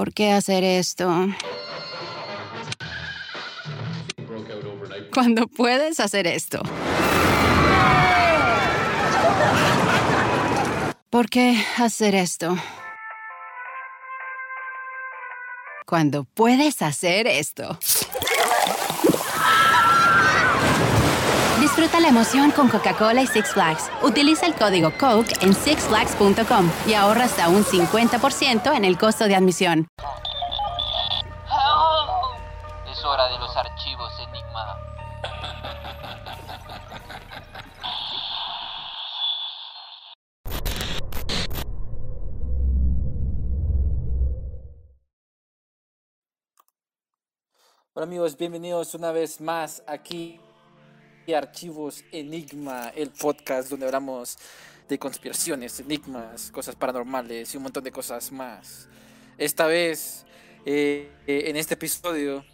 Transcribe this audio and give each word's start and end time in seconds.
¿Por 0.00 0.14
qué 0.14 0.32
hacer 0.32 0.64
esto? 0.64 1.28
Cuando 5.12 5.46
puedes 5.46 6.00
hacer 6.00 6.26
esto. 6.26 6.62
¿Por 11.10 11.28
qué 11.28 11.62
hacer 11.76 12.14
esto? 12.14 12.56
Cuando 15.84 16.24
puedes 16.24 16.80
hacer 16.80 17.26
esto. 17.26 17.78
Disfruta 21.80 22.02
la 22.02 22.08
emoción 22.08 22.50
con 22.50 22.68
Coca-Cola 22.68 23.22
y 23.22 23.26
Six 23.26 23.54
Flags. 23.54 23.90
Utiliza 24.02 24.44
el 24.44 24.54
código 24.54 24.92
COKE 24.98 25.32
en 25.40 25.54
sixflags.com 25.54 26.70
y 26.86 26.92
ahorra 26.92 27.24
hasta 27.24 27.48
un 27.48 27.64
50% 27.64 28.76
en 28.76 28.84
el 28.84 28.98
costo 28.98 29.24
de 29.24 29.34
admisión. 29.34 29.88
Es 32.86 33.02
hora 33.02 33.28
de 33.28 33.38
los 33.38 33.56
archivos 33.56 34.12
Enigma. 34.20 34.76
Hola 47.94 48.04
amigos, 48.04 48.36
bienvenidos 48.36 48.94
una 48.94 49.12
vez 49.12 49.40
más 49.40 49.82
aquí 49.86 50.38
Archivos 51.34 52.04
Enigma, 52.12 52.90
el 52.94 53.10
podcast 53.10 53.70
donde 53.70 53.86
hablamos 53.86 54.38
de 54.88 54.98
conspiraciones, 54.98 55.78
enigmas, 55.80 56.50
cosas 56.50 56.74
paranormales 56.74 57.54
y 57.54 57.56
un 57.56 57.62
montón 57.62 57.84
de 57.84 57.92
cosas 57.92 58.32
más. 58.32 58.88
Esta 59.38 59.66
vez, 59.66 60.26
eh, 60.66 61.10
eh, 61.26 61.44
en 61.46 61.56
este 61.56 61.74
episodio, 61.74 62.44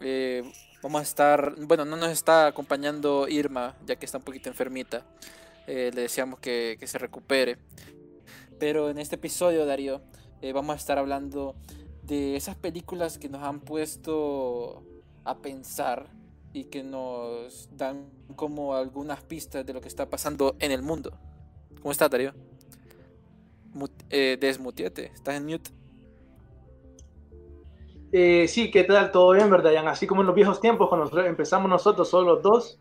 eh, 0.00 0.42
vamos 0.82 1.00
a 1.00 1.02
estar, 1.02 1.54
bueno, 1.58 1.84
no 1.84 1.96
nos 1.96 2.10
está 2.10 2.46
acompañando 2.46 3.26
Irma, 3.28 3.76
ya 3.86 3.96
que 3.96 4.04
está 4.06 4.18
un 4.18 4.24
poquito 4.24 4.48
enfermita. 4.48 5.04
le 5.66 5.90
deseamos 5.90 6.40
que, 6.40 6.76
que, 6.78 6.86
se 6.86 6.98
recupere. 6.98 7.58
Pero 8.58 8.90
en 8.90 8.98
este 8.98 9.16
episodio, 9.16 9.66
Darío, 9.66 10.02
vamos 10.54 10.74
a 10.74 10.78
estar 10.78 10.98
hablando 10.98 11.54
de 12.02 12.36
esas 12.36 12.56
películas 12.56 13.18
que 13.18 13.28
nos 13.28 13.42
han 13.42 13.60
puesto 13.60 14.82
a 15.24 15.38
pensar 15.38 16.17
y 16.58 16.64
que 16.64 16.82
nos 16.82 17.68
dan 17.76 18.10
como 18.34 18.74
algunas 18.74 19.22
pistas 19.22 19.64
de 19.64 19.72
lo 19.72 19.80
que 19.80 19.88
está 19.88 20.10
pasando 20.10 20.56
en 20.58 20.72
el 20.72 20.82
mundo. 20.82 21.12
¿Cómo 21.80 21.92
estás, 21.92 22.10
Darío? 22.10 22.32
eh, 24.10 24.36
desmutiete, 24.40 25.12
estás 25.14 25.36
en 25.36 25.46
mute. 25.46 25.70
Eh, 28.10 28.48
sí, 28.48 28.70
¿qué 28.70 28.82
tal? 28.84 29.12
Todo 29.12 29.32
bien, 29.32 29.48
¿verdad? 29.50 29.86
Así 29.86 30.06
como 30.06 30.22
en 30.22 30.26
los 30.26 30.34
viejos 30.34 30.60
tiempos, 30.60 30.88
cuando 30.88 31.20
empezamos 31.20 31.70
nosotros 31.70 32.08
solo 32.08 32.34
los 32.34 32.42
dos. 32.42 32.78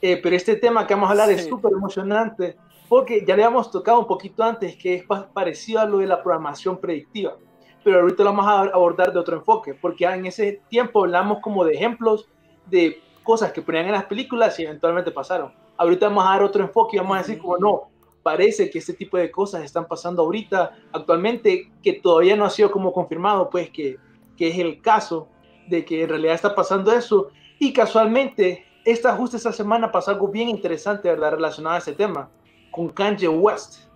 Eh, 0.00 0.18
pero 0.20 0.34
este 0.34 0.56
tema 0.56 0.84
que 0.86 0.94
vamos 0.94 1.08
a 1.08 1.12
hablar 1.12 1.30
es 1.30 1.46
súper 1.46 1.72
emocionante 1.72 2.56
porque 2.88 3.24
ya 3.24 3.36
le 3.36 3.44
habíamos 3.44 3.70
tocado 3.70 4.00
un 4.00 4.06
poquito 4.06 4.42
antes, 4.42 4.76
que 4.76 4.96
es 4.96 5.04
parecido 5.32 5.80
a 5.80 5.84
lo 5.84 5.98
de 5.98 6.06
la 6.08 6.22
programación 6.22 6.78
predictiva 6.78 7.36
pero 7.84 8.00
ahorita 8.00 8.24
lo 8.24 8.30
vamos 8.30 8.46
a 8.46 8.60
abordar 8.74 9.12
de 9.12 9.18
otro 9.18 9.36
enfoque, 9.36 9.74
porque 9.74 10.04
en 10.04 10.26
ese 10.26 10.60
tiempo 10.68 11.00
hablamos 11.00 11.40
como 11.40 11.64
de 11.64 11.74
ejemplos 11.74 12.28
de 12.66 13.00
cosas 13.22 13.52
que 13.52 13.62
ponían 13.62 13.86
en 13.86 13.92
las 13.92 14.04
películas 14.04 14.58
y 14.58 14.64
eventualmente 14.64 15.10
pasaron. 15.10 15.52
Ahorita 15.76 16.08
vamos 16.08 16.24
a 16.26 16.30
dar 16.30 16.42
otro 16.42 16.62
enfoque 16.62 16.96
y 16.96 17.00
vamos 17.00 17.16
a 17.16 17.20
decir 17.20 17.38
como 17.38 17.56
no, 17.58 17.90
parece 18.22 18.70
que 18.70 18.78
este 18.78 18.92
tipo 18.92 19.16
de 19.16 19.30
cosas 19.30 19.64
están 19.64 19.86
pasando 19.86 20.22
ahorita, 20.22 20.76
actualmente, 20.92 21.70
que 21.82 21.94
todavía 21.94 22.36
no 22.36 22.44
ha 22.44 22.50
sido 22.50 22.70
como 22.70 22.92
confirmado, 22.92 23.50
pues 23.50 23.70
que, 23.70 23.96
que 24.36 24.48
es 24.48 24.58
el 24.58 24.80
caso 24.80 25.28
de 25.68 25.84
que 25.84 26.02
en 26.02 26.08
realidad 26.08 26.34
está 26.34 26.54
pasando 26.54 26.92
eso. 26.92 27.28
Y 27.58 27.72
casualmente, 27.72 28.66
esta 28.84 29.14
justo 29.16 29.36
esta 29.36 29.52
semana 29.52 29.90
pasó 29.90 30.12
algo 30.12 30.28
bien 30.28 30.48
interesante, 30.48 31.08
¿verdad? 31.08 31.32
Relacionado 31.32 31.76
a 31.76 31.78
ese 31.78 31.92
tema, 31.92 32.30
con 32.70 32.88
Kanye 32.88 33.28
West. 33.28 33.88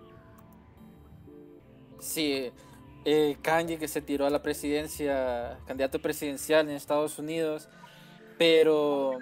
Sí, 1.99 2.51
eh, 3.05 3.37
Kanye 3.41 3.77
que 3.77 3.87
se 3.87 4.01
tiró 4.01 4.25
a 4.25 4.29
la 4.29 4.41
presidencia, 4.41 5.59
candidato 5.65 6.01
presidencial 6.01 6.69
en 6.69 6.75
Estados 6.75 7.17
Unidos, 7.19 7.69
pero 8.37 9.19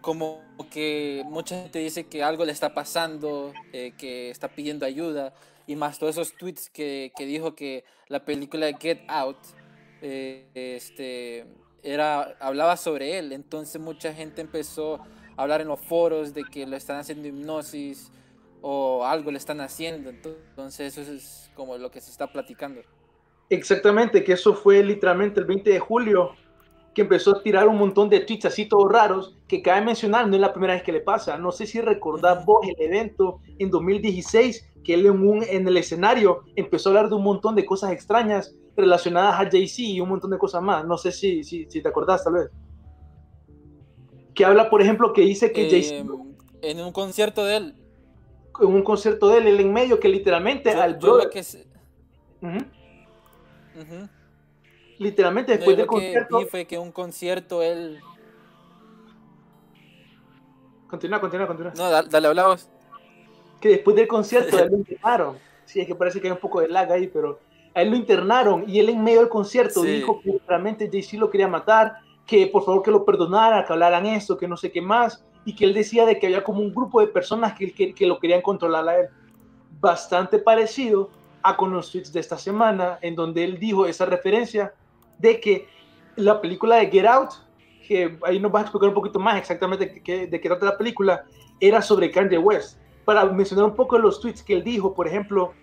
como 0.00 0.42
que 0.70 1.22
mucha 1.26 1.62
gente 1.62 1.78
dice 1.78 2.04
que 2.04 2.22
algo 2.22 2.44
le 2.44 2.52
está 2.52 2.74
pasando, 2.74 3.52
eh, 3.72 3.92
que 3.96 4.30
está 4.30 4.48
pidiendo 4.48 4.84
ayuda, 4.84 5.32
y 5.66 5.76
más 5.76 5.98
todos 5.98 6.16
esos 6.16 6.36
tweets 6.36 6.68
que, 6.70 7.12
que 7.16 7.24
dijo 7.24 7.54
que 7.54 7.84
la 8.08 8.24
película 8.24 8.66
Get 8.78 9.02
Out 9.08 9.38
eh, 10.02 10.46
este, 10.54 11.46
era, 11.82 12.36
hablaba 12.40 12.76
sobre 12.76 13.18
él, 13.18 13.32
entonces 13.32 13.80
mucha 13.80 14.12
gente 14.12 14.40
empezó 14.40 14.96
a 15.36 15.42
hablar 15.42 15.60
en 15.60 15.68
los 15.68 15.80
foros 15.80 16.34
de 16.34 16.44
que 16.44 16.66
lo 16.66 16.76
están 16.76 16.98
haciendo 16.98 17.28
hipnosis, 17.28 18.10
o 18.62 19.04
algo 19.04 19.30
le 19.30 19.38
están 19.38 19.60
haciendo. 19.60 20.08
Entonces 20.08 20.96
eso 20.96 21.12
es 21.12 21.50
como 21.54 21.76
lo 21.76 21.90
que 21.90 22.00
se 22.00 22.10
está 22.10 22.32
platicando. 22.32 22.80
Exactamente, 23.50 24.24
que 24.24 24.32
eso 24.32 24.54
fue 24.54 24.82
literalmente 24.82 25.40
el 25.40 25.46
20 25.46 25.68
de 25.68 25.78
julio 25.78 26.34
que 26.94 27.02
empezó 27.02 27.36
a 27.36 27.42
tirar 27.42 27.68
un 27.68 27.78
montón 27.78 28.08
de 28.08 28.20
tweets 28.20 28.46
así 28.46 28.66
todos 28.66 28.90
raros, 28.90 29.36
que 29.48 29.62
cabe 29.62 29.84
mencionar, 29.84 30.28
no 30.28 30.34
es 30.34 30.40
la 30.40 30.52
primera 30.52 30.74
vez 30.74 30.82
que 30.82 30.92
le 30.92 31.00
pasa. 31.00 31.38
No 31.38 31.50
sé 31.52 31.66
si 31.66 31.80
recordás 31.80 32.44
vos 32.44 32.66
el 32.66 32.76
evento 32.78 33.40
en 33.58 33.70
2016, 33.70 34.72
que 34.84 34.94
él 34.94 35.06
en, 35.06 35.26
un, 35.26 35.42
en 35.42 35.66
el 35.66 35.76
escenario 35.76 36.42
empezó 36.54 36.88
a 36.88 36.92
hablar 36.92 37.08
de 37.08 37.16
un 37.16 37.22
montón 37.22 37.54
de 37.54 37.64
cosas 37.64 37.92
extrañas 37.92 38.54
relacionadas 38.76 39.34
a 39.34 39.50
Jay-Z 39.50 39.82
y 39.82 40.00
un 40.00 40.10
montón 40.10 40.30
de 40.30 40.38
cosas 40.38 40.62
más. 40.62 40.84
No 40.84 40.98
sé 40.98 41.12
si, 41.12 41.44
si, 41.44 41.66
si, 41.68 41.82
te 41.82 41.88
acordás 41.88 42.24
tal 42.24 42.34
vez. 42.34 42.50
Que 44.34 44.44
habla, 44.44 44.68
por 44.68 44.82
ejemplo, 44.82 45.12
que 45.12 45.22
dice 45.22 45.52
que 45.52 45.70
Jay-Z... 45.70 45.96
Em, 45.96 46.08
en 46.62 46.80
un 46.80 46.92
concierto 46.92 47.44
de 47.44 47.56
él, 47.56 47.74
en 48.60 48.66
un 48.66 48.82
concierto 48.82 49.28
de 49.28 49.38
él, 49.38 49.46
él 49.46 49.60
en 49.60 49.72
medio, 49.72 49.98
que 49.98 50.08
literalmente 50.08 50.70
al 50.70 50.96
brother... 50.96 51.30
Que 51.30 51.42
Literalmente 54.98 55.56
después 55.56 55.76
del 55.76 55.86
concierto... 55.86 56.38
Que 56.38 56.46
fue 56.46 56.64
que 56.66 56.78
un 56.78 56.92
concierto 56.92 57.62
él... 57.62 58.00
Continúa, 60.88 61.20
continúa, 61.20 61.46
continúa. 61.46 61.72
No, 61.76 61.90
dale, 61.90 62.28
hablamos. 62.28 62.68
Que 63.60 63.70
después 63.70 63.96
del 63.96 64.06
concierto 64.06 64.58
él 64.62 64.70
lo 64.70 64.76
internaron. 64.76 65.38
Sí, 65.64 65.80
es 65.80 65.86
que 65.86 65.94
parece 65.94 66.20
que 66.20 66.26
hay 66.26 66.32
un 66.32 66.38
poco 66.38 66.60
de 66.60 66.68
lag 66.68 66.92
ahí, 66.92 67.06
pero 67.06 67.40
a 67.74 67.80
él 67.80 67.90
lo 67.90 67.96
internaron 67.96 68.64
y 68.68 68.78
él 68.78 68.90
en 68.90 69.02
medio 69.02 69.20
del 69.20 69.28
concierto 69.28 69.82
dijo 69.82 70.20
que 70.20 70.38
realmente 70.46 70.90
Jay-Z 70.92 71.16
lo 71.16 71.30
quería 71.30 71.48
matar, 71.48 71.96
que 72.26 72.46
por 72.46 72.64
favor 72.64 72.82
que 72.82 72.90
lo 72.90 73.04
perdonara, 73.04 73.64
que 73.64 73.72
hablaran 73.72 74.04
eso, 74.04 74.36
que 74.36 74.46
no 74.46 74.56
sé 74.56 74.70
qué 74.70 74.82
más 74.82 75.24
y 75.44 75.54
que 75.54 75.64
él 75.64 75.74
decía 75.74 76.04
de 76.04 76.18
que 76.18 76.26
había 76.26 76.44
como 76.44 76.60
un 76.60 76.74
grupo 76.74 77.00
de 77.00 77.06
personas 77.06 77.54
que, 77.54 77.72
que, 77.72 77.94
que 77.94 78.06
lo 78.06 78.18
querían 78.18 78.42
controlar 78.42 78.88
a 78.88 78.98
él. 78.98 79.08
Bastante 79.80 80.38
parecido 80.38 81.10
a 81.42 81.56
con 81.56 81.72
los 81.72 81.90
tweets 81.90 82.12
de 82.12 82.20
esta 82.20 82.38
semana, 82.38 82.98
en 83.00 83.16
donde 83.16 83.42
él 83.44 83.58
dijo 83.58 83.86
esa 83.86 84.04
referencia 84.06 84.72
de 85.22 85.40
que 85.40 85.68
la 86.16 86.40
película 86.40 86.76
de 86.76 86.90
Get 86.90 87.06
Out, 87.06 87.30
que 87.86 88.18
ahí 88.24 88.38
nos 88.38 88.52
va 88.52 88.58
a 88.58 88.62
explicar 88.62 88.88
un 88.88 88.94
poquito 88.94 89.18
más 89.18 89.38
exactamente 89.38 89.86
de 89.86 90.02
qué, 90.02 90.26
de 90.26 90.40
qué 90.40 90.48
trata 90.48 90.66
la 90.66 90.76
película, 90.76 91.24
era 91.60 91.80
sobre 91.80 92.10
Kanye 92.10 92.38
West. 92.38 92.78
Para 93.04 93.24
mencionar 93.24 93.66
un 93.66 93.74
poco 93.74 93.98
los 93.98 94.20
tweets 94.20 94.42
que 94.42 94.54
él 94.54 94.64
dijo, 94.64 94.94
por 94.94 95.06
ejemplo, 95.06 95.54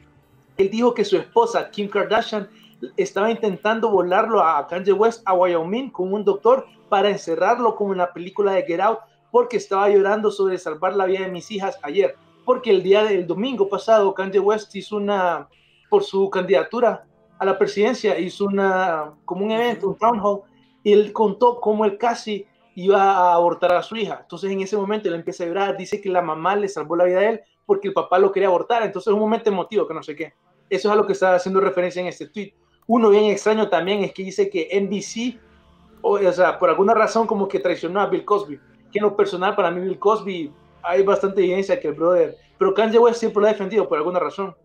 él 0.58 0.69
dijo 0.69 0.94
que 0.94 1.06
su 1.06 1.18
esposa, 1.18 1.69
Kim 1.69 1.90
Kardashian, 1.90 2.50
estaba 2.96 3.30
intentando 3.30 3.90
volarlo 3.90 4.42
a 4.42 4.66
Kanye 4.68 4.94
West 4.94 5.22
a 5.25 5.34
Wyoming 5.34 5.90
con 5.90 6.14
un 6.14 6.24
doctor 6.24 6.66
para 6.88 7.09
encerrarlo 7.09 7.75
como 7.75 7.92
en 7.92 8.00
la 8.00 8.14
película 8.14 8.53
de 8.53 8.64
Get 8.64 8.80
Out 8.80 9.00
porque 9.31 9.58
estaba 9.58 9.90
llorando 9.90 10.31
sobre 10.31 10.58
salvar 10.58 10.96
la 10.96 11.06
vida 11.06 11.22
de 11.22 11.31
mis 11.31 11.52
hijas 11.52 11.78
ayer, 11.84 12.16
porque 12.46 12.72
el 12.72 12.81
día 12.81 13.03
del 13.03 13.28
domingo 13.28 13.69
pasado 13.69 14.14
Kanye 14.14 14.40
West 14.40 14.74
hizo 14.75 14.96
una, 14.96 15.48
por 15.90 16.03
su 16.03 16.30
candidatura 16.30 17.06
a 17.40 17.46
la 17.46 17.58
presidencia, 17.58 18.20
hizo 18.20 18.46
una, 18.46 19.14
como 19.26 19.46
un 19.46 19.52
evento, 19.52 19.88
un 19.88 19.98
town 19.98 20.19
hall, 20.22 20.42
y 20.84 20.94
él 20.94 21.12
contó 21.13 21.60
cómo 21.60 21.86
él 21.86 21.98
casi 21.98 22.46
iba 22.75 23.02
a 23.02 23.34
abortar 23.34 23.74
a 23.74 23.81
su 23.84 23.96
hija. 23.96 24.19
Entonces 24.22 24.52
en 24.52 24.62
ese 24.62 24.78
momento 24.78 25.08
él 25.10 25.16
empieza 25.16 25.44
a 25.44 25.48
llorar, 25.48 25.78
dice 25.78 26.00
que 26.00 26.10
la 26.10 26.22
mamá 26.22 26.56
le 26.56 26.69
salvó 26.69 26.96
la 26.96 27.06
vida 27.06 27.19
a 27.19 27.30
él 27.30 27.42
porque 27.66 27.88
el 27.88 27.94
papá 27.94 28.19
lo 28.19 28.31
quería 28.31 28.48
abortar. 28.48 28.84
Entonces 28.84 29.08
es 29.08 29.13
un 29.13 29.19
momento 29.19 29.50
emotivo 29.50 29.88
que 29.88 29.94
no 29.94 30.04
sé 30.04 30.16
qué. 30.16 30.34
Eso 30.69 30.88
es 30.88 30.94
a 30.94 30.96
lo 30.96 31.06
que 31.06 31.13
está 31.13 31.36
haciendo 31.36 31.60
referencia 31.60 32.02
en 32.02 32.08
este 32.08 32.28
tweet. 32.28 32.54
Uno 32.88 33.10
bien 33.10 33.25
extraño 33.25 33.69
también 33.69 34.04
es 34.04 34.13
que 34.13 34.24
dice 34.24 34.50
que 34.50 34.69
NBC, 34.80 35.40
o, 36.02 36.13
o 36.13 36.31
sea, 36.31 36.58
por 36.58 36.69
alguna 36.69 36.94
razón 36.94 37.28
como 37.28 37.48
que 37.48 37.60
traicionó 37.60 38.00
a 38.00 38.08
Bill 38.08 38.24
Cosby 38.24 38.60
que 38.92 39.00
en 39.00 39.06
lo 39.06 39.16
personal 39.16 39.56
para 39.56 39.72
mí 39.72 39.81
Bill 39.81 40.00
Cosby 40.00 40.52
hay 40.81 41.04
bastante 41.04 41.42
evidencia 41.42 41.80
que 41.80 41.90
el 41.90 41.94
brother, 41.94 42.38
pero 42.58 42.74
Kanye 42.74 42.98
West 42.98 43.19
siempre 43.19 43.42
lo 43.42 43.48
ha 43.48 43.52
defendido 43.52 43.88
por 43.88 43.98
alguna 43.98 44.19
razón. 44.19 44.56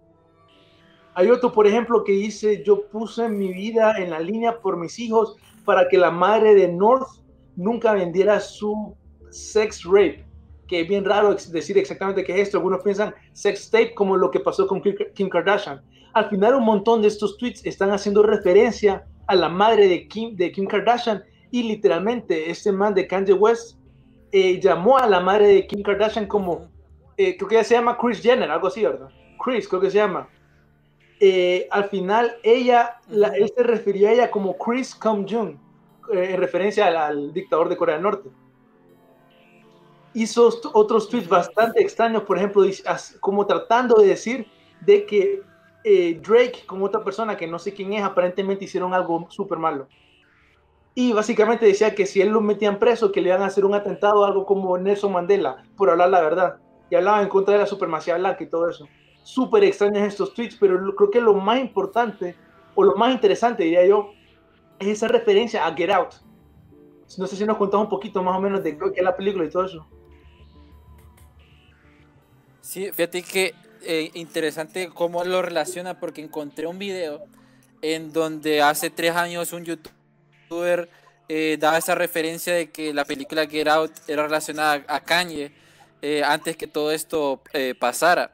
Hay 1.15 1.31
otro, 1.31 1.53
por 1.53 1.67
ejemplo, 1.67 2.03
que 2.03 2.13
dice, 2.13 2.63
yo 2.65 2.87
puse 2.89 3.29
mi 3.29 3.53
vida 3.53 3.95
en 3.99 4.11
la 4.11 4.19
línea 4.19 4.59
por 4.59 4.77
mis 4.77 4.99
hijos 4.99 5.37
para 5.65 5.89
que 5.89 5.97
la 5.97 6.11
madre 6.11 6.55
de 6.55 6.69
North 6.69 7.09
nunca 7.57 7.93
vendiera 7.93 8.41
su 8.41 8.97
sex 9.31 9.85
rape, 9.85 10.25
que 10.67 10.81
es 10.81 10.89
bien 10.89 11.05
raro 11.05 11.35
decir 11.35 11.79
exactamente 11.79 12.25
qué 12.25 12.35
es 12.35 12.49
esto. 12.49 12.59
Algunos 12.59 12.83
piensan 12.83 13.15
sex 13.33 13.71
tape 13.71 13.95
como 13.95 14.17
lo 14.17 14.31
que 14.31 14.41
pasó 14.41 14.67
con 14.67 14.83
Kim 14.83 15.29
Kardashian. 15.29 15.81
al 16.15 16.29
final 16.29 16.55
un 16.55 16.65
montón 16.65 17.03
de 17.03 17.09
estos 17.09 17.37
tweets 17.39 17.65
están 17.65 17.91
haciendo 17.91 18.23
referencia 18.23 19.05
a 19.27 19.35
la 19.35 19.49
madre 19.49 19.89
de 19.89 20.07
Kim, 20.09 20.37
de 20.37 20.53
Kim 20.53 20.67
Kardashian 20.67 21.23
y 21.51 21.63
literalmente 21.63 22.51
este 22.51 22.73
man 22.73 22.95
de 22.95 23.07
Kanye 23.07 23.33
West 23.33 23.79
eh, 24.33 24.61
llamó 24.61 24.99
a 24.99 25.07
la 25.07 25.21
madre 25.21 25.47
de 25.47 25.67
Kim 25.67 25.83
Kardashian 25.83 26.27
como, 26.27 26.69
eh, 27.17 27.37
creo 27.37 27.49
que 27.49 27.55
ella 27.55 27.65
se 27.65 27.75
llama 27.75 27.97
Chris 27.97 28.21
Jenner, 28.21 28.51
algo 28.51 28.67
así, 28.67 28.83
¿verdad? 28.83 29.09
Chris, 29.45 29.69
creo 29.69 29.81
que 29.81 29.91
se 29.91 29.99
llama. 29.99 30.29
Eh, 31.27 31.69
al 31.71 31.85
final 31.85 32.37
ella, 32.43 33.01
él 33.09 33.51
se 33.57 33.63
refirió 33.63 34.09
a 34.09 34.13
ella 34.13 34.31
como 34.31 34.59
Chris 34.59 34.95
Kim 34.95 35.25
Jong, 35.27 35.57
en 36.13 36.37
referencia 36.39 36.87
al, 37.07 37.33
dictador 37.33 37.71
de 37.71 37.79
Corea 37.79 37.95
del 37.95 38.03
Norte. 38.03 38.29
Hizo 40.13 40.51
otros 40.75 41.09
tweets 41.09 41.27
bastante 41.27 41.81
extraños, 41.81 42.25
por 42.25 42.37
ejemplo, 42.37 42.63
como 43.21 43.47
tratando 43.47 43.95
de 44.03 44.09
decir 44.09 44.47
de 44.83 45.07
que 45.07 45.41
Drake, 46.21 46.65
como 46.67 46.85
otra 46.85 47.03
persona 47.03 47.39
que 47.39 47.47
no 47.47 47.59
sé 47.59 47.73
quién 47.73 47.95
es, 47.95 48.05
aparentemente 48.05 48.67
hicieron 48.67 48.93
algo 48.93 49.27
súper 49.31 49.57
malo. 49.57 49.89
Y 50.95 51.15
básicamente 51.15 51.65
decía 51.65 51.95
que 51.95 52.05
si 52.05 52.21
él 52.21 52.29
lo 52.29 52.43
metían 52.43 52.79
preso, 52.79 53.11
que 53.11 53.23
le 53.23 53.31
iban 53.31 53.41
a 53.41 53.47
hacer 53.47 53.65
un 53.65 53.73
atentado, 53.73 54.27
algo 54.27 54.45
como 54.45 54.77
Nelson 54.77 55.13
Mandela, 55.13 55.65
por 55.75 55.89
hablar 55.89 56.11
la 56.11 56.21
verdad. 56.21 56.57
Y 56.91 56.97
hablaba 56.97 57.23
en 57.23 57.31
contra 57.31 57.55
de 57.55 57.61
la 57.61 57.67
supremacía 57.67 58.19
blanca 58.19 58.45
y 58.45 58.51
todo 58.51 58.69
eso. 58.69 58.87
Súper 59.25 59.65
extraños 59.65 60.07
estos 60.07 60.33
tweets, 60.35 60.57
pero 60.61 60.95
creo 60.95 61.11
que 61.11 61.21
lo 61.21 61.35
más 61.35 61.59
importante, 61.59 62.37
o 62.77 62.85
lo 62.85 62.95
más 62.95 63.13
interesante, 63.13 63.65
diría 63.65 63.85
yo, 63.85 64.13
es 64.79 64.87
esa 64.87 65.09
referencia 65.09 65.67
a 65.67 65.75
Get 65.75 65.91
Out. 65.91 66.15
No 67.19 67.27
sé 67.27 67.35
si 67.35 67.45
nos 67.45 67.57
contamos 67.57 67.87
un 67.87 67.91
poquito 67.91 68.23
más 68.23 68.39
o 68.39 68.41
menos 68.41 68.63
de 68.63 68.79
qué 68.79 68.93
es 68.95 69.03
la 69.03 69.17
película 69.17 69.45
y 69.45 69.51
todo 69.51 69.65
eso. 69.65 69.85
Sí, 72.61 72.93
fíjate 72.93 73.23
que 73.23 73.55
eh, 73.83 74.13
interesante 74.15 74.89
cómo 74.95 75.25
lo 75.25 75.43
relaciona, 75.43 75.99
porque 75.99 76.23
encontré 76.23 76.69
un 76.69 76.79
video 76.79 77.25
en 77.83 78.13
donde 78.13 78.63
hace 78.63 78.91
tres 78.91 79.17
años 79.17 79.53
un 79.53 79.65
YouTube 79.65 79.91
eh, 81.29 81.57
daba 81.59 81.79
esa 81.79 81.95
referencia 81.95 82.55
de 82.55 82.71
que 82.71 82.93
la 82.93 83.05
película 83.05 83.47
Get 83.47 83.67
Out 83.69 83.93
era 84.09 84.25
relacionada 84.25 84.85
a 84.89 85.01
Kanye 85.01 85.53
eh, 86.03 86.23
antes 86.23 86.57
que 86.57 86.67
todo 86.67 86.93
esto 86.93 87.43
eh, 87.53 87.75
pasara. 87.79 88.31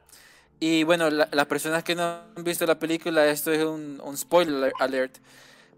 Y 0.61 0.85
bueno, 0.85 1.09
las 1.11 1.47
personas 1.47 1.83
que 1.83 1.95
no 1.95 2.21
han 2.37 2.45
visto 2.45 2.67
la 2.67 2.79
película, 2.79 3.27
esto 3.27 3.51
es 3.51 3.65
un, 3.65 4.01
spoiler 4.17 4.73
alert, 4.79 5.17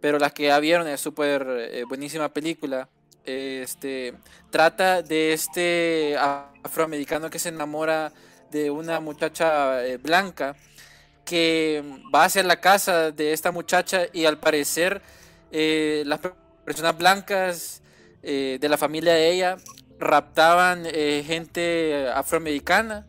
pero 0.01 0.19
las 0.19 0.33
que 0.33 0.45
ya 0.45 0.59
vieron 0.59 0.89
es 0.89 1.01
súper 1.01 1.85
buenísima 1.89 2.29
película. 2.29 2.89
Este, 3.25 4.15
trata 4.51 5.01
de 5.03 5.33
este 5.33 6.17
afroamericano 6.19 7.31
que 7.31 7.39
se 7.39 7.51
enamora 7.51 8.13
de 8.51 8.71
una 8.73 8.99
muchacha 8.99 9.79
blanca 10.03 10.57
que 11.25 11.83
va 12.15 12.25
hacia 12.25 12.43
la 12.43 12.61
casa 12.61 13.11
de 13.11 13.33
esta 13.33 13.53
muchacha 13.53 14.03
y 14.13 14.25
al 14.25 14.39
parecer 14.39 15.03
eh, 15.51 16.03
las 16.07 16.21
personas 16.65 16.97
blancas 16.97 17.83
eh, 18.23 18.59
de 18.61 18.69
la 18.69 18.77
familia 18.77 19.15
de 19.15 19.31
ella 19.31 19.57
raptaban 19.99 20.85
eh, 20.87 21.23
gente 21.27 22.09
afroamericana 22.15 23.07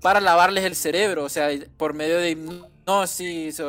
para 0.00 0.20
lavarles 0.20 0.64
el 0.64 0.74
cerebro, 0.74 1.24
o 1.24 1.28
sea, 1.28 1.48
por 1.76 1.94
medio 1.94 2.18
de 2.18 2.30
hipnosis 2.30 3.60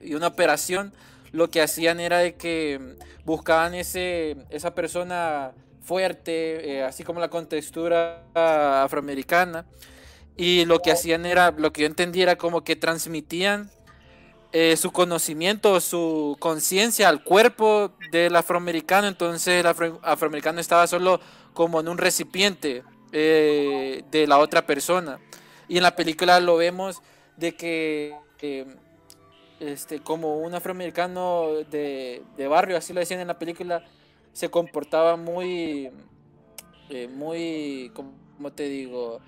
y 0.00 0.14
una 0.14 0.26
operación, 0.26 0.92
lo 1.32 1.50
que 1.50 1.62
hacían 1.62 2.00
era 2.00 2.18
de 2.18 2.34
que 2.34 2.96
buscaban 3.24 3.74
ese, 3.74 4.36
esa 4.50 4.74
persona 4.74 5.52
fuerte, 5.82 6.82
así 6.84 7.02
como 7.02 7.20
la 7.20 7.28
contextura 7.28 8.22
afroamericana, 8.34 9.66
y 10.36 10.64
lo 10.66 10.80
que 10.80 10.92
hacían 10.92 11.26
era, 11.26 11.50
lo 11.50 11.72
que 11.72 11.82
yo 11.82 11.86
entendía 11.86 12.22
era 12.22 12.36
como 12.36 12.62
que 12.62 12.76
transmitían 12.76 13.70
eh, 14.52 14.76
su 14.76 14.92
conocimiento, 14.92 15.78
su 15.80 16.36
conciencia 16.38 17.10
al 17.10 17.22
cuerpo 17.22 17.92
del 18.12 18.34
afroamericano, 18.34 19.06
entonces 19.06 19.60
el 19.60 19.66
afroamericano 19.66 20.60
estaba 20.60 20.86
solo 20.86 21.20
como 21.52 21.80
en 21.80 21.88
un 21.88 21.98
recipiente 21.98 22.82
eh, 23.12 24.04
de 24.10 24.26
la 24.26 24.38
otra 24.38 24.64
persona. 24.64 25.18
Y 25.68 25.76
en 25.76 25.82
la 25.82 25.94
película 25.94 26.40
lo 26.40 26.56
vemos 26.56 27.02
de 27.36 27.54
que 27.54 28.14
este, 29.60 30.00
como 30.00 30.38
un 30.38 30.54
afroamericano 30.54 31.48
de, 31.70 32.22
barrio, 32.48 32.76
así 32.76 32.92
lo 32.92 33.00
decían 33.00 33.20
en 33.20 33.28
la 33.28 33.38
película, 33.38 33.84
se 34.32 34.50
comportaba 34.50 35.16
muy, 35.16 35.90
eh, 36.90 37.08
muy, 37.08 37.92
¿cómo 37.94 38.52
te 38.52 38.68
digo? 38.68 39.20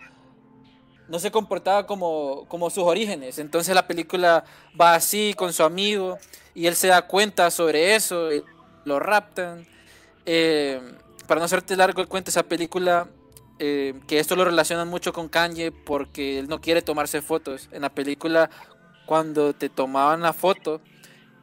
no 1.10 1.18
se 1.18 1.32
comportaba 1.32 1.86
como, 1.86 2.44
como 2.46 2.70
sus 2.70 2.84
orígenes. 2.84 3.40
Entonces 3.40 3.74
la 3.74 3.86
película 3.88 4.44
va 4.80 4.94
así 4.94 5.34
con 5.36 5.52
su 5.52 5.64
amigo 5.64 6.18
y 6.54 6.66
él 6.66 6.76
se 6.76 6.86
da 6.86 7.02
cuenta 7.02 7.50
sobre 7.50 7.96
eso, 7.96 8.28
lo 8.84 9.00
raptan. 9.00 9.66
Eh, 10.24 10.80
para 11.26 11.40
no 11.40 11.46
hacerte 11.46 11.76
largo 11.76 12.00
el 12.00 12.06
cuento, 12.06 12.30
esa 12.30 12.44
película, 12.44 13.08
eh, 13.60 13.94
que 14.06 14.18
esto 14.18 14.34
lo 14.34 14.44
relacionan 14.44 14.88
mucho 14.88 15.12
con 15.12 15.28
Kanye 15.28 15.70
porque 15.70 16.38
él 16.38 16.48
no 16.48 16.60
quiere 16.60 16.82
tomarse 16.82 17.22
fotos. 17.22 17.68
En 17.70 17.82
la 17.82 17.90
película, 17.90 18.50
cuando 19.06 19.52
te 19.52 19.68
tomaban 19.68 20.22
la 20.22 20.32
foto, 20.32 20.80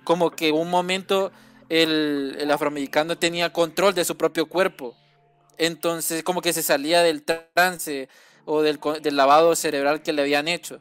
como 0.04 0.32
que 0.32 0.52
un 0.52 0.70
momento 0.70 1.32
el, 1.70 2.36
el 2.40 2.52
afroamericano 2.52 3.18
tenía 3.18 3.54
control 3.54 3.94
de 3.94 4.04
su 4.04 4.18
propio 4.18 4.48
cuerpo. 4.48 4.96
Entonces, 5.58 6.24
como 6.24 6.42
que 6.42 6.54
se 6.54 6.64
salía 6.64 7.04
del 7.04 7.24
trance 7.24 8.10
o 8.46 8.62
del, 8.62 8.80
lavado 9.12 9.56
cerebral 9.56 10.02
que 10.02 10.14
le 10.14 10.24
habían 10.24 10.48
hecho. 10.48 10.80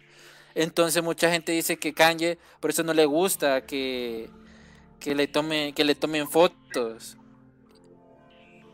Entonces 0.54 1.02
mucha 1.02 1.30
gente 1.30 1.52
dice 1.52 1.76
que 1.76 1.92
Kanye 1.92 2.38
por 2.60 2.70
eso 2.70 2.82
no 2.82 2.94
le 2.94 3.04
gusta 3.04 3.66
que, 3.66 4.30
que, 5.00 5.14
le, 5.14 5.26
tome, 5.26 5.74
que 5.74 5.84
le 5.84 5.94
tomen 5.94 6.28
fotos. 6.28 7.18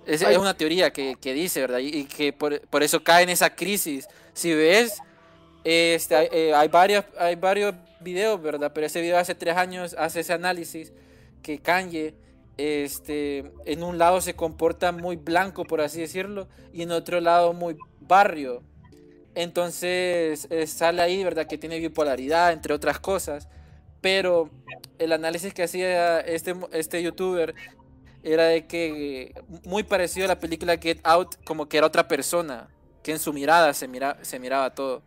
Es, 0.06 0.22
es 0.22 0.36
una 0.36 0.54
teoría 0.54 0.92
que, 0.92 1.16
dice, 1.22 1.60
¿verdad? 1.60 1.78
Y, 1.78 2.04
que 2.04 2.32
por, 2.32 2.82
eso 2.82 3.02
cae 3.02 3.22
en 3.22 3.30
esa 3.30 3.54
crisis. 3.54 4.08
Si 4.32 4.52
ves, 4.54 4.98
este, 5.64 6.48
eh, 6.48 6.54
hay, 6.54 6.68
varios, 6.68 7.04
hay 7.18 7.36
varios 7.36 7.74
videos, 8.00 8.40
¿verdad? 8.42 8.72
Pero 8.74 8.86
ese 8.86 9.00
video 9.00 9.18
hace 9.18 9.34
tres 9.34 9.56
años 9.56 9.94
hace 9.98 10.20
ese 10.20 10.32
análisis 10.32 10.92
que 11.42 11.60
Kanye 11.60 12.14
este, 12.56 13.52
en 13.64 13.82
un 13.82 13.98
lado 13.98 14.20
se 14.20 14.34
comporta 14.34 14.92
muy 14.92 15.16
blanco, 15.16 15.64
por 15.64 15.80
así 15.80 16.00
decirlo, 16.00 16.48
y 16.72 16.82
en 16.82 16.90
otro 16.90 17.20
lado 17.20 17.52
muy 17.52 17.76
barrio. 18.00 18.62
Entonces 19.34 20.46
eh, 20.50 20.66
sale 20.66 21.00
ahí, 21.00 21.24
¿verdad? 21.24 21.46
Que 21.46 21.58
tiene 21.58 21.78
bipolaridad, 21.78 22.52
entre 22.52 22.74
otras 22.74 23.00
cosas. 23.00 23.48
Pero 24.00 24.50
el 24.98 25.12
análisis 25.12 25.54
que 25.54 25.62
hacía 25.62 26.20
este, 26.20 26.54
este 26.72 27.02
youtuber 27.02 27.54
era 28.22 28.44
de 28.44 28.66
que 28.66 29.34
muy 29.64 29.82
parecido 29.82 30.26
a 30.26 30.28
la 30.28 30.38
película 30.38 30.76
Get 30.76 31.00
Out, 31.04 31.36
como 31.44 31.68
que 31.68 31.78
era 31.78 31.86
otra 31.86 32.06
persona, 32.08 32.68
que 33.02 33.12
en 33.12 33.18
su 33.18 33.32
mirada 33.32 33.74
se, 33.74 33.88
mira, 33.88 34.18
se 34.22 34.38
miraba 34.38 34.74
todo. 34.74 35.02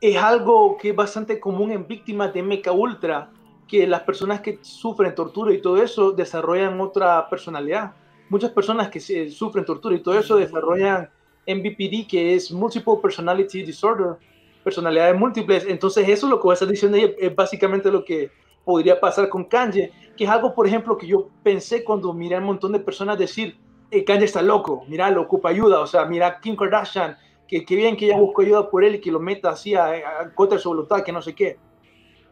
Es 0.00 0.16
algo 0.16 0.76
que 0.78 0.90
es 0.90 0.96
bastante 0.96 1.38
común 1.38 1.70
en 1.70 1.86
víctimas 1.86 2.32
de 2.32 2.42
Mecha 2.42 2.72
Ultra, 2.72 3.30
que 3.68 3.86
las 3.86 4.02
personas 4.02 4.40
que 4.40 4.58
sufren 4.62 5.14
tortura 5.14 5.52
y 5.52 5.60
todo 5.60 5.82
eso 5.82 6.12
desarrollan 6.12 6.80
otra 6.80 7.28
personalidad. 7.28 7.92
Muchas 8.28 8.50
personas 8.50 8.88
que 8.88 9.00
sufren 9.30 9.64
tortura 9.64 9.94
y 9.94 10.00
todo 10.00 10.18
eso 10.18 10.36
desarrollan 10.36 11.08
MVPD, 11.46 12.06
que 12.08 12.34
es 12.34 12.50
Multiple 12.50 12.96
Personality 13.00 13.62
Disorder, 13.62 14.16
personalidades 14.64 15.18
múltiples. 15.18 15.66
Entonces, 15.68 16.08
eso 16.08 16.26
es 16.26 16.30
lo 16.30 16.38
que 16.38 16.44
voy 16.44 16.52
a 16.52 16.54
estar 16.54 16.68
diciendo 16.68 16.96
es 16.96 17.34
básicamente 17.34 17.90
lo 17.90 18.04
que 18.04 18.30
podría 18.64 18.98
pasar 19.00 19.28
con 19.28 19.44
Kanye, 19.44 19.92
que 20.22 20.26
es 20.26 20.30
algo, 20.30 20.54
por 20.54 20.68
ejemplo, 20.68 20.96
que 20.96 21.08
yo 21.08 21.30
pensé 21.42 21.82
cuando 21.82 22.12
miré 22.12 22.36
a 22.36 22.38
un 22.38 22.44
montón 22.44 22.70
de 22.70 22.78
personas 22.78 23.18
decir, 23.18 23.58
eh, 23.90 24.04
Kanye 24.04 24.26
está 24.26 24.40
loco, 24.40 24.84
mira, 24.86 25.10
lo 25.10 25.22
ocupa 25.22 25.48
ayuda, 25.48 25.80
o 25.80 25.86
sea, 25.88 26.04
mira 26.04 26.38
Kim 26.38 26.54
Kardashian, 26.54 27.16
que, 27.48 27.64
que 27.64 27.74
bien 27.74 27.96
que 27.96 28.06
ella 28.06 28.18
buscó 28.18 28.42
ayuda 28.42 28.70
por 28.70 28.84
él 28.84 28.94
y 28.94 29.00
que 29.00 29.10
lo 29.10 29.18
meta 29.18 29.50
así 29.50 29.74
a, 29.74 29.86
a 29.86 30.32
contra 30.32 30.60
su 30.60 30.68
voluntad, 30.68 31.02
que 31.02 31.10
no 31.10 31.20
sé 31.20 31.34
qué. 31.34 31.58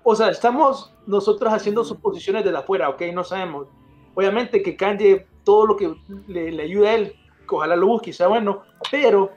O 0.05 0.15
sea, 0.15 0.29
estamos 0.29 0.95
nosotros 1.05 1.53
haciendo 1.53 1.83
suposiciones 1.83 2.45
desde 2.45 2.59
afuera, 2.59 2.91
¿ok? 2.91 3.03
No 3.13 3.25
sabemos. 3.25 3.67
Obviamente 4.15 4.63
que 4.63 4.77
Kanye, 4.77 5.27
todo 5.43 5.67
lo 5.67 5.77
que 5.77 5.93
le, 6.29 6.53
le 6.53 6.63
ayuda 6.63 6.91
a 6.91 6.95
él, 6.95 7.13
ojalá 7.51 7.75
lo 7.75 7.89
busque 7.89 8.11
y 8.11 8.13
sea 8.13 8.29
bueno, 8.29 8.63
pero 8.89 9.33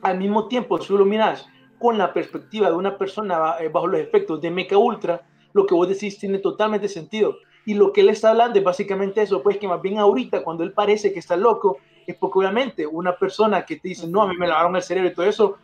al 0.00 0.16
mismo 0.16 0.48
tiempo, 0.48 0.80
si 0.80 0.90
lo 0.94 1.04
miras 1.04 1.46
con 1.78 1.98
la 1.98 2.14
perspectiva 2.14 2.70
de 2.70 2.76
una 2.76 2.96
persona 2.96 3.56
eh, 3.60 3.68
bajo 3.68 3.88
los 3.88 4.00
efectos 4.00 4.40
de 4.40 4.50
Mecha 4.50 4.78
Ultra, 4.78 5.20
lo 5.52 5.66
que 5.66 5.74
vos 5.74 5.86
decís 5.86 6.18
tiene 6.18 6.38
totalmente 6.38 6.88
sentido. 6.88 7.36
Y 7.66 7.74
lo 7.74 7.92
que 7.92 8.02
él 8.02 8.10
está 8.10 8.30
hablando 8.30 8.58
es 8.58 8.64
básicamente 8.64 9.22
eso, 9.22 9.42
pues 9.42 9.58
que 9.58 9.68
más 9.68 9.80
bien 9.80 9.98
ahorita, 9.98 10.42
cuando 10.42 10.64
él 10.64 10.72
parece 10.72 11.12
que 11.12 11.18
está 11.18 11.36
loco, 11.36 11.78
es 12.06 12.16
porque 12.16 12.38
obviamente 12.38 12.86
una 12.86 13.16
persona 13.16 13.64
que 13.64 13.76
te 13.76 13.88
dice, 13.88 14.06
no, 14.06 14.22
a 14.22 14.28
mí 14.28 14.36
me 14.36 14.46
lavaron 14.46 14.76
el 14.76 14.82
cerebro 14.82 15.10
y 15.10 15.14
todo 15.14 15.26
eso, 15.26 15.56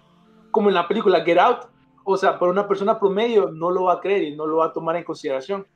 como 0.50 0.68
en 0.68 0.74
la 0.74 0.88
película 0.88 1.22
Get 1.22 1.38
Out, 1.38 1.66
o 2.04 2.16
sea, 2.16 2.38
para 2.38 2.50
una 2.50 2.66
persona 2.66 2.98
promedio 2.98 3.50
no 3.50 3.70
lo 3.70 3.84
va 3.84 3.94
a 3.94 4.00
creer 4.00 4.22
y 4.22 4.36
no 4.36 4.46
lo 4.46 4.58
va 4.58 4.66
a 4.66 4.72
tomar 4.72 4.96
en 4.96 5.04
consideración. 5.04 5.66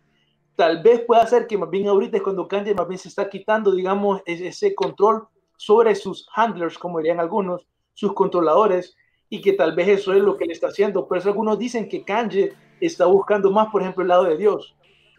Tal 0.56 0.82
vez 0.82 1.00
pueda 1.00 1.26
ser 1.26 1.46
que 1.46 1.58
más 1.58 1.68
bien 1.68 1.88
ahorita 1.88 2.16
es 2.16 2.22
cuando 2.22 2.48
Kanye 2.48 2.74
más 2.74 2.88
bien 2.88 2.98
se 2.98 3.08
está 3.08 3.28
quitando, 3.28 3.72
digamos, 3.72 4.22
ese 4.24 4.74
control 4.74 5.26
sobre 5.56 5.94
sus 5.94 6.28
handlers, 6.34 6.78
como 6.78 6.98
dirían 6.98 7.20
algunos, 7.20 7.66
sus 7.92 8.12
controladores, 8.14 8.96
y 9.28 9.40
que 9.40 9.52
tal 9.52 9.74
vez 9.74 9.88
eso 9.88 10.12
es 10.12 10.22
lo 10.22 10.36
que 10.36 10.44
le 10.44 10.52
está 10.52 10.68
haciendo. 10.68 11.06
Por 11.06 11.18
eso 11.18 11.28
algunos 11.28 11.58
dicen 11.58 11.88
que 11.88 12.04
Kanye 12.04 12.52
está 12.80 13.06
buscando 13.06 13.50
más, 13.50 13.68
por 13.68 13.82
ejemplo, 13.82 14.02
el 14.02 14.08
lado 14.08 14.24
de 14.24 14.36
Dios. 14.36 14.76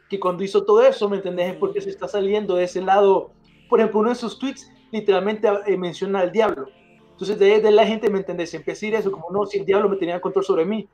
Que 0.10 0.20
cuando 0.20 0.44
hizo 0.44 0.64
todo 0.64 0.82
eso, 0.84 1.10
¿me 1.10 1.18
entendés? 1.18 1.54
Es 1.54 1.58
porque 1.58 1.82
se 1.82 1.90
está 1.90 2.08
saliendo 2.08 2.56
de 2.56 2.66
ese 2.66 2.82
lado. 2.82 3.32
Por 3.70 3.80
ejemplo, 3.80 4.02
uno 4.02 4.10
de 4.10 4.16
sus 4.16 4.38
tweets 4.38 4.72
literalmente 4.92 5.48
eh, 5.66 5.78
menciona 5.78 6.20
al 6.20 6.32
diablo. 6.32 6.68
Entonces, 7.12 7.40
de, 7.40 7.60
de 7.62 7.72
la 7.72 7.86
gente, 7.88 8.10
¿me 8.10 8.20
entendés? 8.20 8.54
Empieza 8.54 8.86
a 8.86 8.90
decir 8.90 8.96
eso, 8.96 9.12
como 9.12 9.30
no, 9.32 9.46
si 9.46 9.60
el 9.60 9.66
diablo 9.66 9.90
me 9.90 9.96
tenía 9.96 10.20
control 10.22 10.46
sobre 10.46 10.66
mí. 10.66 10.88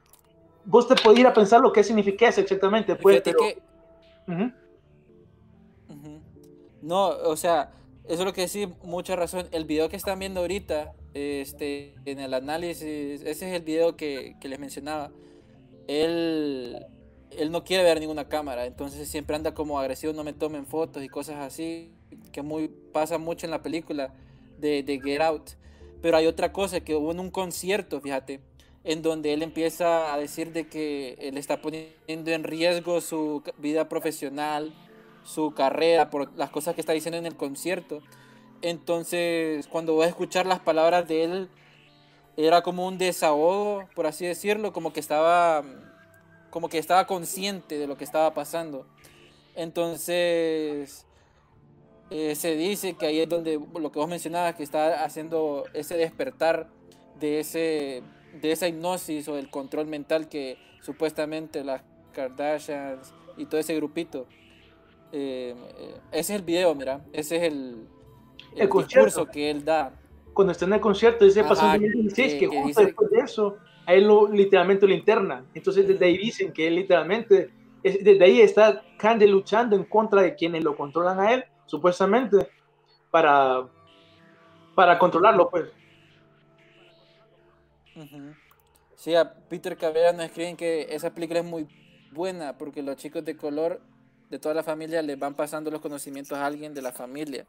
Vos 0.64 0.88
te 0.88 0.96
podés 0.96 1.20
ir 1.20 1.28
a 1.28 1.34
pensar 1.34 1.60
lo 1.60 1.72
que 1.72 1.84
significa 1.84 2.30
eso 2.30 2.42
exactamente. 2.42 2.96
Pues, 2.96 3.22
pero... 3.22 3.40
que... 3.40 3.62
No, 6.82 7.10
o 7.10 7.36
sea, 7.36 7.72
eso 8.06 8.20
es 8.20 8.26
lo 8.26 8.34
que 8.34 8.42
decís, 8.42 8.68
mucha 8.84 9.16
razón. 9.16 9.48
El 9.52 9.66
video 9.66 9.90
que 9.90 9.96
están 9.96 10.20
viendo 10.20 10.40
ahorita, 10.40 10.94
este, 11.14 11.96
en 12.06 12.20
el 12.20 12.34
análisis, 12.34 13.22
ese 13.22 13.30
es 13.30 13.42
el 13.42 13.62
video 13.62 13.96
que, 13.96 14.36
que 14.40 14.48
les 14.48 14.60
mencionaba. 14.60 15.12
Él, 15.88 16.86
él 17.38 17.52
no 17.52 17.64
quiere 17.64 17.84
ver 17.84 18.00
ninguna 18.00 18.28
cámara, 18.28 18.66
entonces 18.66 19.08
siempre 19.08 19.36
anda 19.36 19.54
como 19.54 19.80
agresivo, 19.80 20.14
no 20.14 20.24
me 20.24 20.34
tomen 20.34 20.66
fotos 20.66 21.04
y 21.04 21.10
cosas 21.10 21.38
así, 21.38 21.92
que 22.32 22.42
muy, 22.42 22.68
pasa 22.68 23.18
mucho 23.18 23.46
en 23.46 23.52
la 23.52 23.62
película 23.62 24.14
de, 24.58 25.00
Get 25.04 25.22
Out. 25.22 25.52
Pero 26.02 26.18
hay 26.18 26.28
otra 26.28 26.52
cosa, 26.52 26.82
que 26.82 26.96
hubo 26.96 27.12
en 27.12 27.20
un 27.20 27.30
concierto, 27.30 28.02
fíjate, 28.02 28.40
en 28.84 29.02
donde 29.02 29.34
él 29.34 29.44
empieza 29.44 30.14
a 30.14 30.18
decir 30.18 30.52
de 30.52 30.68
que 30.68 31.16
él 31.20 31.38
está 31.38 31.62
poniendo 31.62 32.32
en 32.32 32.44
riesgo 32.44 33.02
su 33.02 33.44
vida 33.58 33.88
profesional, 33.88 34.74
su 35.24 35.54
carrera, 35.54 36.10
por 36.10 36.36
las 36.36 36.50
cosas 36.50 36.74
que 36.74 36.82
está 36.82 36.94
diciendo 36.94 37.18
en 37.18 37.28
el 37.28 37.36
concierto. 37.36 38.02
Entonces, 38.64 39.68
cuando 39.68 39.94
voy 39.94 40.06
a 40.06 40.10
escuchar 40.10 40.48
las 40.48 40.60
palabras 40.60 41.08
de 41.08 41.24
él, 41.24 41.50
era 42.38 42.64
como 42.64 42.88
un 42.88 42.98
desahogo, 42.98 43.88
por 43.94 44.08
así 44.08 44.26
decirlo, 44.26 44.74
como 44.74 44.94
que 44.94 45.00
estaba 45.00 45.64
como 46.52 46.70
que 46.70 46.78
estaba 46.78 47.08
consciente 47.08 47.80
de 47.80 47.88
lo 47.88 47.98
que 47.98 48.04
estaba 48.04 48.36
pasando. 48.36 48.86
Entonces, 49.56 51.08
eh, 52.12 52.36
se 52.36 52.56
dice 52.56 52.94
que 52.94 53.08
ahí 53.08 53.20
es 53.20 53.28
donde 53.28 53.60
lo 53.80 53.92
que 53.92 53.98
vos 53.98 54.08
mencionabas, 54.08 54.54
que 54.54 54.64
está 54.64 55.04
haciendo 55.04 55.64
ese 55.74 55.98
despertar 55.98 56.70
de, 57.20 57.40
ese, 57.40 58.04
de 58.40 58.52
esa 58.52 58.68
hipnosis 58.68 59.28
o 59.28 59.36
del 59.36 59.50
control 59.50 59.88
mental 59.88 60.30
que 60.30 60.60
supuestamente 60.82 61.64
las 61.64 61.82
Kardashians 62.14 63.14
y 63.38 63.48
todo 63.48 63.60
ese 63.60 63.76
grupito 63.76 64.28
eh, 65.12 65.56
ese 66.12 66.34
es 66.34 66.40
el 66.40 66.42
video, 66.44 66.74
mira. 66.76 67.02
Ese 67.14 67.38
es 67.38 67.44
el, 67.44 67.88
el, 68.56 68.70
discurso 68.70 69.26
que 69.26 69.52
él 69.52 69.66
da. 69.66 69.94
Cuando 70.34 70.52
está 70.52 70.66
en 70.66 70.74
el 70.74 70.80
concierto, 70.80 71.26
dice 71.26 71.44
pasó 71.44 71.66
en 71.74 71.82
2016, 71.82 72.40
que, 72.40 72.48
justo 72.48 72.82
después 72.82 73.12
de 73.12 73.20
eso, 73.20 73.58
a 73.86 73.94
él 73.94 74.08
lo, 74.08 74.28
literalmente 74.32 74.88
lo 74.88 74.94
interna. 74.94 75.46
Entonces, 75.54 75.88
desde 75.88 76.06
ahí 76.06 76.18
dicen 76.18 76.54
que 76.54 76.68
él 76.68 76.76
literalmente, 76.76 77.50
desde 77.84 78.24
ahí 78.24 78.42
está 78.42 78.84
Kanye 78.98 79.28
luchando 79.28 79.76
en 79.76 79.84
contra 79.86 80.22
de 80.22 80.36
quienes 80.36 80.64
lo 80.64 80.76
controlan 80.76 81.20
a 81.20 81.34
él, 81.34 81.46
supuestamente, 81.66 82.48
para, 83.10 83.68
para 84.76 84.98
controlarlo, 84.98 85.50
pues. 85.50 85.66
Sí, 88.96 89.16
a 89.16 89.34
Peter 89.34 89.76
Cabrera 89.78 90.14
nos 90.14 90.26
escriben 90.26 90.56
que 90.56 90.88
esa 90.90 91.14
película 91.14 91.40
es 91.40 91.46
muy 91.46 91.68
buena 92.12 92.58
porque 92.58 92.82
los 92.84 92.96
chicos 92.98 93.24
de 93.26 93.36
color 93.36 93.82
de 94.30 94.40
toda 94.40 94.56
la 94.56 94.64
familia 94.64 95.02
le 95.02 95.16
van 95.16 95.34
pasando 95.34 95.72
los 95.72 95.82
conocimientos 95.82 96.38
a 96.38 96.46
alguien 96.46 96.74
de 96.74 96.82
la 96.82 96.92
familia 96.92 97.46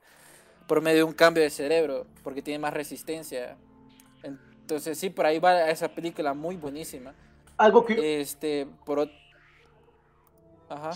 por 0.66 0.80
medio 0.80 0.98
de 0.98 1.04
un 1.04 1.12
cambio 1.12 1.42
de 1.42 1.50
cerebro, 1.50 2.06
porque 2.22 2.42
tiene 2.42 2.58
más 2.58 2.72
resistencia. 2.72 3.56
Entonces, 4.72 4.96
sí, 4.96 5.10
por 5.10 5.26
ahí 5.26 5.38
va 5.38 5.68
esa 5.68 5.88
película 5.88 6.32
muy 6.32 6.56
buenísima. 6.56 7.12
Algo 7.58 7.84
que. 7.84 8.22
Este, 8.22 8.66
por. 8.86 9.06
Ajá. 10.70 10.90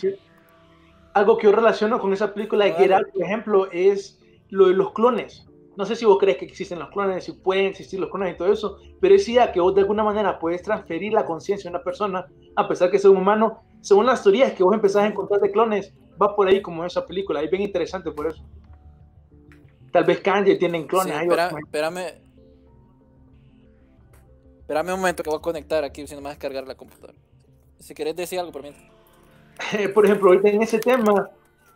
Algo 1.13 1.37
que 1.37 1.45
yo 1.45 1.53
relaciono 1.53 2.01
con 2.01 2.15
esa 2.15 2.33
película 2.33 2.65
de 2.65 2.73
Get 2.73 2.91
por 3.13 3.23
ejemplo, 3.23 3.71
es 3.71 4.19
lo 4.49 4.69
de 4.69 4.75
los 4.75 4.93
clones. 4.93 5.47
No 5.77 5.85
sé 5.85 5.95
si 5.95 6.07
vos 6.07 6.17
crees 6.19 6.39
que 6.39 6.47
existen 6.47 6.79
los 6.79 6.89
clones, 6.89 7.25
si 7.25 7.33
pueden 7.33 7.67
existir 7.67 8.01
los 8.01 8.11
clones 8.11 8.35
y 8.35 8.39
todo 8.39 8.51
eso, 8.51 8.79
pero 8.99 9.15
es 9.15 9.29
idea 9.29 9.53
que 9.53 9.61
vos 9.61 9.75
de 9.75 9.83
alguna 9.83 10.03
manera 10.03 10.39
puedes 10.39 10.63
transferir 10.63 11.13
la 11.13 11.27
conciencia 11.27 11.71
de 11.71 11.77
una 11.77 11.85
persona, 11.85 12.27
a 12.57 12.67
pesar 12.67 12.91
que 12.91 12.99
sea 12.99 13.11
un 13.11 13.19
humano, 13.19 13.63
según 13.83 14.07
las 14.07 14.23
teorías 14.23 14.53
que 14.53 14.63
vos 14.63 14.75
empezás 14.75 15.03
a 15.03 15.07
encontrar 15.07 15.41
de 15.43 15.51
clones, 15.51 15.93
va 16.21 16.35
por 16.35 16.49
ahí 16.49 16.63
como 16.63 16.83
esa 16.87 17.05
película. 17.05 17.43
Es 17.43 17.51
bien 17.51 17.63
interesante 17.63 18.11
por 18.11 18.29
eso. 18.29 18.43
Tal 19.93 20.05
vez 20.05 20.21
Kanye 20.21 20.57
tienen 20.57 20.87
clones. 20.87 21.15
espérame. 21.15 22.26
Espérame 24.67 24.95
un 24.95 24.99
momento 24.99 25.23
que 25.23 25.31
voy 25.31 25.39
a 25.39 25.43
conectar 25.43 25.85
aquí, 25.85 26.05
si 26.09 26.17
no 26.17 26.21
me 26.21 26.31
descargar 26.31 26.67
la 26.67 26.75
computadora. 26.75 27.17
Si 27.79 27.95
querés 27.95 28.17
decir 28.17 28.41
algo, 28.41 28.51
por 28.51 28.65
mí. 28.65 28.71
por 29.95 30.05
ejemplo, 30.05 30.31
ahorita 30.31 30.49
en 30.49 30.61
ese 30.61 30.81
tema, 30.81 31.31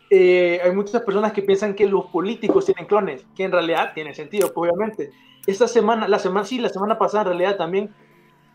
eh, 0.09 0.59
hay 0.61 0.71
muchas 0.71 1.01
personas 1.03 1.31
que 1.31 1.41
piensan 1.41 1.73
que 1.73 1.87
los 1.87 2.07
políticos 2.07 2.65
tienen 2.65 2.85
clones, 2.87 3.25
que 3.33 3.45
en 3.45 3.53
realidad 3.53 3.93
tiene 3.93 4.13
sentido, 4.13 4.51
pues, 4.51 4.69
obviamente. 4.69 5.09
Esta 5.47 5.69
semana, 5.69 6.05
la 6.09 6.19
semana, 6.19 6.45
sí, 6.45 6.59
la 6.59 6.67
semana 6.67 6.99
pasada 6.99 7.21
en 7.21 7.27
realidad 7.29 7.55
también, 7.55 7.95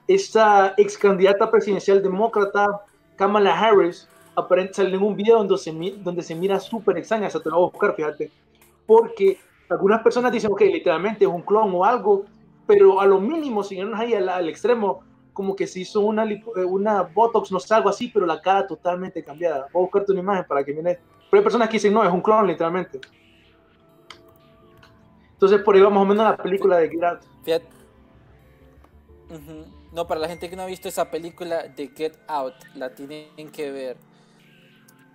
esta 0.06 0.74
ex 0.76 0.98
candidata 0.98 1.50
presidencial 1.50 2.02
demócrata, 2.02 2.82
Kamala 3.16 3.58
Harris 3.58 4.06
aparente 4.34 4.74
sale 4.74 4.94
en 4.94 5.02
un 5.02 5.16
video 5.16 5.38
donde 5.38 5.56
se, 5.56 5.72
donde 5.72 6.22
se 6.22 6.34
mira 6.34 6.60
súper 6.60 6.98
extraña, 6.98 7.30
se 7.30 7.40
te 7.40 7.48
lo 7.48 7.56
voy 7.56 7.68
a 7.68 7.70
buscar, 7.70 7.96
fíjate, 7.96 8.30
porque 8.86 9.38
algunas 9.70 10.02
personas 10.02 10.30
dicen, 10.30 10.52
ok, 10.52 10.60
literalmente 10.60 11.24
es 11.24 11.30
un 11.30 11.40
clon 11.40 11.74
o 11.74 11.86
algo, 11.86 12.26
pero 12.66 13.00
a 13.00 13.06
lo 13.06 13.20
mínimo, 13.20 13.62
si 13.62 13.78
no 13.80 13.96
ahí 13.96 14.14
al, 14.14 14.28
al, 14.28 14.48
extremo, 14.48 15.04
como 15.32 15.54
que 15.54 15.66
se 15.66 15.80
hizo 15.80 16.00
una, 16.00 16.24
eh, 16.24 16.40
una 16.66 17.02
Botox, 17.02 17.52
no 17.52 17.60
sé, 17.60 17.74
algo 17.74 17.88
así, 17.88 18.08
pero 18.08 18.26
la 18.26 18.40
cara 18.40 18.66
totalmente 18.66 19.22
cambiada. 19.22 19.68
Voy 19.72 19.82
a 19.82 19.84
buscarte 19.84 20.12
una 20.12 20.20
imagen 20.20 20.44
para 20.46 20.64
que 20.64 20.72
mire. 20.72 20.98
Pero 21.30 21.40
hay 21.40 21.42
personas 21.42 21.68
que 21.68 21.74
dicen, 21.74 21.92
no, 21.92 22.02
es 22.02 22.10
un 22.10 22.20
clon, 22.20 22.46
literalmente. 22.46 23.00
Entonces, 25.32 25.60
por 25.60 25.74
ahí 25.74 25.82
vamos 25.82 25.98
más 25.98 26.04
o 26.04 26.08
menos 26.08 26.30
la 26.30 26.36
película 26.36 26.78
de 26.78 26.88
Get 26.88 27.20
Fíjate. 27.44 27.66
No, 29.92 30.06
para 30.06 30.20
la 30.20 30.28
gente 30.28 30.48
que 30.48 30.56
no 30.56 30.62
ha 30.62 30.66
visto 30.66 30.88
esa 30.88 31.10
película 31.10 31.64
de 31.64 31.88
Get 31.88 32.18
Out, 32.28 32.54
la 32.74 32.94
tienen 32.94 33.50
que 33.52 33.70
ver. 33.70 33.96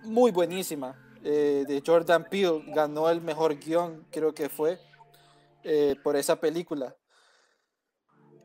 Muy 0.04 0.30
buenísima. 0.30 0.94
Eh, 1.24 1.64
de 1.66 1.82
Jordan 1.84 2.26
Peele, 2.28 2.64
ganó 2.68 3.08
el 3.08 3.20
mejor 3.20 3.56
guion, 3.58 4.04
creo 4.10 4.34
que 4.34 4.48
fue, 4.48 4.78
eh, 5.62 5.94
por 6.02 6.16
esa 6.16 6.36
película. 6.36 6.96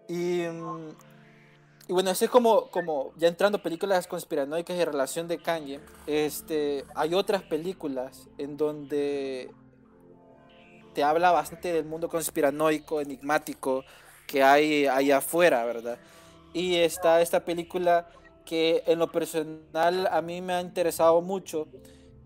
Y, 0.08 0.44
mm, 0.48 0.90
y 1.90 1.94
bueno, 1.94 2.12
ese 2.12 2.26
es 2.26 2.32
como, 2.32 2.70
como, 2.70 3.14
ya 3.16 3.30
entrando 3.30 3.62
películas 3.62 4.08
conspiranoicas 4.08 4.76
y 4.76 4.84
relación 4.84 5.28
de 5.28 5.38
Kanye, 5.38 5.80
este, 6.06 6.84
hay 6.96 7.14
otras 7.14 7.44
películas 7.44 8.28
en 8.38 8.58
donde 8.58 9.50
te 10.94 11.04
habla 11.04 11.32
bastante 11.32 11.72
del 11.72 11.86
mundo 11.86 12.10
conspiranoico, 12.10 13.00
enigmático 13.00 13.86
que 14.26 14.44
hay 14.44 14.86
allá 14.86 15.18
afuera, 15.18 15.64
¿verdad? 15.64 15.98
Y 16.54 16.76
está 16.76 17.22
esta 17.22 17.46
película 17.46 18.10
que 18.46 18.84
en 18.86 19.00
lo 19.00 19.12
personal 19.12 20.08
a 20.12 20.22
mí 20.22 20.42
me 20.42 20.54
ha 20.54 20.62
interesado 20.62 21.22
mucho 21.22 21.68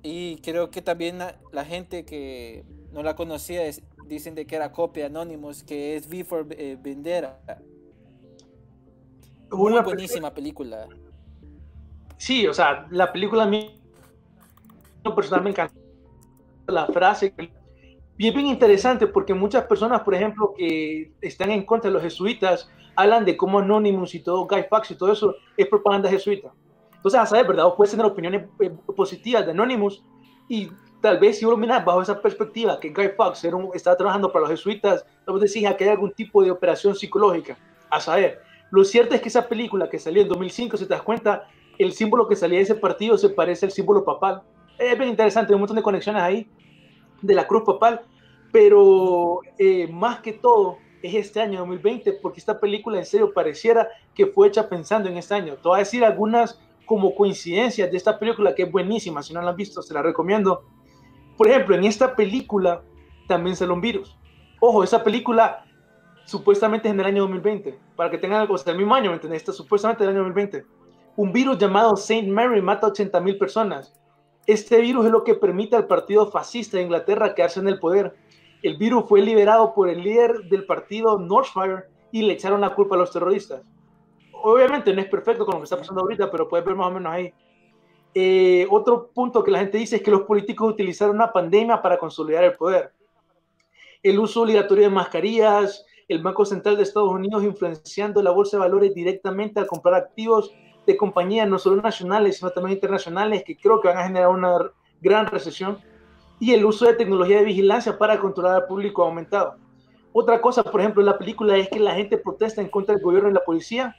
y 0.01 0.37
creo 0.37 0.71
que 0.71 0.81
también 0.81 1.19
la 1.51 1.65
gente 1.65 2.05
que 2.05 2.63
no 2.91 3.03
la 3.03 3.15
conocía 3.15 3.61
dicen 4.07 4.33
de 4.33 4.47
que 4.47 4.55
era 4.55 4.71
copia 4.71 5.05
Anonymous, 5.05 5.63
que 5.63 5.95
es 5.95 6.07
V 6.07 6.23
for 6.23 6.47
eh, 6.51 6.77
Vendera. 6.81 7.39
Una 9.51 9.81
buenísima 9.81 10.33
película. 10.33 10.87
Sí, 12.17 12.47
o 12.47 12.53
sea, 12.53 12.87
la 12.91 13.11
película 13.11 13.43
a 13.43 13.47
mí 13.47 13.77
personal 15.15 15.43
me 15.43 15.49
encanta 15.49 15.73
la 16.67 16.85
frase 16.87 17.33
y 18.17 18.27
es 18.27 18.33
bien 18.35 18.45
interesante 18.45 19.07
porque 19.07 19.33
muchas 19.33 19.65
personas, 19.65 20.01
por 20.01 20.13
ejemplo, 20.13 20.53
que 20.55 21.11
están 21.21 21.49
en 21.49 21.65
contra 21.65 21.89
de 21.89 21.95
los 21.95 22.03
jesuitas, 22.03 22.69
hablan 22.95 23.25
de 23.25 23.35
cómo 23.35 23.57
Anonymous 23.57 24.13
y 24.13 24.19
todo, 24.19 24.45
Guy 24.45 24.65
Fawkes 24.69 24.91
y 24.91 24.95
todo 24.95 25.11
eso 25.11 25.35
es 25.57 25.67
propaganda 25.67 26.07
jesuita. 26.07 26.51
Entonces, 26.95 27.19
a 27.19 27.25
saber, 27.25 27.47
¿verdad? 27.47 27.65
O 27.65 27.75
puedes 27.75 27.89
tener 27.89 28.05
opiniones 28.05 28.45
eh, 28.59 28.69
positivas 28.95 29.43
de 29.43 29.51
Anonymous 29.53 30.03
y 30.47 30.69
tal 31.01 31.17
vez 31.17 31.39
si 31.39 31.45
uno 31.45 31.57
mira 31.57 31.79
bajo 31.79 32.03
esa 32.03 32.21
perspectiva 32.21 32.79
que 32.79 32.91
Guy 32.91 33.09
Fawkes 33.17 33.43
era 33.43 33.57
estaba 33.73 33.97
trabajando 33.97 34.31
para 34.31 34.41
los 34.41 34.51
jesuitas, 34.51 35.03
tal 35.25 35.39
vez 35.39 35.51
decís 35.51 35.67
que 35.75 35.83
hay 35.83 35.89
algún 35.89 36.13
tipo 36.13 36.43
de 36.43 36.51
operación 36.51 36.95
psicológica. 36.95 37.57
A 37.89 37.99
saber, 37.99 38.39
lo 38.71 38.85
cierto 38.85 39.13
es 39.13 39.21
que 39.21 39.27
esa 39.27 39.47
película 39.47 39.89
que 39.89 39.99
salió 39.99 40.21
en 40.21 40.29
2005, 40.29 40.77
si 40.77 40.85
te 40.85 40.93
das 40.93 41.01
cuenta, 41.03 41.47
el 41.77 41.91
símbolo 41.91 42.27
que 42.27 42.35
salía 42.35 42.57
de 42.57 42.63
ese 42.63 42.75
partido 42.75 43.17
se 43.17 43.29
parece 43.29 43.65
al 43.65 43.71
símbolo 43.71 44.03
papal. 44.03 44.43
Es 44.79 44.97
bien 44.97 45.09
interesante, 45.09 45.51
hay 45.51 45.55
un 45.55 45.61
montón 45.61 45.75
de 45.75 45.83
conexiones 45.83 46.21
ahí 46.21 46.47
de 47.21 47.33
la 47.33 47.45
cruz 47.45 47.63
papal, 47.63 48.01
pero 48.51 49.41
eh, 49.57 49.87
más 49.91 50.21
que 50.21 50.33
todo 50.33 50.77
es 51.03 51.13
este 51.15 51.41
año 51.41 51.59
2020, 51.59 52.13
porque 52.21 52.39
esta 52.39 52.59
película 52.59 52.97
en 52.97 53.05
serio 53.05 53.33
pareciera 53.33 53.89
que 54.15 54.27
fue 54.27 54.47
hecha 54.47 54.69
pensando 54.69 55.09
en 55.09 55.17
este 55.17 55.33
año. 55.33 55.55
Te 55.55 55.67
voy 55.67 55.75
a 55.75 55.79
decir 55.79 56.05
algunas 56.05 56.61
como 56.85 57.13
coincidencias 57.13 57.91
de 57.91 57.97
esta 57.97 58.17
película 58.17 58.55
que 58.55 58.63
es 58.63 58.71
buenísima, 58.71 59.21
si 59.21 59.33
no 59.33 59.41
la 59.41 59.51
han 59.51 59.55
visto, 59.55 59.81
se 59.81 59.93
la 59.93 60.01
recomiendo. 60.01 60.63
Por 61.37 61.47
ejemplo, 61.49 61.75
en 61.75 61.83
esta 61.83 62.15
película 62.15 62.83
también 63.27 63.55
sale 63.55 63.73
un 63.73 63.81
virus. 63.81 64.17
Ojo, 64.59 64.83
esa 64.83 65.03
película 65.03 65.65
supuestamente 66.25 66.87
es 66.87 66.93
en 66.93 66.99
el 66.99 67.05
año 67.05 67.21
2020, 67.23 67.77
para 67.95 68.09
que 68.09 68.17
tengan 68.17 68.41
algo, 68.41 68.55
o 68.55 68.57
sea, 68.57 68.71
el 68.71 68.79
mismo 68.79 68.95
año, 68.95 69.09
¿me 69.09 69.15
entiendes? 69.15 69.41
Esta 69.41 69.53
supuestamente 69.53 70.03
el 70.03 70.09
año 70.09 70.19
2020. 70.19 70.65
Un 71.15 71.33
virus 71.33 71.57
llamado 71.57 71.95
Saint 71.95 72.27
Mary 72.27 72.61
mata 72.61 72.87
a 72.87 72.91
80.000 72.91 73.37
personas. 73.37 73.93
Este 74.47 74.79
virus 74.81 75.05
es 75.05 75.11
lo 75.11 75.23
que 75.23 75.35
permite 75.35 75.75
al 75.75 75.87
partido 75.87 76.29
fascista 76.31 76.77
de 76.77 76.83
Inglaterra 76.83 77.35
quedarse 77.35 77.59
en 77.59 77.67
el 77.67 77.79
poder. 77.79 78.15
El 78.63 78.77
virus 78.77 79.05
fue 79.07 79.21
liberado 79.21 79.73
por 79.73 79.89
el 79.89 80.01
líder 80.01 80.43
del 80.49 80.65
partido 80.65 81.19
Northfire 81.19 81.83
y 82.11 82.21
le 82.23 82.33
echaron 82.33 82.61
la 82.61 82.73
culpa 82.73 82.95
a 82.95 82.99
los 82.99 83.11
terroristas. 83.11 83.61
Obviamente 84.33 84.93
no 84.93 85.01
es 85.01 85.07
perfecto 85.07 85.45
con 85.45 85.55
lo 85.55 85.59
que 85.59 85.65
está 85.65 85.77
pasando 85.77 86.01
ahorita, 86.01 86.31
pero 86.31 86.47
puede 86.47 86.63
ver 86.63 86.75
más 86.75 86.87
o 86.87 86.91
menos 86.91 87.11
ahí. 87.11 87.33
Eh, 88.13 88.67
otro 88.69 89.09
punto 89.13 89.43
que 89.43 89.51
la 89.51 89.59
gente 89.59 89.77
dice 89.77 89.97
es 89.97 90.01
que 90.01 90.11
los 90.11 90.21
políticos 90.21 90.71
utilizaron 90.71 91.15
una 91.15 91.31
pandemia 91.31 91.81
para 91.81 91.97
consolidar 91.97 92.43
el 92.43 92.53
poder. 92.53 92.91
El 94.03 94.19
uso 94.19 94.41
obligatorio 94.41 94.85
de 94.85 94.89
mascarillas, 94.89 95.85
el 96.11 96.21
Banco 96.21 96.45
Central 96.45 96.77
de 96.77 96.83
Estados 96.83 97.09
Unidos 97.09 97.43
influenciando 97.43 98.21
la 98.21 98.31
bolsa 98.31 98.57
de 98.57 98.61
valores 98.61 98.93
directamente 98.93 99.59
al 99.59 99.67
comprar 99.67 99.95
activos 99.95 100.51
de 100.85 100.97
compañías 100.97 101.47
no 101.47 101.57
solo 101.57 101.81
nacionales, 101.81 102.37
sino 102.37 102.51
también 102.51 102.75
internacionales, 102.75 103.43
que 103.45 103.55
creo 103.55 103.79
que 103.79 103.87
van 103.87 103.97
a 103.97 104.03
generar 104.03 104.29
una 104.29 104.71
gran 104.99 105.27
recesión. 105.27 105.77
Y 106.39 106.53
el 106.53 106.65
uso 106.65 106.85
de 106.85 106.93
tecnología 106.95 107.37
de 107.37 107.45
vigilancia 107.45 107.97
para 107.97 108.19
controlar 108.19 108.55
al 108.55 108.65
público 108.65 109.03
ha 109.03 109.07
aumentado. 109.07 109.55
Otra 110.11 110.41
cosa, 110.41 110.63
por 110.63 110.81
ejemplo, 110.81 111.01
en 111.01 111.05
la 111.05 111.17
película 111.17 111.55
es 111.55 111.69
que 111.69 111.79
la 111.79 111.93
gente 111.95 112.17
protesta 112.17 112.61
en 112.61 112.67
contra 112.67 112.95
del 112.95 113.03
gobierno 113.03 113.29
y 113.29 113.33
la 113.33 113.43
policía. 113.43 113.95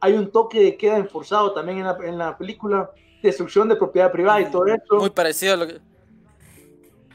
Hay 0.00 0.14
un 0.14 0.30
toque 0.30 0.60
de 0.60 0.76
queda 0.76 0.96
enforzado 0.96 1.52
también 1.52 1.78
en 1.78 1.84
la, 1.84 1.98
en 2.04 2.18
la 2.18 2.38
película 2.38 2.90
destrucción 3.22 3.68
de 3.68 3.76
propiedad 3.76 4.10
privada 4.10 4.40
y 4.40 4.50
todo 4.50 4.66
eso. 4.66 4.96
Muy 4.96 5.10
parecido 5.10 5.54
a 5.54 5.56
lo 5.56 5.66
que... 5.66 5.80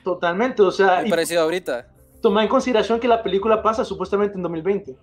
Totalmente, 0.03 0.61
o 0.61 0.71
sea... 0.71 1.01
Muy 1.01 1.09
parecido 1.09 1.41
ahorita. 1.41 1.87
Toma 2.21 2.43
en 2.43 2.49
consideración 2.49 2.99
que 2.99 3.07
la 3.07 3.23
película 3.23 3.61
pasa 3.61 3.85
supuestamente 3.85 4.35
en 4.35 4.43
2020. 4.43 4.97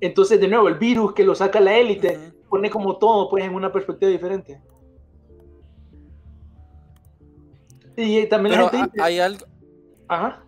Entonces, 0.00 0.40
de 0.40 0.48
nuevo, 0.48 0.68
el 0.68 0.74
virus 0.74 1.12
que 1.12 1.24
lo 1.24 1.34
saca 1.34 1.60
la 1.60 1.76
élite 1.76 2.32
pone 2.48 2.70
como 2.70 2.98
todo 2.98 3.28
pues 3.28 3.44
en 3.44 3.54
una 3.54 3.72
perspectiva 3.72 4.10
diferente. 4.10 4.60
Y 7.96 8.26
también 8.26 8.60
la 8.60 8.68
gente 8.68 9.02
hay 9.02 9.18
algo... 9.18 9.46
Ajá. 10.08 10.44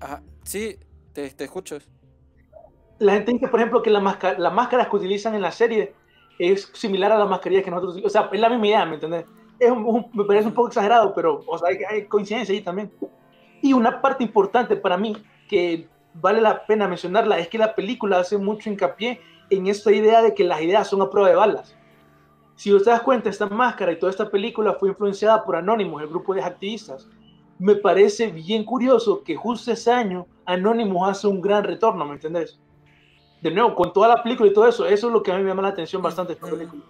Ajá. 0.00 0.22
Sí, 0.44 0.78
te, 1.12 1.30
te 1.30 1.44
escucho. 1.44 1.78
La 2.98 3.14
gente 3.14 3.32
dice, 3.32 3.48
por 3.48 3.60
ejemplo, 3.60 3.82
que 3.82 3.90
la 3.90 4.00
las 4.38 4.52
máscaras 4.52 4.88
que 4.88 4.96
utilizan 4.96 5.34
en 5.34 5.42
la 5.42 5.52
serie 5.52 5.94
es 6.38 6.70
similar 6.74 7.12
a 7.12 7.18
las 7.18 7.28
mascarillas 7.28 7.64
que 7.64 7.70
nosotros, 7.70 8.02
o 8.04 8.08
sea, 8.08 8.30
es 8.32 8.40
la 8.40 8.48
misma 8.48 8.66
idea, 8.66 8.86
¿me 8.86 8.94
entiendes? 8.94 9.26
Es 9.60 9.72
me 10.14 10.24
parece 10.24 10.48
un 10.48 10.54
poco 10.54 10.68
exagerado, 10.68 11.14
pero 11.14 11.44
o 11.46 11.58
sea, 11.58 11.68
hay, 11.68 11.78
hay, 11.88 12.06
coincidencia 12.06 12.54
ahí 12.54 12.62
también. 12.62 12.90
Y 13.62 13.72
una 13.72 14.00
parte 14.00 14.24
importante 14.24 14.74
para 14.74 14.96
mí 14.96 15.16
que 15.48 15.86
vale 16.14 16.40
la 16.40 16.66
pena 16.66 16.88
mencionarla 16.88 17.38
es 17.38 17.48
que 17.48 17.58
la 17.58 17.74
película 17.74 18.18
hace 18.18 18.38
mucho 18.38 18.70
hincapié 18.70 19.20
en 19.50 19.66
esta 19.66 19.92
idea 19.92 20.22
de 20.22 20.34
que 20.34 20.44
las 20.44 20.60
ideas 20.62 20.88
son 20.88 21.02
a 21.02 21.10
prueba 21.10 21.28
de 21.28 21.36
balas. 21.36 21.76
Si 22.56 22.72
usted 22.72 22.90
das 22.90 23.02
cuenta, 23.02 23.30
esta 23.30 23.46
máscara 23.46 23.92
y 23.92 23.98
toda 23.98 24.10
esta 24.10 24.30
película 24.30 24.74
fue 24.74 24.88
influenciada 24.88 25.44
por 25.44 25.56
Anonymous, 25.56 26.02
el 26.02 26.08
grupo 26.08 26.34
de 26.34 26.42
activistas. 26.42 27.08
Me 27.58 27.74
parece 27.74 28.28
bien 28.28 28.64
curioso 28.64 29.22
que 29.22 29.36
justo 29.36 29.70
ese 29.70 29.92
año 29.92 30.26
Anonymous 30.46 31.10
hace 31.10 31.26
un 31.26 31.40
gran 31.40 31.64
retorno, 31.64 32.04
¿me 32.06 32.14
entendés? 32.14 32.58
de 33.40 33.50
nuevo, 33.50 33.74
con 33.74 33.92
toda 33.92 34.08
la 34.08 34.22
película 34.22 34.50
y 34.50 34.52
todo 34.52 34.68
eso, 34.68 34.86
eso 34.86 35.06
es 35.06 35.12
lo 35.12 35.22
que 35.22 35.32
a 35.32 35.36
mí 35.36 35.42
me 35.42 35.48
llama 35.48 35.62
la 35.62 35.68
atención 35.68 36.02
bastante 36.02 36.34
esta 36.34 36.48
película. 36.48 36.82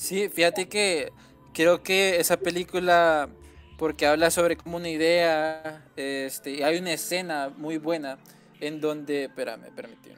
Sí, 0.00 0.30
fíjate 0.30 0.66
que 0.66 1.12
creo 1.52 1.82
que 1.82 2.20
esa 2.20 2.38
película, 2.38 3.28
porque 3.76 4.06
habla 4.06 4.30
sobre 4.30 4.56
como 4.56 4.78
una 4.78 4.88
idea, 4.88 5.84
este, 5.94 6.64
hay 6.64 6.78
una 6.78 6.94
escena 6.94 7.50
muy 7.54 7.76
buena 7.76 8.18
en 8.60 8.80
donde, 8.80 9.24
espérame, 9.24 9.70
permíteme. 9.76 10.16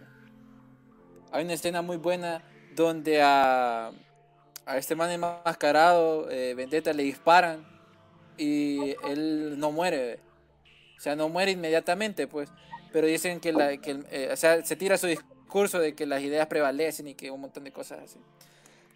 Hay 1.32 1.44
una 1.44 1.54
escena 1.54 1.82
muy 1.82 1.96
buena 1.96 2.44
donde 2.76 3.22
a, 3.22 3.90
a 4.66 4.76
este 4.78 4.94
man 4.94 5.10
enmascarado, 5.10 6.30
eh, 6.30 6.54
Vendetta, 6.54 6.92
le 6.92 7.02
disparan 7.02 7.66
y 8.38 8.94
él 9.08 9.58
no 9.58 9.72
muere. 9.72 10.20
O 10.96 11.00
sea, 11.00 11.16
no 11.16 11.28
muere 11.28 11.50
inmediatamente, 11.50 12.28
pues. 12.28 12.48
Pero 12.92 13.08
dicen 13.08 13.40
que, 13.40 13.52
la, 13.52 13.76
que 13.78 13.98
eh, 14.12 14.30
o 14.32 14.36
sea, 14.36 14.64
se 14.64 14.76
tira 14.76 14.96
su 14.96 15.08
discurso 15.08 15.80
de 15.80 15.96
que 15.96 16.06
las 16.06 16.22
ideas 16.22 16.46
prevalecen 16.46 17.08
y 17.08 17.14
que 17.14 17.32
un 17.32 17.40
montón 17.40 17.64
de 17.64 17.72
cosas 17.72 17.98
así. 18.04 18.20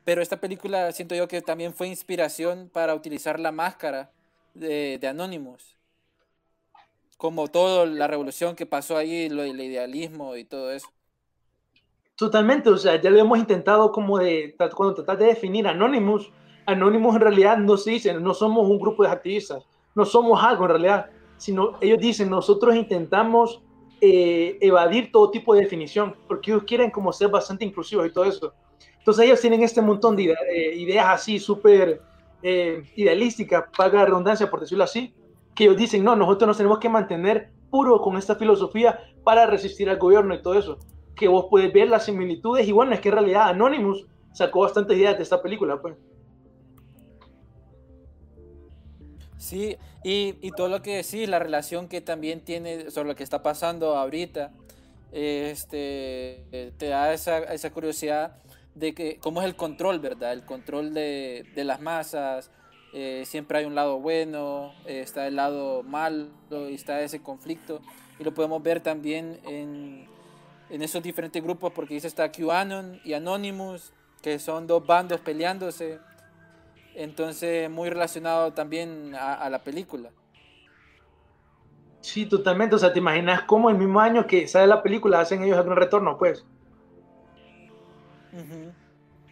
Pero 0.07 0.23
esta 0.23 0.37
película 0.37 0.93
siento 0.93 1.17
yo 1.17 1.27
que 1.27 1.43
también 1.43 1.75
fue 1.75 1.89
inspiración 1.89 2.71
para 2.73 2.95
utilizar 2.95 3.41
la 3.41 3.51
máscara 3.51 4.13
de, 4.55 4.99
de 5.01 5.09
Anonymous. 5.09 5.77
Como 7.17 7.49
toda 7.49 7.87
la 7.87 8.07
revolución 8.07 8.55
que 8.55 8.67
pasó 8.67 8.97
ahí, 8.97 9.29
lo 9.29 9.43
del 9.43 9.61
idealismo 9.61 10.37
y 10.37 10.45
todo 10.45 10.71
eso. 10.71 10.87
Totalmente, 12.15 12.71
o 12.71 12.79
sea, 12.79 13.01
ya 13.01 13.11
lo 13.11 13.19
hemos 13.19 13.37
intentado 13.37 13.91
como 13.91 14.21
de, 14.21 14.55
cuando 14.77 14.95
tratas 14.95 15.19
de 15.19 15.27
definir 15.27 15.67
Anonymous, 15.67 16.31
Anonymous 16.67 17.17
en 17.17 17.23
realidad 17.23 17.59
no 17.59 17.77
se 17.77 17.91
dice, 17.91 18.15
no 18.15 18.33
somos 18.33 18.71
un 18.71 18.79
grupo 18.79 19.03
de 19.03 19.09
activistas, 19.09 19.67
no 19.97 20.05
somos 20.05 20.41
algo 20.41 20.67
en 20.67 20.71
realidad, 20.71 21.11
sino 21.37 21.79
ellos 21.81 21.99
dicen, 21.99 22.31
nosotros 22.31 22.77
intentamos 22.77 23.61
eh, 24.01 24.57
evadir 24.61 25.11
todo 25.11 25.33
tipo 25.33 25.53
de 25.53 25.63
definición, 25.63 26.15
porque 26.29 26.53
ellos 26.53 26.63
quieren 26.65 26.93
como 26.93 27.13
ser 27.13 27.29
bastante 27.29 27.65
inclusivos 27.65 28.07
y 28.07 28.13
todo 28.13 28.25
eso. 28.25 28.55
Entonces 29.07 29.27
ellos 29.27 29.41
tienen 29.41 29.63
este 29.63 29.81
montón 29.81 30.17
de 30.17 30.35
eh, 30.53 30.75
ideas 30.75 31.07
así 31.11 31.39
súper 31.39 32.03
eh, 32.43 32.83
idealísticas, 32.97 33.67
paga 33.77 34.05
redundancia 34.05 34.51
por 34.51 34.59
decirlo 34.59 34.83
así, 34.83 35.15
que 35.55 35.63
ellos 35.63 35.77
dicen, 35.77 36.03
no, 36.03 36.17
nosotros 36.17 36.49
nos 36.49 36.57
tenemos 36.57 36.81
que 36.81 36.89
mantener 36.89 37.51
puro 37.71 38.01
con 38.01 38.17
esta 38.17 38.35
filosofía 38.35 38.99
para 39.23 39.47
resistir 39.47 39.89
al 39.89 39.99
gobierno 39.99 40.35
y 40.35 40.43
todo 40.43 40.59
eso. 40.59 40.79
Que 41.15 41.29
vos 41.29 41.47
puedes 41.49 41.73
ver 41.73 41.87
las 41.87 42.07
similitudes 42.07 42.67
y 42.67 42.73
bueno, 42.73 42.95
es 42.95 43.01
que 43.01 43.11
en 43.11 43.15
realidad 43.15 43.51
Anonymous 43.51 44.09
sacó 44.33 44.63
bastantes 44.63 44.99
ideas 44.99 45.17
de 45.17 45.23
esta 45.23 45.41
película, 45.41 45.81
pues. 45.81 45.95
Sí, 49.39 49.77
y, 50.03 50.35
y, 50.41 50.51
todo 50.51 50.67
lo 50.67 50.83
que 50.83 51.05
sí, 51.05 51.29
la 51.29 51.39
relación 51.39 51.87
que 51.87 52.01
también 52.01 52.41
tiene 52.41 52.91
sobre 52.91 53.11
lo 53.11 53.15
que 53.15 53.23
está 53.23 53.41
pasando 53.45 53.97
ahorita, 53.97 54.51
este, 55.13 56.73
te 56.77 56.89
da 56.89 57.15
esa, 57.15 57.39
esa 57.39 57.71
curiosidad 57.71 58.39
de 58.77 58.95
que 58.95 59.19
cómo 59.19 59.41
es 59.41 59.47
el 59.47 59.57
control, 59.57 59.99
¿verdad? 59.99 60.33
El 60.33 60.45
control 60.45 60.95
de, 60.95 61.45
de 61.55 61.65
las 61.65 61.81
masas, 61.81 62.51
eh, 62.93 63.25
siempre 63.27 63.59
hay 63.59 63.65
un 63.65 63.75
lado 63.75 63.99
bueno, 63.99 64.73
eh, 64.87 65.01
está 65.01 65.27
el 65.27 65.35
lado 65.35 65.83
malo 65.83 66.29
y 66.51 66.75
está 66.75 67.01
ese 67.01 67.21
conflicto. 67.21 67.81
Y 68.21 68.25
lo 68.25 68.33
podemos 68.33 68.63
ver 68.63 68.81
también 68.81 69.41
en, 69.45 70.07
en 70.71 70.83
esos 70.83 71.03
diferentes 71.03 71.43
grupos, 71.43 71.73
porque 71.73 71.95
dice 71.95 72.07
está 72.07 72.31
QAnon 72.31 73.01
y 73.05 73.15
Anonymous, 73.15 73.93
que 74.23 74.39
son 74.39 74.67
dos 74.67 74.87
bandos 74.87 75.21
peleándose 75.21 75.99
entonces, 76.97 77.71
muy 77.71 77.91
relacionado 77.91 78.55
también 78.55 79.15
a, 79.15 79.49
la 79.51 79.59
película. 79.59 80.11
Sí, 82.01 82.25
totalmente. 82.25 82.75
O 82.75 82.79
sea, 82.79 82.93
¿te 82.93 82.99
imaginas 83.01 83.43
cómo 83.43 83.69
el 83.69 83.77
mismo 83.77 84.01
año 84.01 84.27
que 84.27 84.49
sale 84.49 84.67
la 84.67 84.83
película 84.83 85.21
hacen 85.21 85.43
ellos 85.43 85.59
algún 85.59 85.77
retorno, 85.77 86.17
pues? 86.17 86.47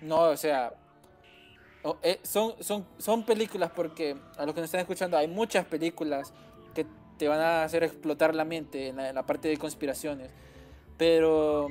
No, 0.03 0.23
o 0.23 0.37
sea, 0.37 0.73
eh, 2.03 2.19
son, 2.23 2.55
son, 2.61 2.87
son 2.99 3.25
películas 3.25 3.71
porque 3.75 4.17
a 4.37 4.45
los 4.45 4.55
que 4.55 4.61
nos 4.61 4.69
están 4.69 4.81
escuchando 4.81 5.17
hay 5.17 5.29
muchas 5.29 5.65
películas 5.67 6.33
que 6.75 6.87
te 7.19 7.29
van 7.29 7.41
a 7.41 7.65
hacer 7.65 7.85
explotar 7.85 8.35
la 8.35 8.45
mente 8.45 8.89
en 8.89 8.97
la, 8.97 9.23
parte 9.25 9.49
de 9.49 9.57
conspiraciones. 9.57 10.31
Pero 10.97 11.69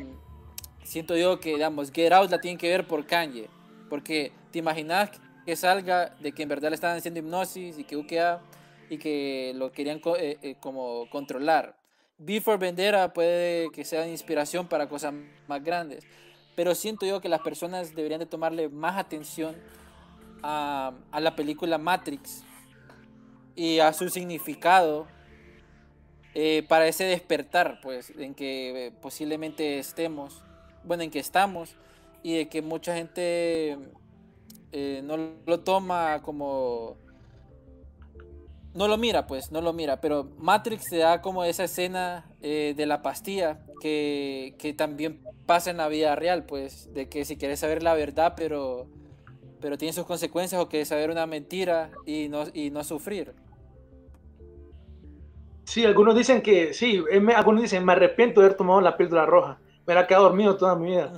siento 0.83 1.17
yo 1.17 1.39
que, 1.39 1.53
digamos, 1.53 1.91
Get 1.91 2.11
Out 2.11 2.31
la 2.31 2.41
tienen 2.41 2.57
que 2.57 2.69
ver 2.69 2.87
por 2.87 3.05
Kanye. 3.05 3.49
Porque 3.89 4.31
te 4.51 4.59
imaginas 4.59 5.11
que 5.45 5.55
salga 5.55 6.15
de 6.19 6.31
que 6.31 6.43
en 6.43 6.49
verdad 6.49 6.69
le 6.69 6.75
estaban 6.75 6.97
haciendo 6.97 7.19
hipnosis 7.19 7.77
y 7.77 7.83
que 7.83 7.97
UKA 7.97 8.41
y 8.89 8.97
que 8.97 9.53
lo 9.55 9.71
querían 9.71 10.01
eh, 10.17 10.37
eh, 10.41 10.55
como 10.59 11.09
controlar. 11.09 11.75
Before 12.17 12.57
Vendera 12.57 13.11
puede 13.11 13.69
que 13.71 13.83
sea 13.83 14.07
inspiración 14.07 14.67
para 14.67 14.87
cosas 14.87 15.13
más 15.47 15.63
grandes, 15.63 16.05
pero 16.55 16.75
siento 16.75 17.05
yo 17.05 17.21
que 17.21 17.29
las 17.29 17.41
personas 17.41 17.95
deberían 17.95 18.19
de 18.19 18.25
tomarle 18.25 18.69
más 18.69 18.97
atención 18.97 19.55
a, 20.41 20.93
a 21.11 21.19
la 21.19 21.35
película 21.35 21.77
Matrix 21.77 22.43
y 23.55 23.79
a 23.79 23.93
su 23.93 24.09
significado 24.09 25.07
eh, 26.35 26.65
para 26.67 26.87
ese 26.87 27.03
despertar, 27.03 27.79
pues, 27.81 28.11
en 28.17 28.33
que 28.33 28.91
posiblemente 29.01 29.77
estemos, 29.77 30.41
bueno, 30.83 31.03
en 31.03 31.11
que 31.11 31.19
estamos, 31.19 31.75
y 32.23 32.37
de 32.37 32.49
que 32.49 32.63
mucha 32.63 32.95
gente 32.95 33.77
eh, 34.71 35.01
no 35.03 35.17
lo 35.45 35.59
toma 35.59 36.21
como... 36.23 36.97
No 38.73 38.87
lo 38.87 38.97
mira, 38.97 39.27
pues, 39.27 39.51
no 39.51 39.61
lo 39.61 39.71
mira, 39.71 40.01
pero 40.01 40.31
Matrix 40.39 40.89
te 40.89 40.97
da 40.97 41.21
como 41.21 41.43
esa 41.43 41.65
escena 41.65 42.25
eh, 42.41 42.73
de 42.75 42.85
la 42.87 43.03
pastilla 43.03 43.59
que, 43.79 44.75
también 44.75 45.21
pasa 45.45 45.69
en 45.69 45.77
la 45.77 45.87
vida 45.87 46.15
real, 46.15 46.45
pues, 46.45 46.91
de 46.91 47.07
que 47.07 47.23
si 47.23 47.37
quieres 47.37 47.59
saber 47.59 47.83
la 47.83 47.93
verdad, 47.93 48.33
pero, 48.35 48.87
pero 49.61 49.77
tiene 49.77 49.93
sus 49.93 50.05
consecuencias, 50.05 50.59
o 50.59 50.69
quieres 50.69 50.87
saber 50.87 51.11
una 51.11 51.27
mentira 51.27 51.91
y 52.07 52.29
no, 52.29 52.45
y 52.51 52.71
no 52.71 52.83
sufrir. 52.83 53.33
Sí, 55.65 55.85
algunos 55.85 56.15
dicen 56.15 56.41
que, 56.41 56.73
sí, 56.73 57.03
algunos 57.35 57.61
dicen, 57.61 57.85
me 57.85 57.93
arrepiento 57.93 58.41
de 58.41 58.47
haber 58.47 58.57
tomado 58.57 58.81
la 58.81 58.97
píldora 58.97 59.27
roja, 59.27 59.59
me 59.85 59.93
ha 59.93 60.07
quedado 60.07 60.25
dormido 60.25 60.57
toda 60.57 60.75
mi 60.75 60.89
vida. 60.89 61.11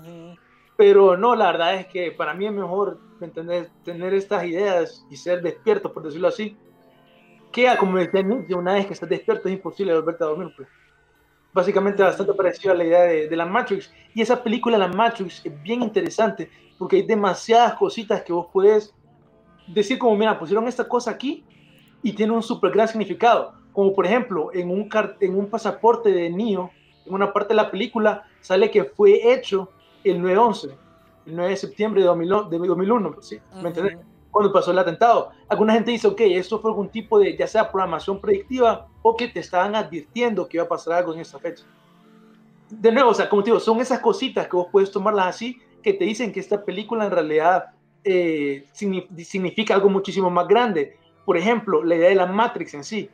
Pero 0.75 1.15
no, 1.15 1.37
la 1.37 1.53
verdad 1.53 1.75
es 1.75 1.87
que 1.87 2.11
para 2.11 2.33
mí 2.33 2.47
es 2.47 2.51
mejor 2.51 2.99
entender, 3.21 3.69
tener 3.85 4.13
estas 4.13 4.43
ideas 4.43 5.05
y 5.09 5.15
ser 5.15 5.41
despierto, 5.41 5.93
por 5.93 6.03
decirlo 6.03 6.27
así, 6.27 6.57
que 7.55 7.77
como 7.77 7.97
decía 7.97 8.21
Nietzsche, 8.21 8.53
una 8.53 8.73
vez 8.73 8.85
que 8.85 8.93
estás 8.93 9.07
despierto 9.07 9.47
es 9.47 9.55
imposible 9.55 9.95
volverte 9.95 10.25
a 10.25 10.27
dormir. 10.27 10.53
Pues. 10.57 10.67
Básicamente 11.53 12.03
bastante 12.03 12.33
parecido 12.33 12.73
a 12.73 12.75
la 12.75 12.83
idea 12.83 13.01
de, 13.03 13.35
la 13.35 13.45
Matrix. 13.45 13.93
Y 14.13 14.21
esa 14.21 14.43
película, 14.43 14.77
la 14.77 14.89
Matrix, 14.89 15.41
es 15.45 15.63
bien 15.63 15.81
interesante 15.81 16.49
porque 16.77 16.97
hay 16.97 17.03
demasiadas 17.03 17.75
cositas 17.75 18.23
que 18.23 18.33
vos 18.33 18.47
puedes 18.51 18.93
decir 19.67 19.97
como, 19.97 20.17
mira, 20.17 20.37
pusieron 20.37 20.67
esta 20.67 20.85
cosa 20.85 21.11
aquí 21.11 21.45
y 22.03 22.11
tiene 22.11 22.33
un 22.33 22.43
súper 22.43 22.71
gran 22.71 22.89
significado. 22.89 23.53
Como 23.71 23.93
por 23.93 24.05
ejemplo, 24.05 24.49
en 24.53 24.69
un, 24.69 24.89
en 25.21 25.35
un 25.37 25.49
pasaporte 25.49 26.11
de 26.11 26.29
Neo, 26.29 26.71
en 27.05 27.13
una 27.13 27.31
parte 27.31 27.53
de 27.53 27.55
la 27.55 27.71
película, 27.71 28.25
sale 28.41 28.69
que 28.69 28.83
fue 28.83 29.31
hecho 29.33 29.69
el 30.03 30.21
9-11, 30.21 30.71
el 31.27 31.35
9 31.37 31.51
de 31.51 31.55
septiembre 31.55 32.01
de 32.01 32.07
2001, 32.07 33.21
¿sí? 33.21 33.39
¿me 33.61 33.69
entiendes? 33.69 33.97
Cuando 34.35 34.51
pasó 34.51 34.71
el 34.71 34.79
atentado. 34.79 35.31
Alguna 35.47 35.75
gente 35.75 35.91
dice, 35.91 36.09
ok, 36.09 36.19
esto 36.19 36.59
fue 36.59 36.69
algún 36.69 36.89
tipo 36.89 37.17
de, 37.17 37.37
ya 37.37 37.47
sea 37.47 37.71
programación 37.71 38.19
predictiva 38.19 38.89
o 39.01 39.15
que 39.15 39.29
te 39.29 39.39
estaban 39.39 39.77
advirtiendo 39.77 40.45
que 40.45 40.57
iba 40.57 40.65
a 40.65 40.67
pasar 40.67 40.95
algo 40.95 41.13
en 41.13 41.21
esa 41.21 41.39
fecha. 41.39 41.63
De 42.69 42.91
nuevo, 42.91 43.11
o 43.11 43.13
sea, 43.13 43.29
como 43.29 43.41
te 43.43 43.51
digo, 43.51 43.61
son 43.61 43.79
esas 43.79 44.01
cositas 44.01 44.49
que 44.49 44.57
vos 44.57 44.67
puedes 44.69 44.91
tomarlas 44.91 45.27
así, 45.27 45.61
que 45.81 45.93
te 45.93 46.03
dicen 46.03 46.33
que 46.33 46.41
esta 46.41 46.65
película 46.65 47.05
en 47.05 47.11
realidad 47.11 47.67
eh, 48.03 48.67
significa 48.73 49.73
algo 49.73 49.87
muchísimo 49.87 50.29
más 50.29 50.49
grande. 50.49 50.97
Por 51.23 51.37
ejemplo, 51.37 51.81
la 51.81 51.95
idea 51.95 52.09
de 52.09 52.15
la 52.15 52.25
Matrix 52.25 52.73
en 52.73 52.83
sí. 52.83 53.09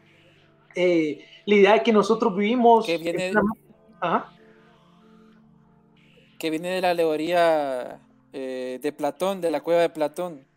Eh, 0.74 1.24
la 1.46 1.54
idea 1.54 1.74
de 1.74 1.84
que 1.84 1.94
nosotros 1.94 2.36
vivimos... 2.36 2.88
Que 2.88 2.98
viene, 2.98 3.32
que 6.40 6.50
viene 6.50 6.70
de 6.70 6.82
la 6.82 6.90
alegoría 6.90 8.00
eh, 8.34 8.80
de 8.82 8.92
Platón, 8.92 9.40
de 9.40 9.52
la 9.52 9.62
cueva 9.62 9.82
de 9.82 9.90
Platón. 9.90 10.50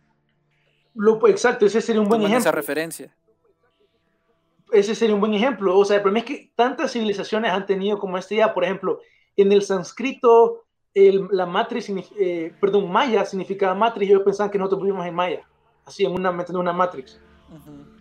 Lo, 0.95 1.27
exacto, 1.27 1.65
ese 1.65 1.81
sería 1.81 2.01
un 2.01 2.07
buen 2.07 2.21
ejemplo. 2.21 2.39
Esa 2.39 2.51
referencia. 2.51 3.15
Ese 4.71 4.95
sería 4.95 5.13
un 5.13 5.21
buen 5.21 5.33
ejemplo. 5.33 5.77
O 5.77 5.85
sea, 5.85 5.97
el 5.97 6.01
problema 6.01 6.19
es 6.19 6.25
que 6.25 6.51
tantas 6.55 6.91
civilizaciones 6.91 7.51
han 7.51 7.65
tenido 7.65 7.99
como 7.99 8.17
este 8.17 8.37
ya, 8.37 8.53
por 8.53 8.63
ejemplo, 8.63 8.99
en 9.35 9.51
el 9.51 9.61
sánscrito, 9.61 10.63
la 10.93 11.45
matriz, 11.45 11.91
eh, 12.17 12.53
perdón, 12.59 12.89
maya 12.89 13.25
significaba 13.25 13.75
matriz, 13.75 14.09
yo 14.09 14.23
pensaba 14.23 14.49
que 14.49 14.57
nosotros 14.57 14.81
vivimos 14.81 15.05
en 15.05 15.13
maya, 15.13 15.45
así 15.85 16.05
en 16.05 16.13
una, 16.13 16.29
en 16.29 16.55
una 16.55 16.71
matrix 16.71 17.19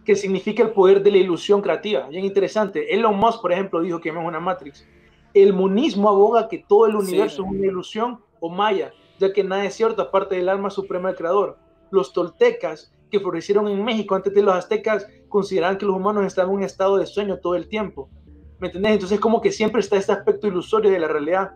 que 0.05 0.15
significa 0.15 0.63
el 0.63 0.71
poder 0.71 1.03
de 1.03 1.11
la 1.11 1.19
ilusión 1.19 1.63
creativa. 1.63 2.07
Bien 2.09 2.25
interesante. 2.25 2.95
Elon 2.95 3.17
Musk, 3.17 3.41
por 3.41 3.53
ejemplo, 3.53 3.81
dijo 3.81 4.01
que 4.01 4.11
es 4.11 4.15
una 4.15 4.41
Matrix. 4.41 4.87
El 5.33 5.53
monismo 5.53 6.09
aboga 6.09 6.49
que 6.49 6.59
todo 6.59 6.87
el 6.87 6.97
universo 6.97 7.43
es 7.43 7.51
una 7.51 7.67
ilusión 7.67 8.21
o 8.41 8.49
maya, 8.49 8.93
ya 9.19 9.33
que 9.33 9.43
nada 9.43 9.65
es 9.65 9.75
cierto 9.75 10.03
aparte 10.03 10.37
del 10.37 10.49
alma 10.49 10.71
suprema 10.71 11.09
del 11.09 11.17
creador. 11.17 11.59
Los 11.95 12.13
toltecas, 12.13 12.93
que 13.09 13.21
florecieron 13.21 13.69
en 13.69 13.85
México 13.85 14.17
antes 14.17 14.35
de 14.35 14.43
los 14.43 14.53
aztecas, 14.53 15.07
consideraban 15.29 15.79
que 15.79 15.87
los 15.87 15.95
humanos 15.95 16.27
estaban 16.27 16.51
en 16.51 16.57
un 16.57 16.65
estado 16.65 16.97
de 16.97 17.07
sueño 17.07 17.39
todo 17.39 17.55
el 17.55 17.69
tiempo. 17.69 18.11
¿Me 18.59 18.67
entendés? 18.67 18.95
Entonces, 18.95 19.21
como 19.21 19.41
que 19.41 19.53
siempre 19.53 19.81
está 19.81 19.97
este 19.97 20.11
aspecto 20.11 20.49
ilusorio 20.49 20.91
de 20.91 20.99
la 20.99 21.07
realidad. 21.07 21.53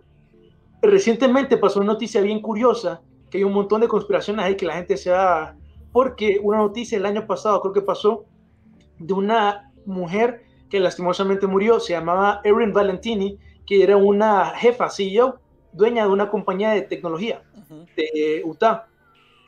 Recientemente 0.81 1.57
pasó 1.57 1.81
una 1.81 1.93
noticia 1.93 2.21
bien 2.21 2.41
curiosa, 2.41 3.03
que 3.29 3.39
hay 3.39 3.45
un 3.45 3.53
montón 3.53 3.81
de 3.81 3.89
conspiraciones 3.89 4.45
ahí 4.45 4.57
que 4.57 4.67
la 4.67 4.75
gente 4.75 4.97
se 4.97 5.13
ha... 5.13 5.57
Porque 5.93 6.39
una 6.41 6.59
noticia 6.59 6.99
el 6.99 7.07
año 7.07 7.27
pasado, 7.27 7.61
creo 7.61 7.73
que 7.73 7.83
pasó, 7.83 8.27
de 8.99 9.13
una 9.13 9.73
mujer 9.87 10.45
que 10.71 10.79
lastimosamente 10.79 11.49
murió, 11.49 11.81
se 11.81 11.95
llamaba 11.95 12.41
Erin 12.45 12.73
Valentini, 12.73 13.39
que 13.67 13.83
era 13.83 13.97
una 13.97 14.51
jefa, 14.51 14.89
CEO, 14.89 15.41
dueña 15.73 16.05
de 16.05 16.11
una 16.11 16.31
compañía 16.31 16.71
de 16.71 16.83
tecnología 16.83 17.43
de 17.97 18.43
Utah. 18.45 18.87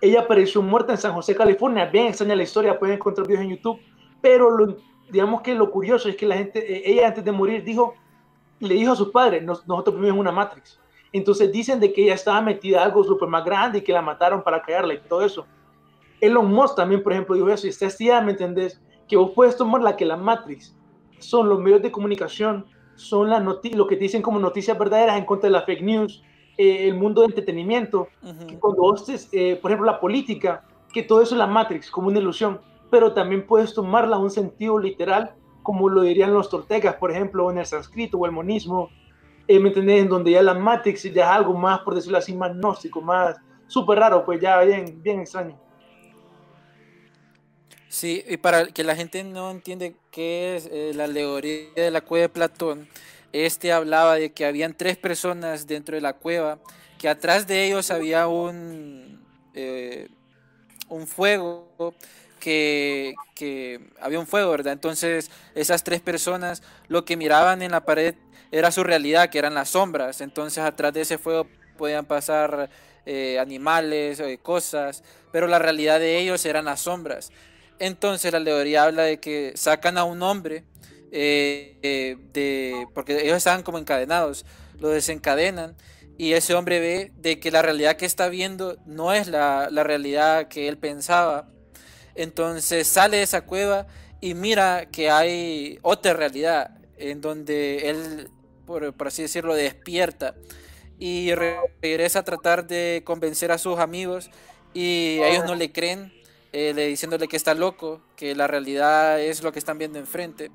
Ella 0.00 0.20
apareció 0.20 0.62
muerta 0.62 0.92
en 0.92 0.98
San 0.98 1.12
José, 1.12 1.34
California. 1.34 1.86
Bien 1.86 2.06
extraña 2.06 2.34
la 2.34 2.42
historia, 2.42 2.78
pueden 2.78 2.96
encontrar 2.96 3.26
videos 3.26 3.44
en 3.44 3.50
YouTube. 3.50 3.80
Pero 4.20 4.50
lo, 4.50 4.76
digamos 5.10 5.42
que 5.42 5.54
lo 5.54 5.70
curioso 5.70 6.08
es 6.08 6.16
que 6.16 6.26
la 6.26 6.36
gente, 6.36 6.58
eh, 6.58 6.82
ella 6.86 7.08
antes 7.08 7.24
de 7.24 7.32
morir 7.32 7.64
dijo, 7.64 7.94
le 8.58 8.74
dijo 8.74 8.92
a 8.92 8.96
sus 8.96 9.10
padres, 9.10 9.42
nosotros 9.42 9.94
vivimos 9.94 10.20
una 10.20 10.32
Matrix. 10.32 10.78
Entonces 11.12 11.50
dicen 11.50 11.80
de 11.80 11.92
que 11.92 12.04
ella 12.04 12.14
estaba 12.14 12.40
metida 12.40 12.78
en 12.78 12.84
algo 12.84 13.02
súper 13.04 13.28
más 13.28 13.44
grande 13.44 13.78
y 13.78 13.82
que 13.82 13.92
la 13.92 14.02
mataron 14.02 14.42
para 14.42 14.62
callarla 14.62 14.94
y 14.94 15.00
todo 15.00 15.24
eso. 15.24 15.46
Elon 16.20 16.52
Musk 16.52 16.76
también, 16.76 17.02
por 17.02 17.12
ejemplo, 17.12 17.34
dijo 17.34 17.48
eso. 17.48 17.66
Y 17.66 17.70
está 17.70 17.86
estirada, 17.86 18.20
¿me 18.20 18.32
entendés? 18.32 18.80
que 19.10 19.16
vos 19.16 19.32
puedes 19.34 19.56
tomar 19.56 19.82
la 19.82 19.96
que 19.96 20.06
la 20.06 20.16
Matrix 20.16 20.72
son 21.18 21.48
los 21.48 21.58
medios 21.58 21.82
de 21.82 21.90
comunicación, 21.90 22.64
son 22.94 23.28
la 23.28 23.40
lo 23.40 23.86
que 23.88 23.96
dicen 23.96 24.22
como 24.22 24.38
noticias 24.38 24.78
verdaderas 24.78 25.18
en 25.18 25.24
contra 25.24 25.48
de 25.48 25.52
la 25.52 25.62
fake 25.62 25.82
news, 25.82 26.22
eh, 26.62 26.88
el 26.88 26.94
mundo 26.94 27.22
de 27.22 27.28
entretenimiento, 27.28 28.08
cuando 28.60 28.82
vos, 28.82 29.08
eh, 29.32 29.58
por 29.62 29.70
ejemplo, 29.70 29.90
la 29.90 29.98
política, 29.98 30.62
que 30.92 31.02
todo 31.02 31.22
eso 31.22 31.34
es 31.34 31.38
la 31.38 31.46
Matrix, 31.46 31.90
como 31.90 32.08
una 32.08 32.18
ilusión, 32.18 32.60
pero 32.90 33.14
también 33.14 33.46
puedes 33.46 33.72
tomarla 33.72 34.16
a 34.16 34.18
un 34.18 34.30
sentido 34.30 34.78
literal, 34.78 35.34
como 35.62 35.88
lo 35.88 36.02
dirían 36.02 36.34
los 36.34 36.50
tortegas, 36.50 36.96
por 36.96 37.12
ejemplo, 37.12 37.50
en 37.50 37.56
el 37.56 37.64
sánscrito 37.64 38.18
o 38.18 38.26
el 38.26 38.32
monismo, 38.32 38.90
eh, 39.48 39.58
¿me 39.58 39.68
entendés? 39.68 40.02
En 40.02 40.10
donde 40.10 40.32
ya 40.32 40.42
la 40.42 40.52
Matrix 40.52 41.04
ya 41.04 41.24
es 41.24 41.30
algo 41.30 41.54
más, 41.54 41.78
por 41.78 41.94
decirlo 41.94 42.18
así, 42.18 42.34
más 42.34 42.54
gnóstico, 42.54 43.00
más 43.00 43.36
súper 43.66 43.98
raro, 43.98 44.22
pues 44.26 44.38
ya 44.38 44.60
bien, 44.60 45.02
bien 45.02 45.20
extraño. 45.20 45.58
Sí, 47.88 48.22
y 48.28 48.36
para 48.36 48.66
que 48.66 48.84
la 48.84 48.94
gente 48.94 49.24
no 49.24 49.50
entiende 49.50 49.96
qué 50.10 50.56
es 50.56 50.68
eh, 50.70 50.92
la 50.94 51.04
alegoría 51.04 51.72
de 51.74 51.90
la 51.90 52.02
cueva 52.02 52.24
de 52.24 52.28
Platón, 52.28 52.86
este 53.32 53.72
hablaba 53.72 54.16
de 54.16 54.32
que 54.32 54.44
habían 54.46 54.74
tres 54.74 54.96
personas 54.96 55.66
dentro 55.66 55.94
de 55.94 56.00
la 56.00 56.14
cueva, 56.14 56.58
que 56.98 57.08
atrás 57.08 57.46
de 57.46 57.66
ellos 57.66 57.90
había 57.90 58.26
un, 58.26 59.24
eh, 59.54 60.08
un 60.88 61.06
fuego, 61.06 61.94
que, 62.38 63.14
que 63.34 63.80
había 64.00 64.18
un 64.18 64.26
fuego, 64.26 64.50
¿verdad? 64.50 64.72
Entonces 64.72 65.30
esas 65.54 65.84
tres 65.84 66.00
personas 66.00 66.62
lo 66.88 67.04
que 67.04 67.16
miraban 67.16 67.62
en 67.62 67.72
la 67.72 67.84
pared 67.84 68.14
era 68.50 68.72
su 68.72 68.82
realidad, 68.82 69.30
que 69.30 69.38
eran 69.38 69.54
las 69.54 69.70
sombras, 69.70 70.20
entonces 70.20 70.64
atrás 70.64 70.92
de 70.92 71.02
ese 71.02 71.18
fuego 71.18 71.46
podían 71.76 72.04
pasar 72.06 72.68
eh, 73.06 73.38
animales, 73.38 74.22
cosas, 74.42 75.04
pero 75.32 75.46
la 75.46 75.58
realidad 75.58 76.00
de 76.00 76.18
ellos 76.18 76.44
eran 76.44 76.64
las 76.64 76.80
sombras. 76.80 77.30
Entonces 77.78 78.32
la 78.32 78.38
alegoría 78.38 78.84
habla 78.84 79.04
de 79.04 79.20
que 79.20 79.52
sacan 79.54 79.96
a 79.96 80.04
un 80.04 80.22
hombre, 80.22 80.64
eh, 81.12 81.78
eh, 81.82 82.16
de, 82.32 82.86
porque 82.94 83.22
ellos 83.22 83.36
estaban 83.36 83.62
como 83.62 83.78
encadenados, 83.78 84.44
lo 84.78 84.88
desencadenan 84.88 85.76
y 86.16 86.34
ese 86.34 86.54
hombre 86.54 86.80
ve 86.80 87.12
de 87.16 87.40
que 87.40 87.50
la 87.50 87.62
realidad 87.62 87.96
que 87.96 88.06
está 88.06 88.28
viendo 88.28 88.76
no 88.86 89.12
es 89.12 89.26
la, 89.26 89.68
realidad 89.70 90.48
que 90.48 90.68
él 90.68 90.76
pensaba. 90.78 91.48
Entonces 92.14 92.86
sale 92.86 93.18
de 93.18 93.22
esa 93.22 93.42
cueva 93.42 93.86
y 94.20 94.34
mira 94.34 94.86
que 94.90 95.10
hay 95.10 95.78
otra 95.82 96.12
realidad 96.12 96.78
en 96.98 97.20
donde 97.20 97.88
él, 97.88 98.30
por, 98.66 98.92
por 98.92 99.08
así 99.08 99.22
decirlo, 99.22 99.54
despierta 99.54 100.34
y 100.98 101.32
regresa 101.34 102.18
a 102.18 102.24
tratar 102.24 102.66
de 102.66 103.02
convencer 103.04 103.50
a 103.50 103.58
sus 103.58 103.78
amigos 103.78 104.30
y 104.74 105.18
ellos 105.22 105.46
no 105.46 105.54
le 105.54 105.72
creen 105.72 106.12
eh, 106.52 106.74
diciéndole 106.74 107.28
que 107.28 107.36
está 107.36 107.54
loco, 107.54 108.02
que 108.16 108.34
la 108.34 108.46
realidad 108.46 109.20
es 109.20 109.42
lo 109.42 109.52
que 109.52 109.58
están 109.58 109.78
viendo 109.78 109.98
enfrente. 109.98 110.50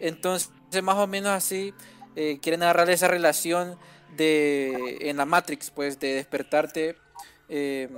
Entonces, 0.00 0.50
más 0.82 0.96
o 0.96 1.06
menos 1.06 1.30
así, 1.30 1.74
eh, 2.16 2.38
quieren 2.40 2.62
agarrar 2.62 2.90
esa 2.90 3.08
relación 3.08 3.76
de 4.16 4.98
en 5.00 5.16
la 5.16 5.24
Matrix, 5.24 5.70
pues, 5.70 5.98
de 5.98 6.14
despertarte, 6.14 6.96
eh, 7.48 7.88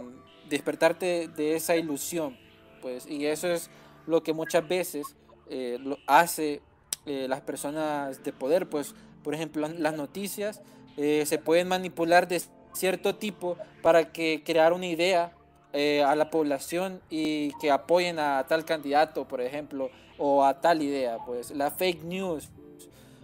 despertarte 0.49 1.29
de 1.29 1.57
esa 1.57 1.77
ilusión, 1.77 2.39
pues, 2.81 3.07
y 3.07 3.27
eso 3.27 3.49
es 3.49 3.71
lo 4.07 4.23
que 4.23 4.33
muchas 4.33 4.67
veces 4.67 5.17
lo 5.49 5.99
hace 6.07 6.61
las 7.05 7.41
personas 7.43 8.25
de 8.25 8.33
poder, 8.33 8.69
pues, 8.69 8.95
por 9.23 9.35
ejemplo, 9.35 9.69
las 9.69 9.95
noticias 9.95 10.61
se 10.97 11.41
pueden 11.45 11.69
manipular 11.69 12.27
de 12.27 12.43
cierto 12.73 13.17
tipo 13.17 13.57
para 13.83 14.13
que 14.13 14.43
crear 14.45 14.73
una 14.73 14.87
idea 14.87 15.33
eh, 15.79 16.03
a 16.03 16.17
la 16.17 16.31
población 16.31 17.03
y 17.11 17.53
que 17.59 17.71
apoyen 17.71 18.19
a 18.19 18.47
tal 18.49 18.65
candidato, 18.65 19.29
por 19.29 19.43
ejemplo, 19.43 19.91
o 20.17 20.43
a 20.43 20.59
tal 20.59 20.81
idea. 20.81 21.19
Pues 21.27 21.51
la 21.51 21.71
fake 21.71 22.03
news 22.03 22.49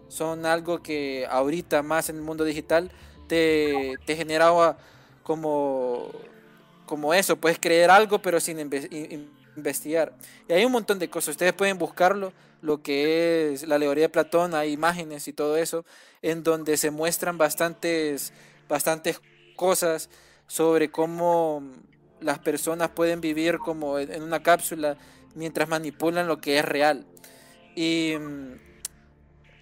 son 0.08 0.44
algo 0.44 0.82
que 0.82 1.26
ahorita 1.30 1.82
más 1.82 2.10
en 2.10 2.16
el 2.16 2.22
mundo 2.22 2.44
digital 2.44 2.90
te, 3.26 3.94
te 4.04 4.16
generaba 4.16 4.76
como, 5.22 6.10
como 6.84 7.14
eso, 7.14 7.36
puedes 7.36 7.58
creer 7.58 7.90
algo 7.90 8.20
pero 8.20 8.38
sin 8.38 8.58
investigar. 8.58 10.12
Y 10.46 10.52
hay 10.52 10.66
un 10.66 10.72
montón 10.72 10.98
de 10.98 11.08
cosas, 11.08 11.30
ustedes 11.30 11.54
pueden 11.54 11.78
buscarlo, 11.78 12.34
lo 12.60 12.82
que 12.82 13.54
es 13.54 13.66
la 13.66 13.76
alegoría 13.76 14.04
de 14.04 14.08
Platón, 14.10 14.54
hay 14.54 14.72
imágenes 14.72 15.26
y 15.26 15.32
todo 15.32 15.56
eso, 15.56 15.86
en 16.20 16.42
donde 16.42 16.76
se 16.76 16.90
muestran 16.90 17.38
bastantes, 17.38 18.34
bastantes 18.68 19.22
cosas 19.56 20.10
sobre 20.46 20.90
cómo 20.90 21.62
las 22.22 22.38
personas 22.38 22.90
pueden 22.90 23.20
vivir 23.20 23.58
como 23.58 23.98
en 23.98 24.22
una 24.22 24.42
cápsula 24.42 24.96
mientras 25.34 25.68
manipulan 25.68 26.26
lo 26.26 26.40
que 26.40 26.58
es 26.58 26.64
real. 26.64 27.06
Y, 27.74 28.14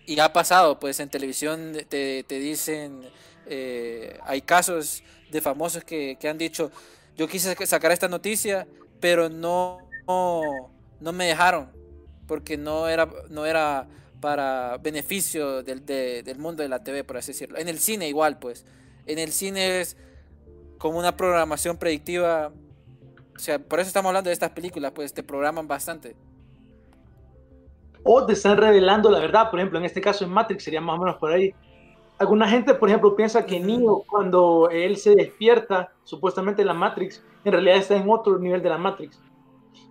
y 0.06 0.18
ha 0.18 0.32
pasado, 0.32 0.80
pues 0.80 1.00
en 1.00 1.08
televisión 1.08 1.72
te, 1.88 2.24
te 2.24 2.38
dicen, 2.38 3.02
eh, 3.46 4.18
hay 4.24 4.42
casos 4.42 5.02
de 5.30 5.40
famosos 5.40 5.84
que, 5.84 6.16
que, 6.20 6.28
han 6.28 6.38
dicho, 6.38 6.70
yo 7.16 7.28
quise 7.28 7.54
sacar 7.66 7.92
esta 7.92 8.08
noticia, 8.08 8.66
pero 8.98 9.28
no, 9.28 9.78
no, 10.06 11.12
me 11.12 11.26
dejaron, 11.26 11.70
porque 12.26 12.56
no 12.56 12.88
era, 12.88 13.08
no 13.28 13.46
era 13.46 13.86
para 14.20 14.76
beneficio 14.78 15.62
del, 15.62 15.86
del 15.86 16.38
mundo 16.38 16.62
de 16.62 16.68
la 16.68 16.82
TV, 16.82 17.04
por 17.04 17.16
así 17.16 17.32
decirlo. 17.32 17.58
En 17.58 17.68
el 17.68 17.78
cine 17.78 18.08
igual, 18.08 18.38
pues. 18.38 18.64
En 19.06 19.18
el 19.18 19.32
cine 19.32 19.80
es 19.80 19.96
como 20.80 20.98
una 20.98 21.14
programación 21.14 21.76
predictiva. 21.76 22.50
O 23.36 23.38
sea, 23.38 23.58
por 23.58 23.78
eso 23.78 23.88
estamos 23.88 24.08
hablando 24.08 24.28
de 24.28 24.34
estas 24.34 24.50
películas, 24.50 24.92
pues 24.92 25.12
te 25.12 25.22
programan 25.22 25.68
bastante. 25.68 26.16
O 28.02 28.24
te 28.24 28.32
están 28.32 28.56
revelando 28.56 29.10
la 29.10 29.18
verdad, 29.18 29.50
por 29.50 29.60
ejemplo, 29.60 29.78
en 29.78 29.84
este 29.84 30.00
caso 30.00 30.24
en 30.24 30.30
Matrix 30.30 30.64
sería 30.64 30.80
más 30.80 30.98
o 30.98 31.02
menos 31.02 31.16
por 31.18 31.32
ahí. 31.32 31.54
Alguna 32.18 32.48
gente, 32.48 32.72
por 32.72 32.88
ejemplo, 32.88 33.14
piensa 33.14 33.44
que 33.44 33.60
Neo, 33.60 34.04
cuando 34.08 34.70
él 34.70 34.96
se 34.96 35.14
despierta, 35.14 35.92
supuestamente 36.02 36.62
en 36.62 36.68
la 36.68 36.74
Matrix, 36.74 37.22
en 37.44 37.52
realidad 37.52 37.76
está 37.76 37.96
en 37.96 38.08
otro 38.08 38.38
nivel 38.38 38.62
de 38.62 38.70
la 38.70 38.78
Matrix. 38.78 39.20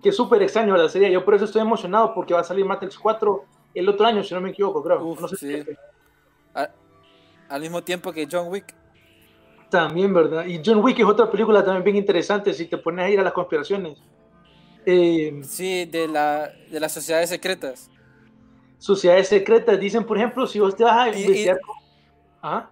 Que 0.01 0.09
es 0.09 0.15
súper 0.15 0.41
extraño, 0.41 0.73
¿verdad? 0.73 0.87
Sería. 0.87 1.09
Yo 1.09 1.23
por 1.23 1.35
eso 1.35 1.45
estoy 1.45 1.61
emocionado 1.61 2.15
porque 2.15 2.33
va 2.33 2.39
a 2.39 2.43
salir 2.43 2.65
Matrix 2.65 2.97
4 2.97 3.45
el 3.75 3.89
otro 3.89 4.07
año, 4.07 4.23
si 4.23 4.33
no 4.33 4.41
me 4.41 4.49
equivoco, 4.49 4.81
creo. 4.81 5.15
no 5.19 5.27
sé 5.27 5.65
al 7.47 7.61
mismo 7.61 7.83
tiempo 7.83 8.11
que 8.13 8.27
John 8.31 8.47
Wick. 8.47 8.78
También, 9.69 10.13
¿verdad? 10.13 10.45
Y 10.45 10.61
John 10.65 10.83
Wick 10.83 10.99
es 10.99 11.05
otra 11.05 11.29
película 11.29 11.63
también 11.63 11.83
bien 11.83 11.95
interesante 11.97 12.53
si 12.53 12.65
te 12.65 12.77
pones 12.77 13.05
a 13.05 13.09
ir 13.09 13.19
a 13.19 13.23
las 13.23 13.33
conspiraciones. 13.33 13.99
Eh, 14.85 15.41
sí, 15.43 15.85
de, 15.85 16.07
la, 16.07 16.51
de 16.71 16.79
las 16.79 16.91
sociedades 16.91 17.29
secretas. 17.29 17.89
Sociedades 18.79 19.27
secretas, 19.27 19.79
dicen, 19.79 20.03
por 20.05 20.17
ejemplo, 20.17 20.47
si 20.47 20.59
vos 20.59 20.75
te 20.75 20.83
vas 20.83 20.97
a 20.97 21.09
investigar. 21.09 21.59
¿Ah? 22.41 22.69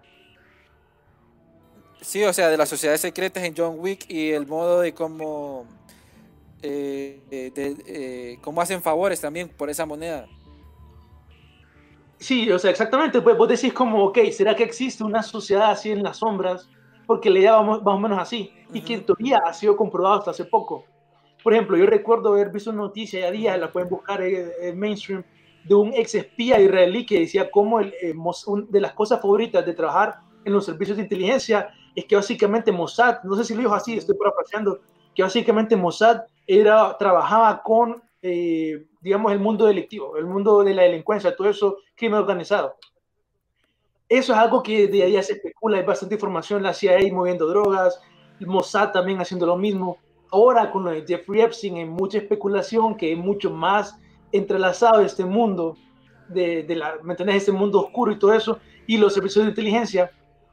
Sí, 2.00 2.24
o 2.24 2.32
sea, 2.32 2.48
de 2.48 2.56
las 2.56 2.68
sociedades 2.68 3.00
secretas 3.00 3.44
en 3.44 3.54
John 3.56 3.76
Wick 3.78 4.10
y 4.10 4.30
el 4.30 4.46
modo 4.46 4.80
de 4.80 4.94
cómo, 4.94 5.66
eh, 6.62 7.20
de, 7.30 7.76
eh, 7.86 8.38
cómo 8.40 8.60
hacen 8.60 8.82
favores 8.82 9.20
también 9.20 9.48
por 9.48 9.70
esa 9.70 9.86
moneda. 9.86 10.26
Sí, 12.18 12.50
o 12.50 12.58
sea, 12.58 12.70
exactamente. 12.70 13.20
Pues 13.20 13.36
vos 13.36 13.48
decís 13.48 13.72
como, 13.72 14.04
ok, 14.06 14.18
¿será 14.32 14.56
que 14.56 14.64
existe 14.64 15.04
una 15.04 15.22
sociedad 15.22 15.70
así 15.70 15.90
en 15.90 16.02
las 16.02 16.18
sombras? 16.18 16.68
Porque 17.08 17.30
le 17.30 17.40
llamamos 17.40 17.82
más 17.82 17.94
o 17.94 17.98
menos 17.98 18.18
así. 18.18 18.52
Y 18.70 18.82
que 18.82 18.94
en 18.94 19.06
teoría 19.06 19.38
ha 19.46 19.54
sido 19.54 19.74
comprobado 19.76 20.18
hasta 20.18 20.32
hace 20.32 20.44
poco. 20.44 20.84
Por 21.42 21.54
ejemplo, 21.54 21.78
yo 21.78 21.86
recuerdo 21.86 22.34
haber 22.34 22.50
visto 22.50 22.68
una 22.68 22.82
noticia 22.82 23.20
ya 23.20 23.30
día, 23.30 23.56
la 23.56 23.72
pueden 23.72 23.88
buscar 23.88 24.20
en, 24.20 24.78
mainstream, 24.78 25.24
de 25.64 25.74
un 25.74 25.94
ex 25.94 26.14
espía 26.14 26.60
israelí 26.60 27.06
que 27.06 27.20
decía 27.20 27.50
cómo 27.50 27.80
el, 27.80 27.94
eh, 28.02 28.14
de 28.68 28.80
las 28.80 28.92
cosas 28.92 29.22
favoritas 29.22 29.64
de 29.64 29.72
trabajar 29.72 30.16
en 30.44 30.52
los 30.52 30.66
servicios 30.66 30.98
de 30.98 31.04
inteligencia 31.04 31.70
es 31.94 32.04
que 32.04 32.16
básicamente 32.16 32.72
Mossad, 32.72 33.22
no 33.24 33.36
sé 33.36 33.44
si 33.44 33.54
lo 33.54 33.60
dijo 33.60 33.74
así, 33.74 33.96
estoy 33.96 34.16
parafraseando, 34.16 34.80
que 35.14 35.22
básicamente 35.22 35.76
Mossad 35.76 36.24
era, 36.46 36.94
trabajaba 36.98 37.62
con 37.62 38.02
eh, 38.20 38.86
digamos, 39.00 39.30
el 39.32 39.38
mundo 39.38 39.66
delictivo, 39.66 40.16
el 40.16 40.26
mundo 40.26 40.64
de 40.64 40.74
la 40.74 40.82
delincuencia, 40.82 41.36
todo 41.36 41.48
eso, 41.48 41.78
crimen 41.94 42.18
organizado. 42.18 42.76
Eso 44.08 44.32
es 44.32 44.38
algo 44.38 44.62
que 44.62 44.88
de 44.88 45.02
ahí 45.02 45.22
se 45.22 45.34
especula, 45.34 45.76
hay 45.76 45.84
bastante 45.84 46.14
información, 46.14 46.62
la 46.62 46.72
CIA 46.72 47.12
moviendo 47.12 47.46
drogas, 47.46 48.00
Mossad 48.40 48.92
también 48.92 49.20
haciendo 49.20 49.44
lo 49.44 49.56
mismo. 49.56 49.98
Ahora 50.30 50.70
con 50.70 50.84
lo 50.84 50.90
de 50.90 51.04
Jeffrey 51.06 51.42
Epstein 51.42 51.76
hay 51.76 51.84
mucha 51.84 52.18
especulación, 52.18 52.96
que 52.96 53.12
es 53.12 53.18
mucho 53.18 53.50
más 53.50 53.98
entrelazado 54.32 55.00
este 55.02 55.24
mundo, 55.24 55.76
de, 56.28 56.62
de 56.62 56.76
la, 56.76 56.96
¿me 57.02 57.12
entendés? 57.12 57.36
Este 57.36 57.52
mundo 57.52 57.80
oscuro 57.80 58.12
y 58.12 58.18
todo 58.18 58.32
eso, 58.32 58.58
y 58.86 58.96
los 58.96 59.12
servicios 59.12 59.44
de 59.44 59.50
inteligencia. 59.50 60.10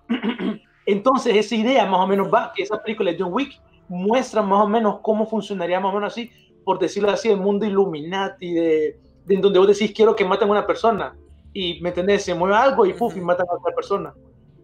Entonces 0.86 1.36
esa 1.36 1.56
idea 1.56 1.86
más 1.86 2.02
o 2.02 2.08
menos 2.08 2.28
va, 2.34 2.52
que 2.54 2.64
esa 2.64 2.82
película 2.82 3.12
de 3.12 3.18
John 3.20 3.34
Wick 3.34 3.60
muestra 3.88 4.42
más 4.42 4.62
o 4.64 4.68
menos 4.68 5.00
cómo 5.02 5.26
funcionaría 5.28 5.80
más 5.80 5.94
o 5.94 5.96
menos 5.96 6.14
así, 6.14 6.30
por 6.66 6.78
decirlo 6.78 7.10
así, 7.10 7.30
el 7.30 7.38
mundo 7.38 7.66
Illuminati, 7.66 8.54
de, 8.54 9.00
de 9.26 9.38
donde 9.38 9.60
vos 9.60 9.68
decís 9.68 9.94
quiero 9.96 10.16
que 10.16 10.26
maten 10.26 10.50
a 10.50 10.52
una 10.52 10.68
persona 10.68 11.16
y 11.56 11.80
me 11.82 11.90
entendés, 11.90 12.24
se 12.24 12.36
mueve 12.36 12.54
algo 12.54 12.86
y 12.86 12.92
puff, 12.94 13.16
y 13.16 13.22
matan 13.22 13.48
a 13.50 13.54
otra 13.56 13.74
persona. 13.74 14.14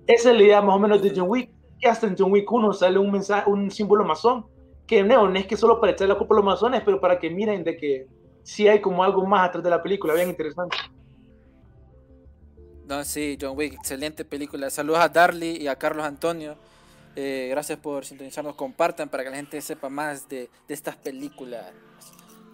Esa 0.05 0.31
es 0.31 0.37
la 0.37 0.43
idea 0.43 0.61
más 0.61 0.75
o 0.75 0.79
menos 0.79 1.01
de 1.01 1.13
John 1.15 1.29
Wick, 1.29 1.49
que 1.79 1.87
hasta 1.87 2.05
en 2.05 2.17
John 2.17 2.33
Wick 2.33 2.51
1 2.51 2.73
sale 2.73 2.99
un 2.99 3.09
mensaje, 3.09 3.49
un 3.49 3.71
símbolo 3.71 4.03
masón, 4.03 4.45
que 4.85 5.01
no, 5.01 5.29
no 5.29 5.39
es 5.39 5.47
que 5.47 5.55
solo 5.55 5.79
para 5.79 5.93
echar 5.93 6.09
la 6.09 6.17
culpa 6.17 6.35
a 6.35 6.37
los 6.37 6.45
masones, 6.45 6.81
pero 6.83 6.99
para 6.99 7.17
que 7.17 7.29
miren 7.29 7.63
de 7.63 7.77
que 7.77 8.07
sí 8.43 8.67
hay 8.67 8.81
como 8.81 9.05
algo 9.05 9.25
más 9.25 9.47
atrás 9.47 9.63
de 9.63 9.69
la 9.69 9.81
película, 9.81 10.13
bien 10.13 10.27
interesante. 10.27 10.75
No, 12.89 13.05
sí, 13.05 13.37
John 13.39 13.57
Wick, 13.57 13.75
excelente 13.75 14.25
película. 14.25 14.69
Saludos 14.69 14.99
a 14.99 15.07
Darly 15.07 15.61
y 15.61 15.69
a 15.69 15.77
Carlos 15.77 16.05
Antonio. 16.05 16.57
Eh, 17.15 17.47
gracias 17.51 17.79
por 17.79 18.03
sintonizarnos, 18.03 18.55
compartan 18.55 19.07
para 19.07 19.23
que 19.23 19.29
la 19.29 19.37
gente 19.37 19.61
sepa 19.61 19.87
más 19.87 20.27
de, 20.27 20.49
de 20.67 20.73
estas 20.73 20.97
películas 20.97 21.71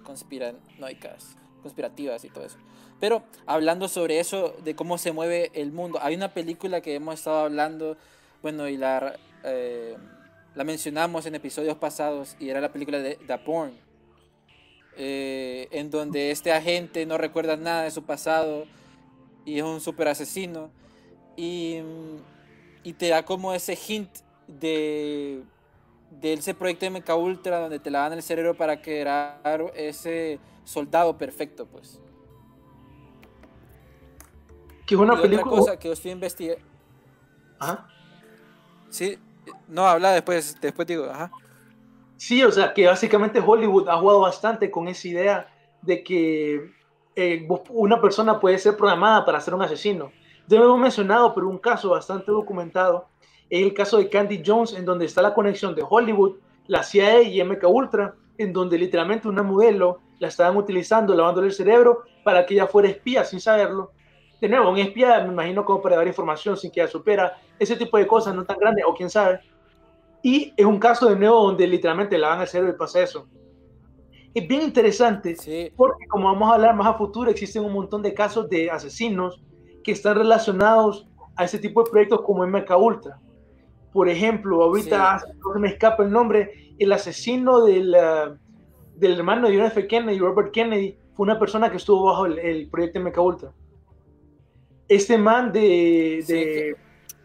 conspiranoicas, 0.03 1.35
conspirativas 1.67 2.23
y 2.23 2.29
todo 2.29 2.45
eso. 2.45 2.57
Pero 2.99 3.23
hablando 3.45 3.87
sobre 3.87 4.19
eso, 4.19 4.55
de 4.63 4.75
cómo 4.75 4.97
se 4.97 5.11
mueve 5.11 5.51
el 5.53 5.71
mundo, 5.71 5.99
hay 6.01 6.15
una 6.15 6.33
película 6.33 6.81
que 6.81 6.95
hemos 6.95 7.15
estado 7.15 7.39
hablando, 7.39 7.97
bueno, 8.41 8.67
y 8.67 8.77
la, 8.77 9.17
eh, 9.43 9.97
mencionamos 10.55 11.25
en 11.25 11.35
episodios 11.35 11.77
pasados, 11.77 12.35
y 12.39 12.49
era 12.49 12.61
la 12.61 12.71
película 12.71 12.99
de 12.99 13.15
The 13.15 13.37
Porn, 13.39 13.73
eh, 14.95 15.67
en 15.71 15.91
donde 15.91 16.31
este 16.31 16.51
agente 16.51 17.05
no 17.05 17.17
recuerda 17.17 17.55
nada 17.55 17.83
de 17.83 17.91
su 17.91 18.03
pasado 18.03 18.65
y 19.45 19.59
es 19.59 19.63
un 19.63 19.79
super 19.79 20.07
asesino, 20.07 20.71
y, 21.35 21.77
y 22.83 22.93
te 22.93 23.09
da 23.09 23.23
como 23.23 23.53
ese 23.53 23.77
hint 23.87 24.09
de 24.47 25.43
de 26.09 26.33
ese 26.33 26.53
proyecto 26.53 26.85
de 26.85 26.91
Mecha 26.91 27.15
Ultra 27.15 27.59
donde 27.59 27.79
te 27.79 27.91
lavan 27.91 28.13
el 28.13 28.23
cerebro 28.23 28.55
para 28.55 28.81
crear 28.81 29.71
ese 29.75 30.39
soldado 30.67 31.17
perfecto, 31.17 31.65
pues. 31.65 32.01
Que 34.85 34.95
es 34.95 35.01
una 35.01 35.19
película. 35.19 35.61
Otra 35.61 35.77
cosa 35.77 35.79
que 35.79 36.09
a 36.09 36.11
investigar. 36.11 36.57
Ajá. 37.59 37.87
Sí, 38.89 39.17
no, 39.67 39.85
habla 39.85 40.11
después, 40.11 40.59
después 40.61 40.87
digo, 40.87 41.05
ajá. 41.05 41.31
Sí, 42.17 42.43
o 42.43 42.51
sea, 42.51 42.73
que 42.73 42.87
básicamente 42.87 43.41
Hollywood 43.45 43.89
ha 43.89 43.97
jugado 43.97 44.21
bastante 44.21 44.71
con 44.71 44.87
esa 44.87 45.07
idea 45.07 45.53
de 45.81 46.03
que 46.03 46.71
eh, 47.15 47.47
una 47.69 48.01
persona 48.01 48.39
puede 48.39 48.57
ser 48.57 48.75
programada 48.75 49.25
para 49.25 49.39
ser 49.39 49.53
un 49.53 49.61
asesino. 49.61 50.11
Ya 50.47 50.59
lo 50.59 50.65
hemos 50.65 50.79
mencionado, 50.79 51.33
pero 51.33 51.47
un 51.47 51.57
caso 51.57 51.89
bastante 51.89 52.31
documentado 52.31 53.07
es 53.49 53.63
el 53.63 53.73
caso 53.73 53.97
de 53.97 54.09
Candy 54.09 54.41
Jones, 54.45 54.73
en 54.73 54.85
donde 54.85 55.05
está 55.05 55.21
la 55.21 55.33
conexión 55.33 55.75
de 55.75 55.85
Hollywood, 55.87 56.37
la 56.67 56.83
CIA 56.83 57.21
y 57.23 57.43
MK 57.43 57.63
Ultra, 57.67 58.15
en 58.37 58.51
donde 58.51 58.77
literalmente 58.77 59.27
una 59.27 59.43
modelo 59.43 60.01
la 60.19 60.27
estaban 60.27 60.57
utilizando, 60.57 61.15
lavándole 61.15 61.47
el 61.47 61.53
cerebro 61.53 62.03
para 62.23 62.45
que 62.45 62.53
ella 62.53 62.67
fuera 62.67 62.89
espía 62.89 63.23
sin 63.23 63.39
saberlo. 63.39 63.91
De 64.39 64.47
nuevo, 64.47 64.69
un 64.69 64.77
espía, 64.77 65.23
me 65.23 65.33
imagino, 65.33 65.65
como 65.65 65.81
para 65.81 65.95
dar 65.95 66.07
información 66.07 66.57
sin 66.57 66.71
que 66.71 66.81
ella 66.81 66.89
supera, 66.89 67.37
ese 67.57 67.75
tipo 67.75 67.97
de 67.97 68.05
cosas 68.05 68.35
no 68.35 68.45
tan 68.45 68.57
grandes, 68.57 68.85
o 68.87 68.93
quién 68.93 69.09
sabe. 69.09 69.39
Y 70.21 70.53
es 70.55 70.65
un 70.65 70.79
caso 70.79 71.09
de 71.09 71.15
nuevo 71.15 71.43
donde 71.43 71.65
literalmente 71.65 72.17
lavan 72.17 72.41
el 72.41 72.47
cerebro 72.47 72.73
y 72.73 72.77
pasa 72.77 73.01
eso. 73.01 73.27
Es 74.33 74.47
bien 74.47 74.61
interesante 74.61 75.35
porque, 75.75 76.05
como 76.07 76.25
vamos 76.25 76.51
a 76.51 76.55
hablar 76.55 76.75
más 76.75 76.87
a 76.87 76.93
futuro, 76.93 77.31
existen 77.31 77.65
un 77.65 77.73
montón 77.73 78.03
de 78.03 78.13
casos 78.13 78.47
de 78.49 78.69
asesinos 78.69 79.41
que 79.83 79.93
están 79.93 80.15
relacionados 80.15 81.07
a 81.35 81.45
ese 81.45 81.57
tipo 81.57 81.83
de 81.83 81.89
proyectos 81.89 82.21
como 82.21 82.45
MK 82.45 82.69
Ultra. 82.77 83.19
Por 83.93 84.09
ejemplo, 84.09 84.61
ahorita 84.61 85.21
no 85.43 85.53
se 85.53 85.59
me 85.59 85.69
escapa 85.69 86.03
el 86.03 86.11
nombre, 86.11 86.75
el 86.77 86.91
asesino 86.91 87.63
del, 87.63 87.95
del 88.97 89.13
hermano 89.13 89.47
de 89.47 89.55
John 89.55 89.67
F. 89.67 89.87
Kennedy, 89.87 90.19
Robert 90.19 90.51
Kennedy, 90.51 90.97
fue 91.13 91.25
una 91.25 91.39
persona 91.39 91.69
que 91.69 91.77
estuvo 91.77 92.05
bajo 92.05 92.25
el, 92.25 92.67
proyecto 92.69 92.99
MK 92.99 93.17
Ultra. 93.17 93.51
Este 94.87 95.17
man 95.17 95.51
de, 95.51 96.23
de 96.27 96.75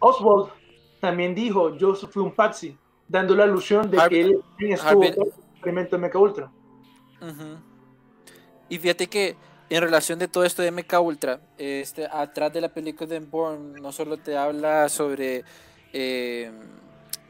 Oswald 0.00 0.50
también 1.00 1.34
dijo, 1.34 1.76
yo 1.76 1.94
fui 1.94 2.22
un 2.22 2.32
patsy, 2.32 2.76
dando 3.08 3.34
la 3.34 3.44
alusión 3.44 3.90
de 3.90 3.98
que 4.08 4.20
él 4.20 4.42
estuvo 4.58 5.04
en 5.04 5.12
el 5.14 5.28
experimento 5.52 5.96
de 5.96 6.06
MK 6.06 6.14
Ultra. 6.14 6.52
Y 8.68 8.78
fíjate 8.78 9.06
que 9.06 9.36
en 9.68 9.82
relación 9.82 10.18
de 10.18 10.28
todo 10.28 10.44
esto 10.44 10.62
de 10.62 10.70
MK 10.70 11.00
Ultra, 11.00 11.40
este, 11.56 12.06
atrás 12.06 12.52
de 12.52 12.60
la 12.60 12.68
película 12.68 13.08
de 13.08 13.20
Bourne 13.20 13.80
no 13.80 13.92
solo 13.92 14.16
te 14.16 14.36
habla 14.36 14.88
sobre 14.88 15.44
eh, 15.92 16.50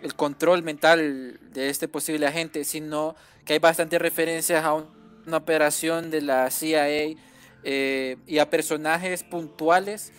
el 0.02 0.14
control 0.14 0.62
mental 0.62 1.38
de 1.52 1.68
este 1.68 1.88
posible 1.88 2.26
agente, 2.26 2.64
sino 2.64 3.14
que 3.44 3.54
hay 3.54 3.58
bastantes 3.58 4.00
referencias 4.00 4.64
a 4.64 4.74
una 4.74 5.36
operación 5.36 6.10
de 6.10 6.22
la 6.22 6.50
CIA 6.50 7.16
eh, 7.64 8.16
y 8.26 8.38
a 8.38 8.50
personajes 8.50 9.22
puntuales 9.24 10.12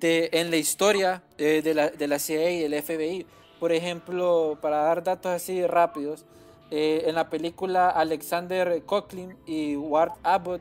en 0.00 0.50
la 0.50 0.56
historia 0.56 1.22
eh, 1.38 1.62
de, 1.62 1.74
la, 1.74 1.88
de, 1.88 2.08
la, 2.08 2.18
CIA 2.18 2.50
y 2.50 2.62
el 2.64 2.82
FBI. 2.82 3.26
Por 3.58 3.72
ejemplo, 3.72 4.58
para 4.60 4.78
dar 4.78 5.02
datos 5.02 5.32
así 5.32 5.66
rápidos, 5.66 6.24
en 6.70 7.14
la 7.14 7.30
película 7.30 7.90
Alexander 7.90 8.82
Coughlin 8.84 9.36
y 9.46 9.76
Ward 9.76 10.12
Abbott 10.24 10.60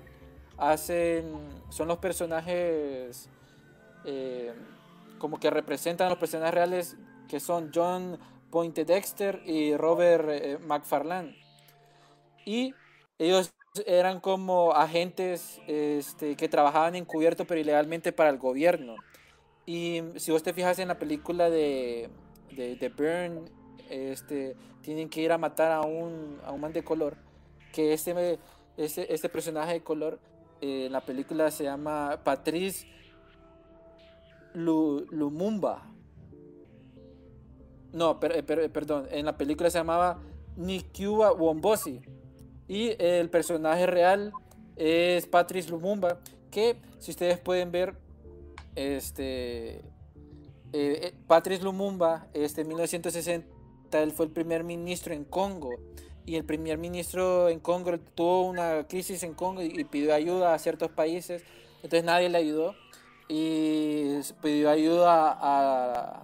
hacen, 0.58 1.34
son 1.69 1.88
los 1.88 1.97
personajes 1.97 3.28
eh, 4.06 4.54
como 5.17 5.39
que 5.39 5.49
representan 5.49 6.08
a 6.08 6.10
los 6.12 6.19
personajes 6.19 6.54
reales 6.54 6.97
que 7.28 7.39
son 7.39 7.71
John 7.73 8.19
Poindexter 8.51 9.41
y 9.45 9.75
Robert 9.75 10.29
eh, 10.29 10.58
McFarlane. 10.60 11.36
Y 12.45 12.73
ellos 13.17 13.53
eran 13.86 14.19
como 14.19 14.73
agentes 14.73 15.62
este, 15.67 16.36
que 16.36 16.47
trabajaban 16.47 16.95
encubierto 16.95 17.45
pero 17.45 17.60
ilegalmente 17.60 18.12
para 18.12 18.29
el 18.29 18.38
gobierno. 18.38 18.95
Y 19.65 20.01
si 20.17 20.31
vos 20.31 20.43
te 20.43 20.53
fijas 20.53 20.79
en 20.79 20.88
la 20.88 20.99
película 20.99 21.49
de, 21.49 22.10
de, 22.55 22.75
de 22.75 22.89
Burn, 22.89 23.49
este, 23.89 24.55
tienen 24.81 25.10
que 25.10 25.21
ir 25.21 25.31
a 25.31 25.38
matar 25.38 25.71
a 25.71 25.81
un, 25.81 26.39
a 26.43 26.51
un 26.51 26.62
man 26.62 26.73
de 26.73 26.84
color, 26.84 27.17
que 27.73 27.93
este, 27.93 28.39
este, 28.77 29.13
este 29.13 29.29
personaje 29.29 29.73
de 29.73 29.84
color 29.84 30.19
eh, 30.62 30.86
en 30.86 30.91
la 30.91 31.01
película 31.01 31.49
se 31.51 31.63
llama 31.63 32.19
Patrice 32.23 32.88
Lumumba. 34.53 35.94
No, 37.95 38.19
per, 38.19 38.45
perdón, 38.71 39.08
en 39.10 39.25
la 39.25 39.38
película 39.38 39.69
se 39.69 39.77
llamaba 39.77 40.19
Nikiwa 40.58 41.31
Wombosi. 41.31 42.01
Y 42.67 42.91
el 42.99 43.29
personaje 43.29 43.86
real 43.86 44.34
es 44.75 45.25
Patrice 45.27 45.69
Lumumba, 45.69 46.19
que 46.51 46.75
si 46.99 47.12
ustedes 47.12 47.39
pueden 47.39 47.71
ver, 47.71 47.95
este, 48.75 49.75
eh, 49.77 49.84
eh, 50.73 51.13
Patrice 51.25 51.63
Lumumba, 51.63 52.27
este, 52.34 52.62
en 52.62 52.67
1960, 52.67 54.03
él 54.03 54.12
fue 54.12 54.25
el 54.25 54.31
primer 54.34 54.65
ministro 54.65 55.13
en 55.13 55.23
Congo. 55.23 55.69
Y 56.25 56.36
el 56.36 56.43
primer 56.43 56.77
ministro 56.77 57.47
en 57.47 57.62
Congo 57.62 57.97
tuvo 57.97 58.41
una 58.41 58.86
crisis 58.89 59.23
en 59.23 59.36
Congo 59.36 59.62
y, 59.62 59.86
pidió 59.86 60.13
ayuda 60.13 60.53
a 60.53 60.60
ciertos 60.60 60.91
países. 60.91 61.43
Entonces 61.81 62.03
nadie 62.03 62.27
le 62.27 62.39
ayudó. 62.39 62.75
Y 63.29 64.19
pidió 64.41 64.69
ayuda 64.69 65.38
a, 65.39 66.23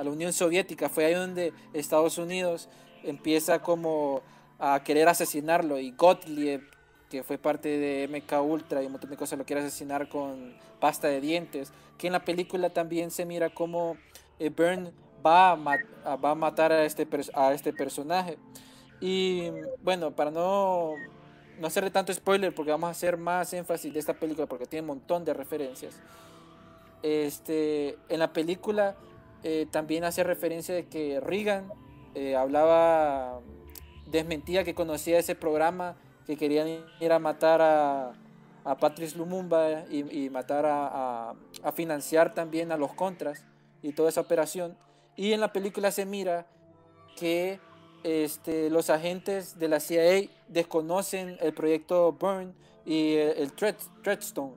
a 0.00 0.04
la 0.04 0.10
Unión 0.10 0.32
Soviética. 0.32 0.88
Fue 0.88 1.04
ahí 1.04 1.14
donde 1.14 1.52
Estados 1.74 2.18
Unidos 2.18 2.68
empieza 3.04 3.60
como 3.60 4.22
a 4.58 4.82
querer 4.82 5.08
asesinarlo 5.08 5.78
y 5.78 5.92
Gottlieb, 5.92 6.62
que 7.10 7.22
fue 7.22 7.38
parte 7.38 7.68
de 7.68 8.08
MK 8.08 8.42
Ultra 8.42 8.82
y 8.82 8.86
un 8.86 8.92
montón 8.92 9.10
de 9.10 9.16
cosas, 9.16 9.38
lo 9.38 9.44
quiere 9.44 9.62
asesinar 9.62 10.08
con 10.08 10.54
pasta 10.78 11.08
de 11.08 11.20
dientes, 11.20 11.72
que 11.98 12.06
en 12.06 12.12
la 12.14 12.24
película 12.24 12.70
también 12.70 13.10
se 13.10 13.26
mira 13.26 13.50
como 13.50 13.96
eh, 14.38 14.48
Byrne 14.48 14.92
va 15.24 15.52
a, 15.52 16.16
va 16.16 16.30
a 16.30 16.34
matar 16.34 16.72
a 16.72 16.84
este, 16.84 17.06
a 17.34 17.52
este 17.52 17.72
personaje. 17.72 18.38
Y 19.00 19.50
bueno, 19.82 20.12
para 20.12 20.30
no, 20.30 20.94
no 21.58 21.66
hacerle 21.66 21.90
tanto 21.90 22.12
spoiler, 22.12 22.54
porque 22.54 22.70
vamos 22.70 22.88
a 22.88 22.90
hacer 22.90 23.16
más 23.16 23.52
énfasis 23.52 23.92
de 23.92 23.98
esta 23.98 24.14
película, 24.14 24.46
porque 24.46 24.66
tiene 24.66 24.82
un 24.82 24.98
montón 24.98 25.24
de 25.24 25.34
referencias. 25.34 26.00
Este, 27.02 27.98
en 28.08 28.18
la 28.18 28.32
película 28.32 28.94
eh, 29.42 29.66
también 29.70 30.04
hace 30.04 30.22
referencia 30.22 30.74
de 30.74 30.86
que 30.86 31.20
Reagan 31.20 31.72
eh, 32.14 32.36
hablaba 32.36 33.40
desmentía 34.06 34.64
que 34.64 34.74
conocía 34.74 35.18
ese 35.18 35.34
programa, 35.34 35.96
que 36.26 36.36
querían 36.36 36.68
ir 37.00 37.12
a 37.12 37.18
matar 37.18 37.62
a, 37.62 38.12
a 38.64 38.76
Patrice 38.76 39.16
Lumumba 39.16 39.84
y, 39.90 40.28
matar 40.30 40.66
a, 40.66 41.34
a, 41.62 41.72
financiar 41.72 42.34
también 42.34 42.72
a 42.72 42.76
los 42.76 42.92
contras 42.92 43.44
y 43.82 43.92
toda 43.92 44.08
esa 44.08 44.20
operación. 44.20 44.76
Y 45.16 45.32
en 45.32 45.40
la 45.40 45.52
película 45.52 45.90
se 45.90 46.04
mira 46.06 46.46
que 47.16 47.60
este, 48.02 48.70
los 48.70 48.90
agentes 48.90 49.58
de 49.58 49.68
la 49.68 49.80
CIA 49.80 50.28
desconocen 50.48 51.36
el 51.40 51.52
proyecto 51.52 52.12
Burn 52.12 52.54
y 52.84 53.14
el, 53.14 53.52
el. 54.04 54.52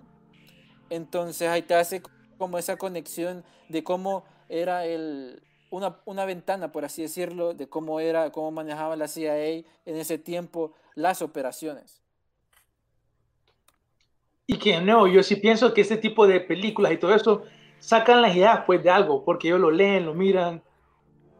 Entonces 0.89 1.49
ahí 1.49 1.61
te 1.61 1.75
hace 1.75 2.01
como 2.37 2.57
esa 2.57 2.77
conexión 2.77 3.43
de 3.69 3.83
cómo 3.83 4.25
era 4.61 4.85
el, 4.85 5.41
una, 5.71 5.97
una, 6.05 6.25
ventana, 6.25 6.71
por 6.71 6.85
así 6.85 7.01
decirlo, 7.01 7.53
de 7.53 7.67
cómo 7.67 7.99
era, 7.99 8.31
cómo 8.31 8.51
manejaba 8.51 8.95
la 8.95 9.07
CIA 9.07 9.35
en 9.47 9.65
ese 9.85 10.17
tiempo 10.17 10.73
las 10.95 11.21
operaciones. 11.21 12.01
Y 14.45 14.57
que 14.57 14.79
no, 14.79 15.07
yo 15.07 15.23
sí 15.23 15.37
pienso 15.37 15.73
que 15.73 15.81
este 15.81 15.97
tipo 15.97 16.27
de 16.27 16.39
películas 16.39 16.91
y 16.91 16.97
todo 16.97 17.15
eso 17.15 17.43
sacan 17.79 18.21
las 18.21 18.35
ideas 18.35 18.63
pues 18.65 18.83
de 18.83 18.89
algo, 18.89 19.23
porque 19.23 19.47
ellos 19.47 19.59
lo 19.59 19.71
leen, 19.71 20.05
lo 20.05 20.13
miran. 20.13 20.61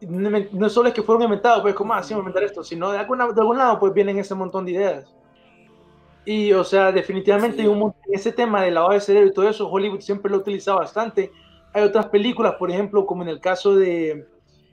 No, 0.00 0.68
solo 0.68 0.88
es 0.88 0.94
que 0.94 1.02
fueron 1.02 1.22
inventados, 1.22 1.62
pues, 1.62 1.74
¿cómo 1.74 1.94
así 1.94 2.12
inventar 2.12 2.42
esto? 2.42 2.64
Sino 2.64 2.90
de, 2.90 2.98
alguna, 2.98 3.28
de 3.28 3.40
algún 3.40 3.56
lado, 3.56 3.78
pues 3.78 3.94
vienen 3.94 4.18
ese 4.18 4.34
montón 4.34 4.64
de 4.64 4.72
ideas. 4.72 5.14
Y, 6.24 6.52
o 6.52 6.64
sea, 6.64 6.90
definitivamente 6.90 7.68
un, 7.68 7.94
ese 8.10 8.32
tema 8.32 8.62
de 8.62 8.70
lavado 8.70 8.94
de 8.94 9.00
cerebro 9.00 9.28
y 9.28 9.32
todo 9.32 9.48
eso, 9.48 9.70
Hollywood 9.70 10.00
siempre 10.00 10.30
lo 10.30 10.38
ha 10.38 10.40
utilizado 10.40 10.78
bastante 10.78 11.30
hay 11.74 11.82
otras 11.82 12.06
películas, 12.06 12.54
por 12.54 12.70
ejemplo, 12.70 13.04
como 13.04 13.22
en 13.24 13.28
el 13.28 13.40
caso 13.40 13.74
de 13.74 14.26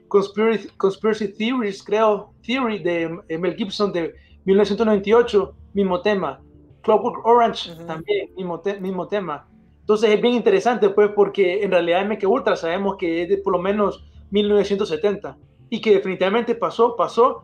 Conspiracy, 0.06 0.68
Conspiracy 0.76 1.28
Theories, 1.34 1.82
creo, 1.82 2.32
Theory 2.46 2.78
de 2.78 3.18
eh, 3.28 3.38
Mel 3.38 3.56
Gibson 3.56 3.92
de 3.92 4.14
1998, 4.44 5.54
mismo 5.74 6.00
tema. 6.00 6.40
Clockwork 6.82 7.26
Orange 7.26 7.74
también, 7.86 8.32
mismo, 8.36 8.62
mismo 8.80 9.08
tema. 9.08 9.48
Entonces 9.80 10.10
es 10.10 10.22
bien 10.22 10.34
interesante, 10.34 10.90
pues, 10.90 11.10
porque 11.14 11.62
en 11.64 11.72
realidad 11.72 12.08
MK 12.08 12.24
Ultra 12.28 12.54
sabemos 12.54 12.96
que 12.96 13.22
es 13.22 13.28
de 13.28 13.38
por 13.38 13.52
lo 13.52 13.60
menos 13.60 14.04
1970 14.30 15.36
y 15.70 15.80
que 15.80 15.94
definitivamente 15.94 16.54
pasó, 16.54 16.94
pasó. 16.94 17.42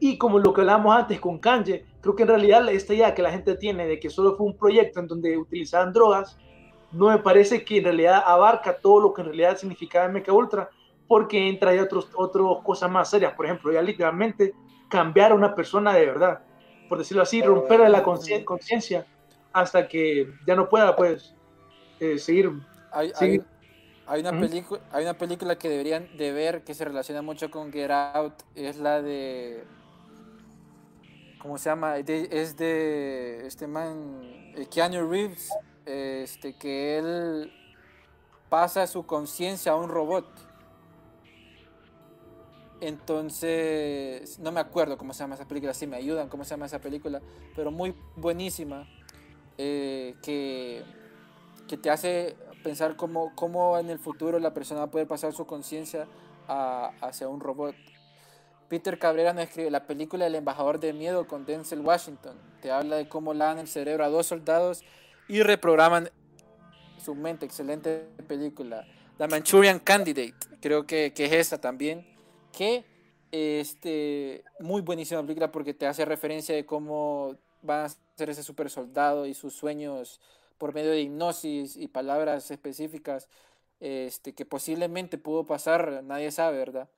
Y 0.00 0.18
como 0.18 0.40
lo 0.40 0.52
que 0.52 0.62
hablábamos 0.62 0.96
antes 0.96 1.20
con 1.20 1.38
Kanye, 1.38 1.84
creo 2.00 2.16
que 2.16 2.24
en 2.24 2.28
realidad 2.28 2.68
esta 2.68 2.92
idea 2.92 3.14
que 3.14 3.22
la 3.22 3.30
gente 3.30 3.54
tiene 3.54 3.86
de 3.86 4.00
que 4.00 4.10
solo 4.10 4.36
fue 4.36 4.46
un 4.46 4.56
proyecto 4.56 4.98
en 4.98 5.06
donde 5.06 5.38
utilizaban 5.38 5.92
drogas, 5.92 6.36
no 6.92 7.08
me 7.08 7.18
parece 7.18 7.64
que 7.64 7.78
en 7.78 7.84
realidad 7.84 8.22
abarca 8.24 8.76
todo 8.78 9.00
lo 9.00 9.14
que 9.14 9.22
en 9.22 9.28
realidad 9.28 9.56
significaba 9.56 10.08
MK 10.08 10.32
Ultra, 10.32 10.70
porque 11.08 11.48
entra 11.48 11.70
ahí 11.70 11.78
otras 11.78 12.06
otros 12.14 12.62
cosas 12.62 12.90
más 12.90 13.10
serias. 13.10 13.34
Por 13.34 13.46
ejemplo, 13.46 13.72
ya 13.72 13.82
literalmente 13.82 14.54
cambiar 14.88 15.32
a 15.32 15.34
una 15.34 15.54
persona 15.54 15.92
de 15.94 16.06
verdad, 16.06 16.40
por 16.88 16.98
decirlo 16.98 17.22
así, 17.22 17.42
romperle 17.42 17.88
la 17.88 18.02
conciencia 18.02 19.06
hasta 19.52 19.88
que 19.88 20.32
ya 20.46 20.54
no 20.54 20.68
pueda, 20.68 20.94
pues, 20.96 21.34
eh, 22.00 22.18
seguir. 22.18 22.52
Hay, 22.92 23.12
Hay, 24.08 24.20
una 24.20 24.38
película, 24.38 24.80
hay 24.92 25.02
una 25.02 25.14
película 25.14 25.58
que 25.58 25.68
deberían 25.68 26.16
de 26.16 26.30
ver 26.32 26.62
que 26.62 26.74
se 26.74 26.84
relaciona 26.84 27.22
mucho 27.22 27.50
con 27.50 27.72
Get 27.72 27.90
Out, 27.90 28.34
es 28.54 28.78
la 28.78 29.02
de 29.02 29.64
¿cómo 31.46 31.58
se 31.58 31.70
llama? 31.70 31.98
es 31.98 32.56
de 32.56 33.46
este 33.46 33.66
man, 33.66 34.20
eh, 34.56 34.66
Keanu 34.70 35.08
Reeves, 35.08 35.50
este, 35.86 36.54
que 36.54 36.98
él 36.98 37.52
pasa 38.48 38.86
su 38.86 39.06
conciencia 39.06 39.72
a 39.72 39.76
un 39.76 39.88
robot. 39.88 40.26
Entonces, 42.80 44.38
no 44.38 44.52
me 44.52 44.60
acuerdo 44.60 44.98
cómo 44.98 45.14
se 45.14 45.20
llama 45.20 45.34
esa 45.34 45.48
película, 45.48 45.72
si 45.72 45.86
me 45.86 45.96
ayudan 45.96 46.28
cómo 46.28 46.44
se 46.44 46.50
llama 46.50 46.66
esa 46.66 46.78
película, 46.78 47.22
pero 47.54 47.70
muy 47.70 47.94
buenísima, 48.16 48.86
eh, 49.56 50.14
que, 50.22 50.82
que, 51.68 51.78
te 51.78 51.88
hace 51.88 52.36
pensar 52.62 52.96
cómo, 52.96 53.32
cómo, 53.34 53.78
en 53.78 53.88
el 53.88 53.98
futuro 53.98 54.38
la 54.38 54.52
persona 54.52 54.90
poder 54.90 55.06
pasar 55.06 55.32
su 55.32 55.46
conciencia 55.46 56.06
hacia 56.46 57.28
un 57.28 57.40
robot. 57.40 57.74
Peter 58.68 58.98
Cabrera 58.98 59.32
nos 59.32 59.44
escribe 59.44 59.70
la 59.70 59.86
película 59.86 60.26
El 60.26 60.34
embajador 60.34 60.80
de 60.80 60.92
miedo 60.92 61.26
con 61.26 61.46
Denzel 61.46 61.80
Washington. 61.80 62.36
Te 62.60 62.70
habla 62.72 62.96
de 62.96 63.08
cómo 63.08 63.32
dan 63.32 63.58
el 63.58 63.68
cerebro 63.68 64.04
a 64.04 64.08
dos 64.08 64.26
soldados 64.26 64.84
y 65.28 65.42
reprograman 65.42 66.10
su 67.02 67.14
mente. 67.14 67.46
Excelente 67.46 68.06
película. 68.26 68.86
The 69.18 69.28
Manchurian 69.28 69.78
Candidate, 69.78 70.34
creo 70.60 70.86
que, 70.86 71.12
que 71.14 71.24
es 71.24 71.32
esa 71.32 71.60
también. 71.60 72.06
Que 72.52 72.84
este, 73.32 74.44
muy 74.60 74.82
buenísima 74.82 75.22
película 75.22 75.50
porque 75.50 75.74
te 75.74 75.86
hace 75.86 76.04
referencia 76.04 76.54
de 76.54 76.64
cómo 76.64 77.36
va 77.68 77.84
a 77.84 77.88
ser 77.88 78.30
ese 78.30 78.42
super 78.42 78.70
soldado 78.70 79.26
y 79.26 79.34
sus 79.34 79.54
sueños 79.54 80.20
por 80.58 80.72
medio 80.74 80.90
de 80.90 81.00
hipnosis 81.00 81.76
y 81.76 81.88
palabras 81.88 82.50
específicas 82.50 83.28
este, 83.80 84.32
que 84.34 84.46
posiblemente 84.46 85.18
pudo 85.18 85.44
pasar, 85.44 86.02
nadie 86.02 86.30
sabe, 86.30 86.58
¿verdad? 86.58 86.88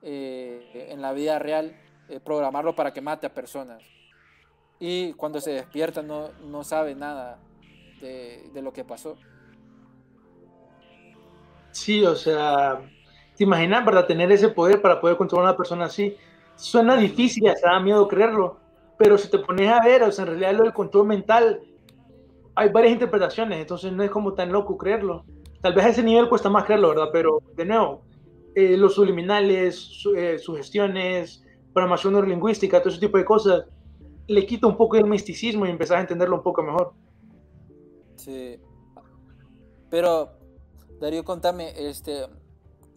Eh, 0.00 0.88
en 0.90 1.02
la 1.02 1.12
vida 1.12 1.38
real, 1.38 1.76
eh, 2.08 2.20
programarlo 2.20 2.74
para 2.74 2.92
que 2.92 3.00
mate 3.00 3.26
a 3.26 3.34
personas. 3.34 3.82
Y 4.80 5.12
cuando 5.14 5.40
se 5.40 5.50
despierta 5.50 6.02
no, 6.02 6.30
no 6.44 6.64
sabe 6.64 6.94
nada 6.94 7.38
de, 8.02 8.62
lo 8.62 8.72
que 8.72 8.84
pasó. 8.84 9.16
Sí, 11.70 12.04
o 12.04 12.14
sea, 12.14 12.80
te 13.36 13.44
imaginas, 13.44 13.84
¿verdad? 13.84 14.06
Tener 14.06 14.30
ese 14.30 14.48
poder 14.48 14.82
para 14.82 15.00
poder 15.00 15.16
controlar 15.16 15.46
a 15.46 15.50
una 15.50 15.56
persona 15.56 15.86
así. 15.86 16.16
Suena 16.56 16.96
difícil, 16.96 17.44
se 17.56 17.66
da 17.66 17.80
miedo 17.80 18.06
creerlo, 18.08 18.58
pero 18.98 19.16
si 19.16 19.30
te 19.30 19.38
pones 19.38 19.70
a 19.70 19.82
ver, 19.82 20.02
o 20.02 20.12
sea, 20.12 20.24
en 20.24 20.30
realidad 20.30 20.52
lo 20.52 20.64
del 20.64 20.72
control 20.72 21.06
mental, 21.06 21.60
hay 22.54 22.68
varias 22.68 22.92
interpretaciones, 22.92 23.58
entonces 23.58 23.92
no 23.92 24.02
es 24.02 24.10
como 24.10 24.34
tan 24.34 24.52
loco 24.52 24.76
creerlo. 24.76 25.24
Tal 25.62 25.74
vez 25.74 25.84
a 25.84 25.88
ese 25.88 26.02
nivel 26.02 26.28
cuesta 26.28 26.50
más 26.50 26.64
creerlo, 26.64 26.88
¿verdad? 26.90 27.08
Pero, 27.12 27.38
de 27.56 27.64
nuevo, 27.64 28.02
eh, 28.54 28.76
los 28.76 28.94
subliminales, 28.94 29.76
su, 29.76 30.14
eh, 30.14 30.38
sugestiones, 30.38 31.42
programación 31.72 32.12
neurolingüística, 32.12 32.80
todo 32.80 32.90
ese 32.90 33.00
tipo 33.00 33.16
de 33.16 33.24
cosas, 33.24 33.64
le 34.26 34.44
quita 34.44 34.66
un 34.66 34.76
poco 34.76 34.96
el 34.96 35.06
misticismo 35.06 35.64
y 35.64 35.70
empezás 35.70 35.96
a 35.98 36.00
entenderlo 36.00 36.36
un 36.36 36.42
poco 36.42 36.62
mejor. 36.62 36.92
Sí. 38.24 38.58
Pero 39.90 40.30
Darío, 41.00 41.24
contame, 41.24 41.72
este, 41.76 42.26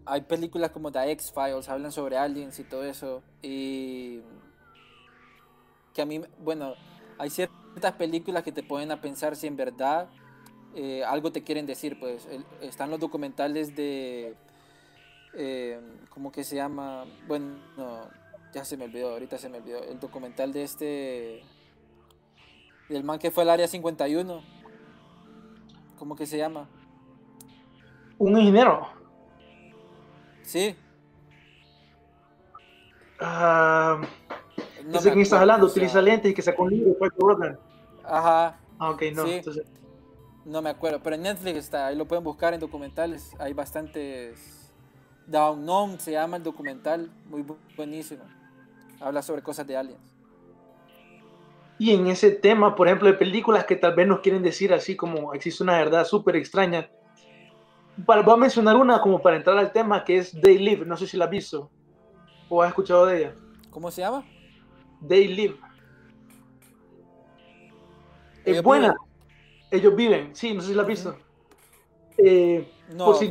hay 0.06 0.22
películas 0.22 0.70
como 0.70 0.92
The 0.92 1.12
X-Files, 1.12 1.68
hablan 1.68 1.92
sobre 1.92 2.18
aliens 2.18 2.60
y 2.60 2.64
todo 2.64 2.84
eso, 2.84 3.24
y 3.42 4.22
que 5.94 6.04
a 6.04 6.06
mí, 6.06 6.22
bueno, 6.40 6.76
hay 7.18 7.32
ciertas 7.32 7.94
películas 7.94 8.44
que 8.44 8.52
te 8.52 8.62
ponen 8.62 8.92
a 8.92 9.02
pensar 9.02 9.36
si 9.36 9.48
en 9.48 9.58
verdad 9.58 10.10
eh, 10.76 11.04
algo 11.04 11.32
te 11.32 11.44
quieren 11.44 11.66
decir, 11.66 12.00
pues 12.00 12.28
están 12.62 12.92
los 12.92 13.00
documentales 13.00 13.76
de, 13.76 14.36
eh, 15.34 15.80
¿cómo 16.10 16.32
que 16.32 16.44
se 16.44 16.56
llama? 16.56 17.06
Bueno, 17.28 17.58
ya 18.54 18.64
se 18.64 18.78
me 18.78 18.86
olvidó, 18.86 19.10
ahorita 19.14 19.40
se 19.40 19.50
me 19.50 19.58
olvidó, 19.58 19.84
el 19.84 20.00
documental 20.00 20.54
de 20.54 20.64
este, 20.64 21.44
del 22.90 23.04
man 23.04 23.18
que 23.18 23.32
fue 23.32 23.44
al 23.44 23.50
Área 23.50 23.68
51, 23.68 24.55
¿cómo 25.98 26.16
que 26.16 26.26
se 26.26 26.38
llama? 26.38 26.68
Un 28.18 28.38
ingeniero. 28.38 28.88
Sí. 30.44 30.76
Uh, 33.20 34.06
no 34.86 35.00
sé 35.00 35.10
quién 35.10 35.22
estás 35.22 35.42
hablando, 35.42 35.66
utiliza 35.66 36.02
lentes 36.02 36.32
y 36.32 36.34
que 36.34 36.42
sacó 36.42 36.64
un 36.64 36.72
libro, 36.72 36.96
Ajá. 38.04 38.60
Ah, 38.78 38.90
ok, 38.92 39.04
no. 39.14 39.26
Entonces... 39.26 39.66
No 40.46 40.62
me 40.62 40.70
acuerdo, 40.70 41.02
pero 41.02 41.16
en 41.16 41.24
Netflix 41.24 41.58
está, 41.58 41.88
ahí 41.88 41.96
lo 41.96 42.06
pueden 42.06 42.24
buscar 42.24 42.54
en 42.54 42.60
documentales. 42.60 43.34
Hay 43.40 43.54
bastantes. 43.54 44.72
Down 45.26 45.68
Home 45.68 46.00
se 46.00 46.12
llama 46.12 46.38
el 46.38 46.44
documental, 46.44 47.10
muy 47.26 47.44
buenísimo. 47.76 48.24
Habla 49.00 49.24
sobre 49.24 49.42
cosas 49.42 49.66
de 49.66 49.76
aliens. 49.76 50.15
Y 51.78 51.92
en 51.92 52.08
ese 52.08 52.32
tema, 52.32 52.76
por 52.76 52.88
ejemplo, 52.88 53.08
de 53.08 53.16
películas 53.16 53.66
que 53.66 53.76
tal 53.76 53.96
vez 53.96 54.08
nos 54.08 54.22
quieren 54.22 54.42
decir 54.42 54.74
así 54.74 54.96
como 54.96 55.34
existe 55.34 55.64
una 55.64 55.78
verdad 55.78 56.06
súper 56.06 56.36
extraña. 56.38 56.90
Voy 57.98 58.24
a 58.26 58.38
mencionar 58.38 58.76
una 58.76 59.02
como 59.02 59.22
para 59.22 59.38
entrar 59.38 59.58
al 59.58 59.72
tema 59.72 60.04
que 60.04 60.18
es 60.18 60.32
They 60.42 60.58
Live, 60.58 60.86
no 60.86 60.98
sé 60.98 61.08
si 61.08 61.18
la 61.18 61.26
has 61.26 61.32
visto 61.32 61.70
o 62.50 62.62
has 62.62 62.70
escuchado 62.70 63.06
de 63.06 63.18
ella. 63.18 63.36
¿Cómo 63.70 63.92
se 63.92 64.02
llama? 64.02 64.26
They 65.06 65.28
Live. 65.28 65.58
Es 68.46 68.62
buena 68.62 68.96
ellos 69.72 69.96
viven, 69.96 70.36
sí, 70.36 70.54
no 70.54 70.62
sé 70.62 70.70
si 70.70 70.74
la 70.74 70.84
has 70.84 70.88
visto. 70.88 71.16
Eh, 72.18 72.72
no, 72.96 73.14
si, 73.14 73.30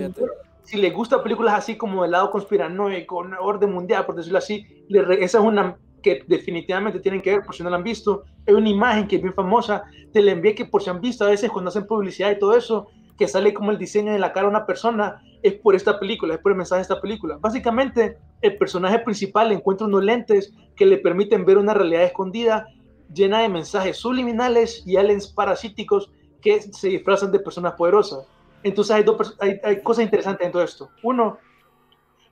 si 0.62 0.76
les 0.76 0.92
gusta 0.92 1.22
películas 1.22 1.54
así 1.54 1.76
como 1.76 2.02
del 2.02 2.10
lado 2.10 2.30
conspiranoico, 2.30 3.16
orden 3.40 3.72
mundial, 3.72 4.04
por 4.04 4.14
decirlo 4.16 4.38
así, 4.38 4.66
esa 4.88 5.38
es 5.38 5.44
una 5.44 5.76
que 6.04 6.22
definitivamente 6.28 7.00
tienen 7.00 7.22
que 7.22 7.30
ver, 7.30 7.42
por 7.42 7.54
si 7.54 7.64
no 7.64 7.70
la 7.70 7.76
han 7.76 7.82
visto. 7.82 8.24
Hay 8.46 8.54
una 8.54 8.68
imagen 8.68 9.08
que 9.08 9.16
es 9.16 9.22
bien 9.22 9.34
famosa, 9.34 9.84
te 10.12 10.22
la 10.22 10.32
envié 10.32 10.54
que 10.54 10.66
por 10.66 10.82
si 10.82 10.90
han 10.90 11.00
visto 11.00 11.24
a 11.24 11.30
veces 11.30 11.50
cuando 11.50 11.70
hacen 11.70 11.86
publicidad 11.86 12.30
y 12.30 12.38
todo 12.38 12.54
eso, 12.54 12.88
que 13.18 13.26
sale 13.26 13.54
como 13.54 13.70
el 13.70 13.78
diseño 13.78 14.12
de 14.12 14.18
la 14.18 14.32
cara 14.32 14.46
de 14.46 14.50
una 14.50 14.66
persona, 14.66 15.22
es 15.42 15.54
por 15.54 15.74
esta 15.74 15.98
película, 15.98 16.34
es 16.34 16.40
por 16.40 16.52
el 16.52 16.58
mensaje 16.58 16.80
de 16.80 16.82
esta 16.82 17.00
película. 17.00 17.38
Básicamente, 17.40 18.18
el 18.42 18.56
personaje 18.56 18.98
principal 18.98 19.50
encuentra 19.50 19.86
unos 19.86 20.04
lentes 20.04 20.52
que 20.76 20.84
le 20.84 20.98
permiten 20.98 21.44
ver 21.44 21.58
una 21.58 21.74
realidad 21.74 22.04
escondida 22.04 22.66
llena 23.12 23.40
de 23.40 23.48
mensajes 23.48 23.96
subliminales 23.96 24.82
y 24.86 24.96
aliens 24.96 25.28
parasíticos 25.28 26.10
que 26.42 26.60
se 26.60 26.88
disfrazan 26.88 27.32
de 27.32 27.38
personas 27.38 27.74
poderosas. 27.74 28.26
Entonces 28.62 28.94
hay, 28.94 29.04
dos, 29.04 29.36
hay, 29.40 29.58
hay 29.62 29.82
cosas 29.82 30.04
interesantes 30.04 30.46
en 30.46 30.52
todo 30.52 30.62
esto. 30.62 30.90
Uno, 31.02 31.38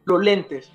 los 0.04 0.22
lentes. 0.22 0.70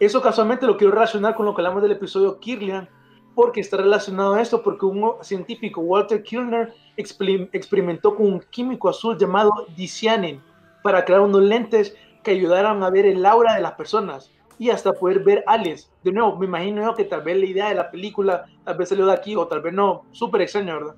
Eso 0.00 0.22
casualmente 0.22 0.66
lo 0.66 0.78
quiero 0.78 0.94
relacionar 0.94 1.34
con 1.34 1.44
lo 1.44 1.54
que 1.54 1.60
hablamos 1.60 1.82
del 1.82 1.92
episodio 1.92 2.40
Kirlian, 2.40 2.88
porque 3.34 3.60
está 3.60 3.76
relacionado 3.76 4.32
a 4.32 4.40
esto, 4.40 4.62
porque 4.62 4.86
un 4.86 5.12
científico, 5.20 5.82
Walter 5.82 6.22
Kirner, 6.22 6.72
experimentó 6.96 8.16
con 8.16 8.26
un 8.26 8.40
químico 8.40 8.88
azul 8.88 9.18
llamado 9.18 9.50
dicyanin 9.76 10.40
para 10.82 11.04
crear 11.04 11.20
unos 11.20 11.42
lentes 11.42 11.94
que 12.22 12.30
ayudaran 12.30 12.82
a 12.82 12.88
ver 12.88 13.04
el 13.04 13.24
aura 13.26 13.54
de 13.54 13.60
las 13.60 13.72
personas 13.72 14.32
y 14.58 14.70
hasta 14.70 14.94
poder 14.94 15.20
ver 15.20 15.44
aliens. 15.46 15.92
De 16.02 16.12
nuevo, 16.12 16.34
me 16.36 16.46
imagino 16.46 16.82
yo 16.82 16.94
que 16.94 17.04
tal 17.04 17.20
vez 17.20 17.36
la 17.36 17.46
idea 17.46 17.68
de 17.68 17.74
la 17.74 17.90
película 17.90 18.46
tal 18.64 18.78
vez 18.78 18.88
salió 18.88 19.04
de 19.04 19.12
aquí 19.12 19.36
o 19.36 19.46
tal 19.46 19.60
vez 19.60 19.74
no. 19.74 20.06
Súper 20.12 20.40
extraño, 20.40 20.74
¿verdad? 20.74 20.96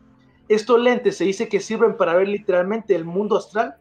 Estos 0.49 0.81
lentes 0.81 1.17
se 1.17 1.25
dice 1.25 1.49
que 1.49 1.59
sirven 1.59 1.97
para 1.97 2.15
ver 2.15 2.29
literalmente 2.29 2.95
el 2.95 3.05
mundo 3.05 3.37
astral, 3.37 3.77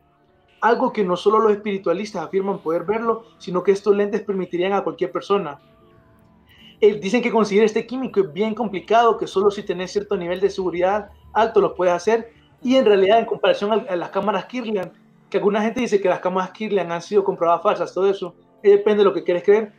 algo 0.61 0.93
que 0.93 1.03
no 1.03 1.17
solo 1.17 1.39
los 1.39 1.51
espiritualistas 1.51 2.23
afirman 2.23 2.59
poder 2.59 2.83
verlo, 2.83 3.25
sino 3.39 3.63
que 3.63 3.71
estos 3.71 3.95
lentes 3.95 4.21
permitirían 4.21 4.73
a 4.73 4.83
cualquier 4.83 5.11
persona. 5.11 5.59
Eh, 6.79 6.99
dicen 6.99 7.21
que 7.21 7.31
conseguir 7.31 7.63
este 7.63 7.85
químico 7.85 8.21
es 8.21 8.31
bien 8.31 8.53
complicado, 8.53 9.17
que 9.17 9.27
solo 9.27 9.51
si 9.51 9.63
tenés 9.63 9.91
cierto 9.91 10.15
nivel 10.15 10.39
de 10.39 10.49
seguridad 10.49 11.09
alto 11.33 11.61
lo 11.61 11.75
puedes 11.75 11.93
hacer, 11.93 12.31
y 12.61 12.75
en 12.75 12.85
realidad 12.85 13.19
en 13.19 13.25
comparación 13.25 13.85
a, 13.87 13.95
las 13.95 14.09
cámaras 14.09 14.45
Kirlian, 14.45 14.91
que 15.29 15.37
alguna 15.37 15.61
gente 15.61 15.81
dice 15.81 15.99
que 15.99 16.09
las 16.09 16.19
cámaras 16.19 16.51
Kirlian 16.51 16.91
han 16.91 17.01
sido 17.01 17.23
comprobadas 17.23 17.63
falsas, 17.63 17.93
todo 17.93 18.09
eso, 18.09 18.35
eh, 18.61 18.71
depende 18.71 18.99
de 18.99 19.05
lo 19.05 19.13
que 19.13 19.23
quieres 19.23 19.43
creer. 19.43 19.73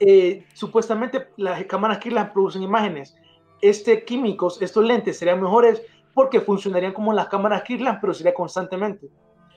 Eh, 0.00 0.46
supuestamente 0.54 1.28
las 1.36 1.64
cámaras 1.64 1.98
Kirlian 1.98 2.32
producen 2.32 2.62
imágenes. 2.62 3.16
Este 3.60 4.04
químicos, 4.04 4.60
estos 4.60 4.84
lentes 4.84 5.18
serían 5.18 5.40
mejores 5.40 5.82
porque 6.14 6.40
funcionarían 6.40 6.92
como 6.92 7.12
las 7.12 7.28
cámaras 7.28 7.62
Kirlian, 7.62 8.00
pero 8.00 8.14
sería 8.14 8.34
constantemente. 8.34 9.08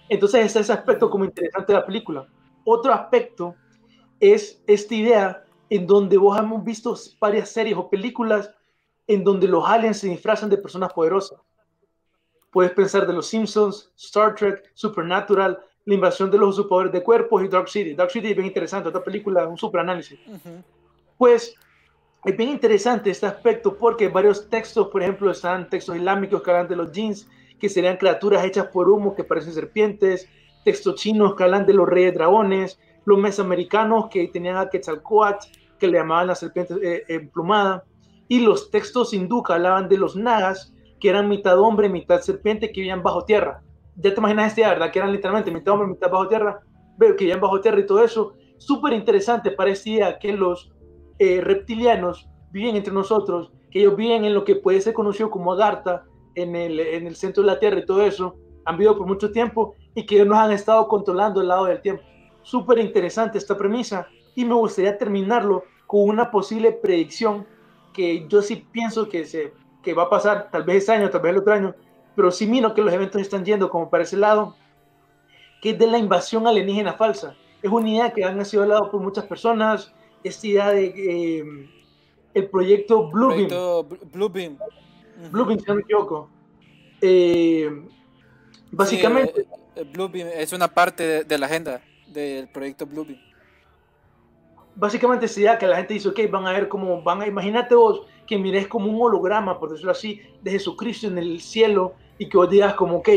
Entonces, 0.10 0.46
ese 0.46 0.60
es 0.60 0.66
ese 0.66 0.74
aspecto 0.74 1.10
como 1.10 1.26
interesante 1.26 1.74
de 1.74 1.80
la 1.80 1.86
película. 1.86 2.28
Otro 2.64 2.94
aspecto 2.94 3.56
es 4.20 4.64
esta 4.68 4.96
idea 4.96 5.44
en 5.70 5.88
donde 5.88 6.18
vos 6.18 6.38
hemos 6.38 6.64
visto 6.64 6.96
varias 7.20 7.50
series 7.50 7.78
o 7.78 7.90
películas 7.90 8.52
en 9.08 9.24
donde 9.24 9.48
los 9.48 9.68
aliens 9.68 10.00
se 10.00 10.08
disfrazan 10.08 10.50
de 10.50 10.58
personas 10.58 10.94
poderosas. 10.94 11.40
Puedes 12.52 12.72
pensar 12.72 13.06
de 13.06 13.14
Los 13.14 13.28
Simpsons, 13.28 13.92
Star 13.98 14.34
Trek, 14.36 14.72
Supernatural, 14.74 15.60
La 15.86 15.94
invasión 15.94 16.32
de 16.32 16.38
los 16.38 16.58
usurpadores 16.58 16.92
de 16.92 17.04
cuerpos 17.04 17.44
y 17.44 17.48
Dark 17.48 17.70
City. 17.70 17.94
Dark 17.94 18.10
City 18.10 18.30
es 18.30 18.36
bien 18.36 18.48
interesante, 18.48 18.90
otra 18.90 19.04
película, 19.04 19.48
un 19.48 19.58
super 19.58 19.82
análisis. 19.82 20.20
Pues 21.18 21.56
es 22.24 22.38
bien 22.38 22.50
interesante 22.50 23.12
este 23.12 23.28
aspecto 23.28 23.78
porque 23.78 24.08
varios 24.08 24.50
textos, 24.50 24.88
por 24.88 25.04
ejemplo, 25.04 25.30
están 25.30 25.70
textos 25.70 25.96
islámicos 25.96 26.42
que 26.42 26.50
hablan 26.50 26.68
de 26.68 26.76
los 26.76 26.92
jeans, 26.92 27.30
que 27.60 27.70
serían 27.70 27.98
criaturas 27.98 28.44
hechas 28.44 28.68
por 28.68 28.90
humo 28.90 29.16
que 29.16 29.24
parecen 29.24 29.54
serpientes, 29.54 30.28
textos 30.64 30.96
chinos 30.96 31.36
que 31.36 31.44
hablan 31.44 31.66
de 31.66 31.74
los 31.74 31.88
reyes 31.88 32.14
dragones, 32.14 32.80
los 33.06 33.20
mesoamericanos 33.20 34.10
que 34.10 34.28
tenían 34.28 34.58
a 34.58 34.70
Quetzalcoatl, 34.70 35.48
que 35.80 35.88
le 35.88 35.98
llamaban 36.00 36.28
la 36.28 36.36
serpiente 36.36 36.76
eh, 36.82 37.04
emplumada, 37.08 37.84
y 38.28 38.40
los 38.40 38.72
textos 38.72 39.14
hindú 39.14 39.44
que 39.44 39.54
hablaban 39.54 39.88
de 39.88 39.98
los 39.98 40.16
nagas, 40.16 40.74
que 41.00 41.10
eran 41.10 41.30
mitad 41.30 41.60
hombre, 41.60 41.90
mitad 41.90 42.22
serpiente, 42.22 42.72
que 42.72 42.82
vivían 42.82 43.04
bajo 43.04 43.26
tierra. 43.26 43.62
Ya 43.98 44.14
te 44.14 44.20
imaginas 44.20 44.48
este, 44.48 44.62
¿verdad? 44.62 44.92
Que 44.92 45.00
eran 45.00 45.12
literalmente 45.12 45.52
mitad 45.52 45.74
hombre, 45.74 45.90
mitad 45.90 46.10
bajo 46.10 46.28
tierra, 46.28 46.60
pero 46.98 47.16
que 47.16 47.26
vivían 47.26 47.42
bajo 47.42 47.62
tierra 47.62 47.80
y 47.80 47.86
todo 47.86 48.04
eso. 48.04 48.34
Súper 48.58 48.94
interesante 48.94 49.52
parecía 49.52 50.18
que 50.18 50.34
los 50.34 50.72
eh, 51.20 51.42
reptilianos 51.42 52.28
viven 52.52 52.76
entre 52.76 52.94
nosotros, 52.94 53.52
que 53.70 53.80
ellos 53.80 53.96
viven 53.96 54.26
en 54.26 54.34
lo 54.34 54.44
que 54.44 54.56
puede 54.56 54.82
ser 54.82 54.94
conocido 54.94 55.30
como 55.30 55.54
Agartha, 55.54 56.06
en 56.36 56.56
el, 56.56 56.80
en 56.80 57.08
el 57.08 57.16
centro 57.16 57.44
de 57.44 57.48
la 57.48 57.60
Tierra 57.60 57.80
y 57.80 57.86
todo 57.86 58.02
eso, 58.02 58.36
han 58.66 58.78
vivido 58.78 58.98
por 58.98 59.08
mucho 59.08 59.32
tiempo 59.32 59.76
y 59.94 60.06
que 60.06 60.24
nos 60.26 60.38
han 60.38 60.52
estado 60.52 60.88
controlando 60.88 61.42
el 61.42 61.48
lado 61.48 61.66
del 61.66 61.82
tiempo. 61.82 62.04
Súper 62.44 62.80
interesante 62.80 63.38
esta 63.38 63.58
premisa 63.58 64.08
y 64.36 64.46
me 64.46 64.54
gustaría 64.54 64.98
terminarlo 64.98 65.64
con 65.88 66.10
una 66.10 66.30
posible 66.30 66.72
predicción 66.72 67.46
que 67.94 68.28
yo 68.28 68.42
sí 68.42 68.68
pienso 68.72 69.08
que, 69.08 69.26
se, 69.26 69.54
que 69.82 69.94
va 69.94 70.04
a 70.04 70.10
pasar, 70.10 70.50
tal 70.52 70.64
vez 70.64 70.78
este 70.78 70.92
año, 70.92 71.10
tal 71.10 71.22
vez 71.22 71.32
el 71.32 71.40
otro 71.40 71.54
año, 71.54 71.76
pero 72.16 72.32
sí 72.32 72.46
miro 72.46 72.74
que 72.74 72.82
los 72.82 72.94
eventos 72.94 73.22
están 73.22 73.46
yendo 73.46 73.70
como 73.70 73.90
para 73.90 74.04
ese 74.04 74.18
lado, 74.18 74.56
que 75.62 75.72
es 75.72 75.80
de 75.80 75.88
la 75.88 75.98
invasión 75.98 76.46
alienígena 76.46 76.94
falsa. 76.94 77.36
Es 77.62 77.72
una 77.72 77.90
idea 77.90 78.14
que 78.14 78.24
han 78.24 78.44
sido 78.46 78.64
hablado 78.64 78.92
por 78.92 79.02
muchas 79.02 79.26
personas, 79.26 79.94
esta 80.24 80.48
idea 80.48 80.70
de 80.72 80.86
eh, 80.86 81.70
el 82.34 82.50
proyecto. 82.50 83.10
Bluebeam. 83.10 84.58
Bluebeam, 85.32 85.60
si 85.60 85.66
no 85.68 85.76
me 85.76 85.82
equivoco. 85.82 86.30
Eh, 87.02 87.70
básicamente. 88.72 89.44
Sí, 89.44 89.48
eh, 89.76 89.84
Bluebeam 89.84 90.28
es 90.34 90.54
una 90.54 90.68
parte 90.68 91.24
de, 91.24 91.38
la 91.38 91.46
agenda 91.46 91.82
del 92.08 92.48
proyecto 92.50 92.86
Bluebeam. 92.86 93.20
Básicamente 94.76 95.26
esta 95.26 95.40
idea 95.40 95.58
que 95.58 95.68
la 95.68 95.78
gente 95.78 95.94
dice, 95.94 96.10
ok, 96.10 96.20
van 96.30 96.48
a 96.48 96.52
ver 96.52 96.68
cómo 96.68 97.02
van 97.02 97.22
a, 97.22 97.28
imagínate 97.28 97.76
vos 97.76 98.02
que 98.28 98.38
mires 98.38 98.68
como 98.68 98.92
un 98.92 99.02
holograma, 99.02 99.60
por 99.60 99.72
decirlo 99.72 99.92
así, 99.92 100.22
de 100.42 100.52
Jesucristo 100.52 101.08
en 101.08 101.18
el 101.18 101.40
cielo 101.40 101.96
y 102.18 102.28
que 102.28 102.38
vos 102.38 102.50
digas 102.50 102.74
como, 102.74 102.98
ok, 102.98 103.10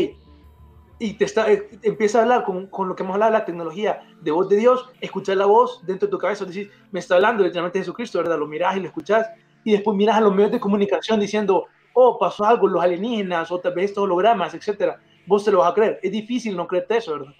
y 0.99 1.13
te 1.13 1.25
está, 1.25 1.51
eh, 1.51 1.69
empieza 1.81 2.19
a 2.19 2.21
hablar 2.23 2.43
con, 2.43 2.67
con, 2.67 2.87
lo 2.87 2.95
que 2.95 3.03
hemos 3.03 3.13
hablado 3.13 3.31
de 3.31 3.39
la 3.39 3.45
tecnología 3.45 4.01
de 4.21 4.31
voz 4.31 4.49
de 4.49 4.57
Dios, 4.57 4.89
escuchar 5.01 5.37
la 5.37 5.45
voz 5.45 5.85
dentro 5.85 6.07
de 6.07 6.11
tu 6.11 6.17
cabeza, 6.17 6.45
decir, 6.45 6.71
me 6.91 6.99
está 6.99 7.15
hablando 7.15 7.43
literalmente 7.43 7.79
Jesucristo, 7.79 8.19
¿verdad? 8.19 8.37
Lo 8.37 8.47
miras 8.47 8.75
y 8.75 8.81
lo 8.81 8.87
escuchas, 8.87 9.27
y 9.63 9.71
después 9.71 9.95
miras 9.97 10.17
a 10.17 10.21
los 10.21 10.35
medios 10.35 10.51
de 10.51 10.59
comunicación 10.59 11.19
diciendo, 11.19 11.67
oh, 11.99 12.17
pasó 12.17 12.45
algo, 12.45 12.67
los 12.67 12.81
alienígenas, 12.81 13.51
o 13.51 13.59
tal 13.59 13.73
vez 13.73 13.85
estos 13.85 14.03
hologramas, 14.03 14.53
etcétera. 14.53 14.99
Vos 15.25 15.43
te 15.43 15.51
lo 15.51 15.59
vas 15.59 15.71
a 15.71 15.73
creer. 15.73 15.99
Es 16.01 16.11
difícil 16.11 16.55
no 16.55 16.67
creerte 16.67 16.97
eso, 16.97 17.13
¿verdad? 17.13 17.33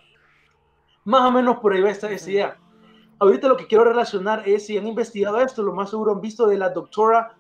Más 1.06 1.22
o 1.22 1.32
menos 1.32 1.58
por 1.58 1.74
ahí 1.74 1.82
va 1.82 1.90
esta, 1.90 2.12
idea. 2.12 2.58
Ahorita 3.20 3.48
lo 3.48 3.58
que 3.58 3.68
quiero 3.68 3.84
relacionar 3.84 4.44
es 4.48 4.66
si 4.66 4.78
han 4.78 4.88
investigado 4.88 5.40
esto, 5.40 5.64
lo 5.64 5.74
más 5.74 5.90
seguro 5.90 6.12
han 6.12 6.22
visto 6.22 6.48
de 6.48 6.58
la 6.58 6.70
doctora 6.70 7.36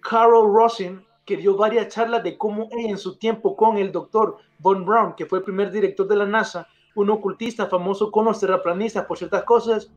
Carol 0.00 0.52
Rosin, 0.52 1.04
que 1.24 1.36
dio 1.36 1.56
varias 1.56 1.88
charlas 1.88 2.22
de 2.22 2.36
cómo 2.36 2.68
en 2.70 2.98
su 2.98 3.16
tiempo 3.16 3.56
con 3.56 3.76
el 3.76 3.92
doctor 3.92 4.38
Von 4.58 4.84
Braun, 4.84 5.14
que 5.14 5.26
fue 5.26 5.38
el 5.38 5.44
primer 5.44 5.70
director 5.70 6.06
de 6.06 6.16
la 6.16 6.26
NASA, 6.26 6.68
un 6.94 7.10
ocultista 7.10 7.66
famoso 7.66 8.10
con 8.10 8.24
los 8.24 8.40
terraplanistas 8.40 9.04
por 9.04 9.18
ciertas 9.18 9.44
cosas. 9.44 9.92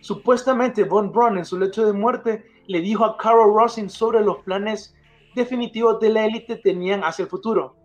Supuestamente 0.00 0.84
Von 0.84 1.12
Braun 1.12 1.38
en 1.38 1.44
su 1.44 1.58
lecho 1.58 1.84
de 1.84 1.92
muerte 1.92 2.44
le 2.66 2.80
dijo 2.80 3.04
a 3.04 3.16
Carol 3.16 3.54
Rosin 3.54 3.90
sobre 3.90 4.20
los 4.20 4.38
planes 4.38 4.94
definitivos 5.34 6.00
de 6.00 6.10
la 6.10 6.24
élite 6.24 6.56
tenían 6.56 7.04
hacia 7.04 7.24
el 7.24 7.28
futuro. 7.28 7.76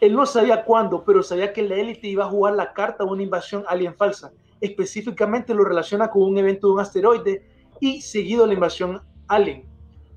Él 0.00 0.14
no 0.14 0.24
sabía 0.24 0.64
cuándo, 0.64 1.04
pero 1.04 1.22
sabía 1.22 1.52
que 1.52 1.62
la 1.62 1.76
élite 1.76 2.08
iba 2.08 2.24
a 2.24 2.28
jugar 2.28 2.54
la 2.54 2.72
carta 2.72 3.04
de 3.04 3.10
una 3.10 3.22
invasión 3.22 3.64
alien 3.68 3.94
falsa. 3.94 4.32
Específicamente 4.60 5.54
lo 5.54 5.64
relaciona 5.64 6.08
con 6.08 6.22
un 6.22 6.38
evento 6.38 6.68
de 6.68 6.72
un 6.74 6.80
asteroide 6.80 7.46
y 7.80 8.00
seguido 8.00 8.46
la 8.46 8.54
invasión 8.54 9.02
alien. 9.28 9.68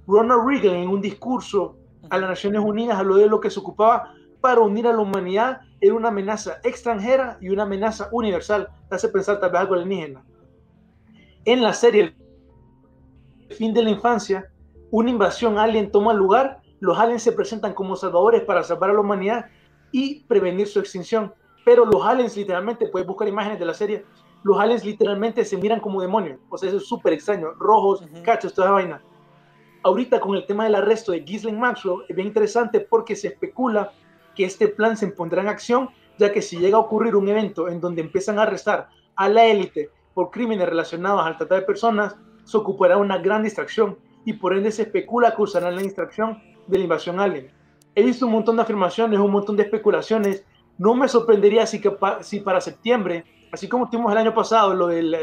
Ronald 0.07 0.47
Reagan 0.47 0.75
en 0.75 0.89
un 0.89 1.01
discurso 1.01 1.77
a 2.09 2.17
las 2.17 2.29
Naciones 2.29 2.61
Unidas 2.63 2.97
habló 2.97 3.15
de 3.15 3.27
lo 3.27 3.39
que 3.39 3.49
se 3.49 3.59
ocupaba 3.59 4.13
para 4.41 4.61
unir 4.61 4.87
a 4.87 4.93
la 4.93 4.99
humanidad 4.99 5.61
en 5.79 5.93
una 5.93 6.09
amenaza 6.09 6.59
extranjera 6.63 7.37
y 7.39 7.49
una 7.49 7.63
amenaza 7.63 8.09
universal. 8.11 8.69
Hace 8.89 9.09
pensar 9.09 9.39
tal 9.39 9.51
vez 9.51 9.61
algo 9.61 9.75
alienígena. 9.75 10.23
En 11.45 11.61
la 11.61 11.73
serie 11.73 12.15
El 13.49 13.55
fin 13.55 13.73
de 13.73 13.83
la 13.83 13.89
infancia, 13.89 14.51
una 14.91 15.09
invasión 15.09 15.57
alien 15.57 15.91
toma 15.91 16.13
lugar, 16.13 16.61
los 16.83 16.99
aliens 16.99 17.23
se 17.23 17.31
presentan 17.31 17.73
como 17.73 17.95
salvadores 17.95 18.41
para 18.41 18.61
salvar 18.61 18.89
a 18.89 18.93
la 18.93 18.99
humanidad 18.99 19.45
y 19.93 20.19
prevenir 20.23 20.67
su 20.67 20.79
extinción. 20.79 21.33
Pero 21.63 21.85
los 21.85 22.05
aliens 22.05 22.35
literalmente, 22.35 22.89
puedes 22.89 23.07
buscar 23.07 23.25
imágenes 23.25 23.57
de 23.57 23.65
la 23.65 23.73
serie, 23.73 24.05
los 24.43 24.59
aliens 24.59 24.83
literalmente 24.83 25.45
se 25.45 25.55
miran 25.55 25.79
como 25.79 26.01
demonios. 26.01 26.41
O 26.49 26.57
sea, 26.57 26.67
eso 26.67 26.79
es 26.79 26.85
súper 26.85 27.13
extraño. 27.13 27.53
Rojos, 27.57 28.03
cachos, 28.25 28.53
toda 28.53 28.67
esa 28.67 28.73
vaina. 28.73 29.01
Ahorita 29.81 30.19
con 30.19 30.35
el 30.35 30.45
tema 30.45 30.65
del 30.65 30.75
arresto 30.75 31.13
de 31.13 31.21
Ghislaine 31.21 31.57
Maxwell 31.57 32.03
es 32.09 32.15
bien 32.17 32.27
interesante 32.27 32.81
porque 32.81 33.15
se 33.15 33.29
especula 33.29 33.93
que 34.35 34.43
este 34.43 34.67
plan 34.67 34.97
se 34.97 35.07
pondrá 35.07 35.41
en 35.41 35.47
acción, 35.47 35.89
ya 36.17 36.33
que 36.33 36.41
si 36.41 36.57
llega 36.57 36.75
a 36.75 36.81
ocurrir 36.81 37.15
un 37.15 37.29
evento 37.29 37.69
en 37.69 37.79
donde 37.79 38.01
empiezan 38.01 38.39
a 38.39 38.41
arrestar 38.41 38.89
a 39.15 39.29
la 39.29 39.45
élite 39.45 39.89
por 40.13 40.31
crímenes 40.31 40.67
relacionados 40.67 41.25
al 41.25 41.37
trata 41.37 41.55
de 41.55 41.61
personas, 41.61 42.17
se 42.43 42.57
ocupará 42.57 42.97
una 42.97 43.19
gran 43.19 43.41
distracción 43.41 43.97
y 44.25 44.33
por 44.33 44.55
ende 44.55 44.71
se 44.71 44.83
especula 44.83 45.35
que 45.35 45.41
usarán 45.41 45.75
la 45.75 45.81
distracción 45.81 46.41
de 46.67 46.77
la 46.77 46.83
invasión 46.83 47.19
alien. 47.19 47.51
He 47.95 48.03
visto 48.03 48.25
un 48.25 48.31
montón 48.31 48.55
de 48.55 48.63
afirmaciones, 48.63 49.19
un 49.19 49.31
montón 49.31 49.55
de 49.55 49.63
especulaciones. 49.63 50.45
No 50.77 50.95
me 50.95 51.07
sorprendería 51.07 51.65
si, 51.65 51.79
que 51.79 51.91
si 52.21 52.39
para 52.39 52.61
septiembre, 52.61 53.25
así 53.51 53.67
como 53.67 53.89
tuvimos 53.89 54.11
el 54.11 54.17
año 54.17 54.33
pasado 54.33 54.73
lo 54.73 54.87
de 54.87 55.03
la, 55.03 55.19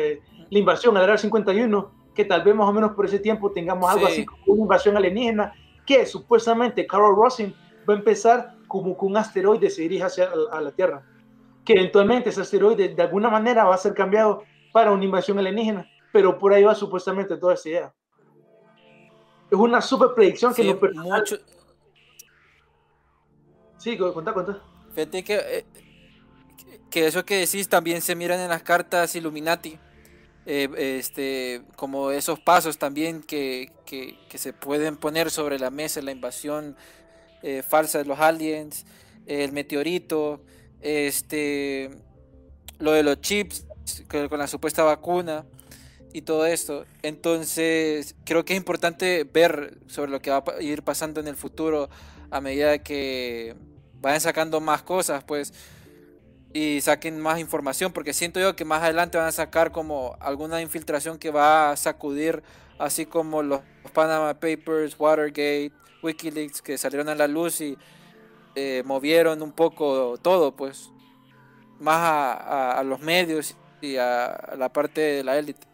invasión 0.50 0.96
al 0.96 1.04
área 1.04 1.18
51, 1.18 1.92
que 2.14 2.24
tal 2.24 2.42
vez 2.42 2.54
más 2.54 2.68
o 2.68 2.72
menos 2.72 2.92
por 2.92 3.06
ese 3.06 3.18
tiempo 3.18 3.50
tengamos 3.50 3.90
algo 3.90 4.06
así 4.06 4.24
como 4.24 4.44
una 4.46 4.62
invasión 4.62 4.96
alienígena, 4.96 5.52
que 5.86 6.06
supuestamente 6.06 6.86
Carol 6.86 7.16
Rosin 7.16 7.54
va 7.88 7.94
a 7.94 7.96
empezar 7.96 8.56
como 8.66 8.96
que 8.96 9.04
un 9.04 9.16
asteroide 9.16 9.70
se 9.70 9.82
dirige 9.82 10.04
hacia 10.04 10.28
a 10.52 10.60
la 10.60 10.70
Tierra, 10.72 11.04
que 11.64 11.72
eventualmente 11.72 12.30
ese 12.30 12.40
asteroide 12.40 12.88
de 12.88 13.02
alguna 13.02 13.30
manera 13.30 13.64
va 13.64 13.74
a 13.74 13.78
ser 13.78 13.94
cambiado 13.94 14.44
para 14.72 14.92
una 14.92 15.04
invasión 15.04 15.38
alienígena, 15.38 15.88
pero 16.12 16.38
por 16.38 16.52
ahí 16.52 16.62
va 16.62 16.74
supuestamente 16.74 17.36
toda 17.36 17.54
esa 17.54 17.68
idea. 17.68 17.94
Es 19.50 19.58
una 19.58 19.80
super 19.80 20.10
predicción 20.14 20.54
que 20.54 20.64
no 20.64 21.02
mucho... 21.02 21.36
Sí, 23.78 23.96
cuenta, 23.96 24.32
cuenta. 24.32 24.62
Fíjate 24.94 25.24
que, 25.24 25.34
eh, 25.36 25.64
que 26.90 27.06
eso 27.06 27.24
que 27.24 27.38
decís 27.38 27.68
también 27.68 28.02
se 28.02 28.14
miran 28.14 28.40
en 28.40 28.50
las 28.50 28.62
cartas 28.62 29.14
Illuminati. 29.14 29.78
Eh, 30.46 30.68
este, 30.98 31.62
como 31.76 32.10
esos 32.10 32.40
pasos 32.40 32.78
también 32.78 33.22
que, 33.22 33.72
que, 33.84 34.18
que, 34.28 34.38
se 34.38 34.52
pueden 34.52 34.96
poner 34.96 35.30
sobre 35.30 35.58
la 35.58 35.70
mesa, 35.70 36.00
la 36.00 36.12
invasión 36.12 36.76
eh, 37.42 37.62
falsa 37.62 37.98
de 37.98 38.06
los 38.06 38.18
aliens, 38.18 38.84
el 39.26 39.52
meteorito, 39.52 40.40
este, 40.80 41.90
lo 42.78 42.92
de 42.92 43.02
los 43.02 43.20
chips 43.20 43.66
con, 44.08 44.38
la 44.38 44.46
supuesta 44.46 44.82
vacuna 44.82 45.44
y 46.12 46.22
todo 46.22 46.46
esto. 46.46 46.84
Entonces, 47.02 48.14
creo 48.24 48.44
que 48.44 48.54
es 48.54 48.56
importante 48.56 49.24
ver 49.24 49.78
sobre 49.86 50.10
lo 50.10 50.20
que 50.20 50.30
va 50.30 50.44
a 50.46 50.62
ir 50.62 50.82
pasando 50.82 51.20
en 51.20 51.28
el 51.28 51.36
futuro 51.36 51.88
a 52.30 52.40
medida 52.40 52.78
que 52.78 53.56
vayan 54.00 54.20
sacando 54.20 54.60
más 54.60 54.82
cosas, 54.82 55.24
pues, 55.24 55.52
y 56.52 56.80
saquen 56.80 57.20
más 57.20 57.38
información, 57.38 57.92
porque 57.92 58.12
siento 58.12 58.40
yo 58.40 58.56
que 58.56 58.64
más 58.64 58.82
adelante 58.82 59.18
van 59.18 59.28
a 59.28 59.32
sacar 59.32 59.70
como 59.70 60.16
alguna 60.20 60.60
infiltración 60.60 61.18
que 61.18 61.30
va 61.30 61.70
a 61.70 61.76
sacudir, 61.76 62.42
así 62.78 63.06
como 63.06 63.42
los 63.42 63.60
Panama 63.92 64.34
Papers, 64.34 64.98
Watergate, 64.98 65.72
Wikileaks, 66.02 66.62
que 66.62 66.78
salieron 66.78 67.08
a 67.08 67.14
la 67.14 67.28
luz 67.28 67.60
y 67.60 67.76
eh, 68.54 68.82
movieron 68.84 69.42
un 69.42 69.52
poco 69.52 70.18
todo, 70.20 70.56
pues, 70.56 70.90
más 71.78 71.98
a, 71.98 72.82
los 72.84 73.00
medios 73.00 73.56
y 73.80 73.96
a, 73.96 74.54
la 74.58 74.72
parte 74.72 75.00
de 75.00 75.24
la 75.24 75.38
élite. 75.38 75.69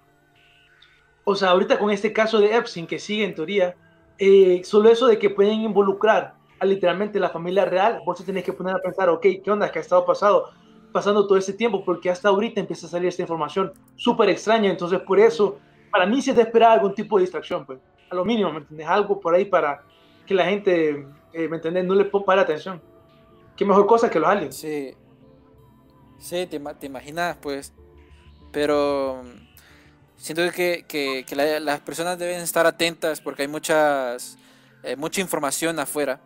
O 1.29 1.35
sea, 1.35 1.51
ahorita 1.51 1.77
con 1.77 1.91
este 1.91 2.13
caso 2.13 2.39
de 2.39 2.55
Epstein 2.55 2.87
que 2.87 3.01
sigue 3.01 3.25
en 3.25 3.35
teoría, 3.35 3.75
eh, 4.17 4.63
solo 4.63 4.89
eso 4.89 5.09
de 5.09 5.19
que 5.19 5.29
pueden 5.29 5.61
involucrar 5.61 6.37
a 6.61 6.65
literalmente 6.65 7.19
la 7.19 7.31
familia 7.31 7.65
real, 7.65 8.01
vos 8.07 8.17
te 8.17 8.23
tenés 8.23 8.45
que 8.45 8.53
poner 8.53 8.77
a 8.77 8.79
pensar, 8.79 9.09
ok, 9.09 9.27
¿qué 9.43 9.51
onda? 9.51 9.71
¿Qué 9.73 9.81
ha 9.81 9.83
estado 9.83 10.07
pasado? 10.07 10.51
pasando 10.93 11.27
todo 11.27 11.37
este 11.37 11.53
tiempo? 11.53 11.85
Porque 11.85 12.09
hasta 12.09 12.29
ahorita 12.29 12.61
empieza 12.61 12.87
a 12.87 12.91
salir 12.91 13.09
esta 13.09 13.23
información 13.23 13.73
súper 13.97 14.31
extraña, 14.31 14.71
entonces 14.71 15.01
por 15.01 15.19
eso, 15.19 15.59
para 15.91 16.07
mí 16.07 16.23
se 16.23 16.33
te 16.33 16.43
espera 16.43 16.73
algún 16.73 16.95
tipo 16.95 17.17
de 17.17 17.23
distracción, 17.23 17.67
pues, 17.67 17.81
a 18.09 18.15
lo 18.15 18.25
mínimo, 18.25 18.53
¿me 18.53 18.59
entiendes? 18.59 18.87
Algo 18.87 19.19
por 19.19 19.35
ahí 19.35 19.47
para 19.47 19.83
que 20.25 20.33
la 20.33 20.45
gente, 20.45 21.09
eh, 21.33 21.49
¿me 21.49 21.57
entiendes? 21.57 21.85
No 21.85 21.97
le 21.97 22.05
ponga 22.05 22.41
atención. 22.41 22.81
Qué 23.57 23.65
mejor 23.65 23.85
cosa 23.87 24.09
que 24.09 24.21
los 24.21 24.29
aliens. 24.29 24.57
Sí. 24.57 24.95
Sí, 26.19 26.47
te, 26.47 26.61
te 26.61 26.87
imaginas, 26.87 27.37
pues. 27.43 27.75
Pero 28.53 29.23
siento 30.17 30.51
que, 30.53 30.85
que, 30.89 31.25
las 31.61 31.81
personas 31.81 32.19
deben 32.19 32.41
estar 32.41 32.67
atentas 32.67 33.21
porque 33.21 33.43
hay 33.43 33.49
muchas, 33.49 34.39
eh, 34.83 34.97
mucha 34.97 35.21
información 35.21 35.79
afuera 35.79 36.21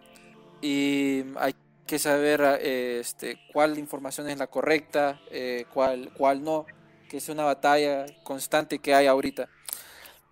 y 0.60 1.24
hay 1.36 1.54
que 1.86 1.98
saber 1.98 2.40
eh, 2.60 3.00
este, 3.00 3.38
cuál 3.52 3.78
información 3.78 4.28
es 4.28 4.38
la 4.38 4.46
correcta, 4.46 5.20
eh, 5.30 5.64
cuál, 5.72 6.12
cuál 6.16 6.44
no, 6.44 6.66
que 7.08 7.16
es 7.16 7.28
una 7.28 7.44
batalla 7.44 8.06
constante 8.22 8.78
que 8.78 8.94
hay 8.94 9.06
ahorita. 9.06 9.48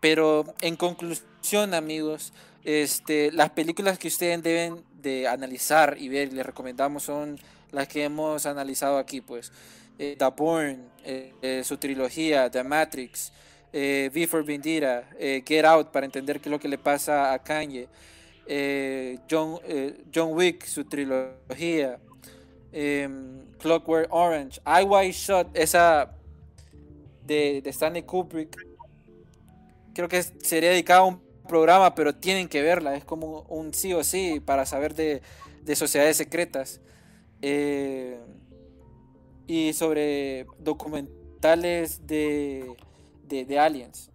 Pero 0.01 0.55
en 0.61 0.77
conclusión, 0.77 1.75
amigos, 1.75 2.33
este, 2.63 3.33
las 3.33 3.51
películas 3.51 3.99
que 3.99 4.09
ustedes 4.09 4.43
deben 4.43 4.85
de 5.03 5.27
analizar 5.27 5.97
y 5.99 6.09
ver, 6.09 6.33
les 6.33 6.47
recomendamos, 6.47 7.03
son 7.03 7.39
las 7.73 7.89
que 7.89 8.05
hemos 8.05 8.47
analizado 8.47 8.99
aquí, 8.99 9.21
pues. 9.21 9.53
Eh, 9.99 10.15
The 10.17 10.27
Bourne, 10.37 10.79
eh, 11.03 11.63
su 11.65 11.77
trilogía, 11.77 12.49
The 12.49 12.63
Matrix, 12.63 13.33
V 13.73 14.27
for 14.29 14.45
Vendetta, 14.45 15.05
Get 15.45 15.65
Out, 15.65 15.89
para 15.91 16.07
entender 16.07 16.41
qué 16.41 16.49
es 16.49 16.51
lo 16.51 16.59
que 16.59 16.69
le 16.69 16.79
pasa 16.79 17.33
a 17.33 17.39
Kanye, 17.39 17.89
John, 19.31 19.59
John 20.15 20.33
Wick, 20.33 20.65
su 20.65 20.85
trilogía, 20.85 21.99
em, 22.73 23.45
Clockwork 23.59 24.09
Orange, 24.11 24.61
I 24.65 24.85
White 24.85 25.13
Shot, 25.13 25.49
esa 25.55 26.15
de, 27.27 27.61
de 27.63 27.71
Stanley 27.71 28.03
Kubrick, 28.03 28.57
creo 29.99 30.09
que 30.09 30.23
sería 30.23 30.71
dedicado 30.71 31.03
a 31.03 31.07
un 31.07 31.29
programa, 31.49 31.97
pero 31.97 32.15
tienen 32.15 32.47
que 32.47 32.63
verla, 32.63 32.95
es 32.95 33.05
como 33.05 33.41
un 33.49 33.75
sí 33.75 33.93
o 33.93 34.05
sí 34.05 34.39
para 34.39 34.65
saber 34.65 34.95
de, 34.95 35.23
sociedades 35.75 36.17
secretas. 36.17 36.81
Eh, 37.43 38.21
y 39.49 39.73
sobre 39.73 40.47
documentales 40.61 42.07
de, 42.07 42.77
de, 43.29 43.59
aliens. 43.59 44.11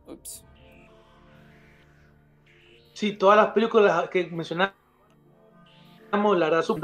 Sí, 2.94 3.14
todas 3.14 3.38
las 3.38 3.48
películas 3.54 4.10
que 4.10 4.28
mencionamos, 4.28 4.76
la 6.12 6.50
verdad, 6.50 6.62
son 6.62 6.82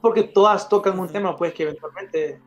porque 0.00 0.22
todas 0.22 0.68
tocan 0.68 0.98
un 0.98 1.08
tema, 1.08 1.36
pues, 1.36 1.54
que 1.54 1.64
eventualmente 1.64 2.40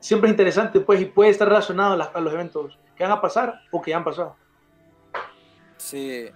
siempre 0.00 0.28
es 0.28 0.32
interesante, 0.32 0.80
pues, 0.80 1.00
y 1.00 1.04
puede 1.06 1.30
estar 1.30 1.48
relacionado 1.48 2.00
a, 2.00 2.04
a 2.06 2.20
los 2.20 2.32
eventos 2.32 2.78
que 2.96 3.04
van 3.04 3.12
a 3.12 3.20
pasar 3.20 3.60
o 3.70 3.80
que 3.80 3.90
ya 3.90 3.98
han 3.98 4.04
pasado. 4.04 4.36
Sí, 5.76 6.28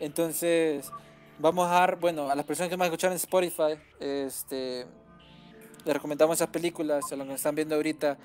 entonces, 0.00 0.90
vamos 1.38 1.66
a 1.68 1.72
dar, 1.72 1.98
bueno, 1.98 2.30
a 2.30 2.34
las 2.34 2.44
personas 2.44 2.70
que 2.70 2.76
me 2.76 2.84
escuchar 2.84 3.10
en 3.10 3.16
Spotify, 3.16 3.78
este, 4.00 4.86
les 5.84 5.94
recomendamos 5.94 6.36
esas 6.36 6.48
películas, 6.48 7.10
a 7.12 7.16
los 7.16 7.26
que 7.26 7.34
están 7.34 7.54
viendo 7.54 7.74
ahorita. 7.74 8.16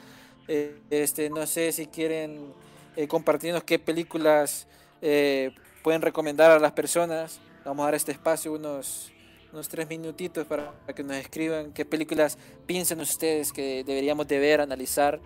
Eh, 0.47 0.81
este, 0.89 1.29
no 1.29 1.45
sé 1.45 1.71
si 1.71 1.87
quieren 1.87 2.53
eh, 2.95 3.07
compartirnos 3.07 3.63
qué 3.63 3.79
películas 3.79 4.67
eh, 5.01 5.51
pueden 5.83 6.01
recomendar 6.01 6.51
a 6.51 6.59
las 6.59 6.71
personas. 6.71 7.39
Vamos 7.65 7.83
a 7.83 7.85
dar 7.85 7.95
este 7.95 8.11
espacio, 8.11 8.53
unos, 8.53 9.11
unos 9.51 9.67
tres 9.69 9.87
minutitos 9.89 10.45
para, 10.45 10.73
que 10.95 11.03
nos 11.03 11.17
escriban 11.17 11.71
qué 11.73 11.85
películas 11.85 12.37
piensan 12.65 12.99
ustedes 12.99 13.51
que 13.51 13.83
deberíamos 13.83 14.27
de 14.27 14.39
ver, 14.39 14.61
analizar, 14.61 15.19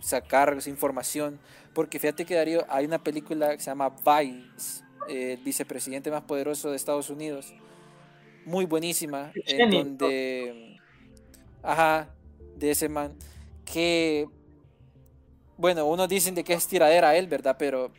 sacar 0.00 0.54
esa 0.56 0.70
información. 0.70 1.40
Porque 1.74 1.98
fíjate 1.98 2.24
que 2.24 2.34
Darío, 2.34 2.64
hay 2.68 2.84
una 2.84 3.02
película 3.02 3.56
que 3.56 3.62
se 3.62 3.70
llama 3.70 3.90
Vice 3.90 4.84
el 5.08 5.38
vicepresidente 5.38 6.10
más 6.10 6.22
poderoso 6.22 6.70
de 6.70 6.76
Estados 6.76 7.10
Unidos. 7.10 7.54
Muy 8.44 8.64
buenísima. 8.66 9.32
En 9.46 9.70
donde. 9.70 10.78
Ajá, 11.62 12.08
de 12.56 12.70
ese 12.70 12.88
man. 12.88 13.14
que, 13.64 14.28
bueno, 15.62 15.86
unos 15.86 16.08
dicen 16.08 16.34
de 16.34 16.42
que 16.42 16.54
es 16.54 16.66
tiradera 16.66 17.14
él, 17.14 17.28
¿verdad? 17.28 17.54
Pero 17.56 17.92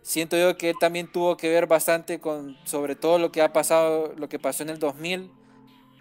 siento 0.00 0.34
yo 0.38 0.56
que 0.56 0.70
él 0.70 0.76
también 0.80 1.12
tuvo 1.12 1.36
que 1.36 1.50
ver 1.50 1.66
bastante 1.66 2.18
con, 2.18 2.56
sobre 2.64 2.96
todo 2.96 3.18
lo 3.18 3.30
que 3.30 3.42
ha 3.42 3.52
pasado, 3.52 4.14
lo 4.16 4.30
que 4.30 4.38
pasó 4.38 4.62
en 4.62 4.70
el 4.70 4.78
2000, 4.78 5.30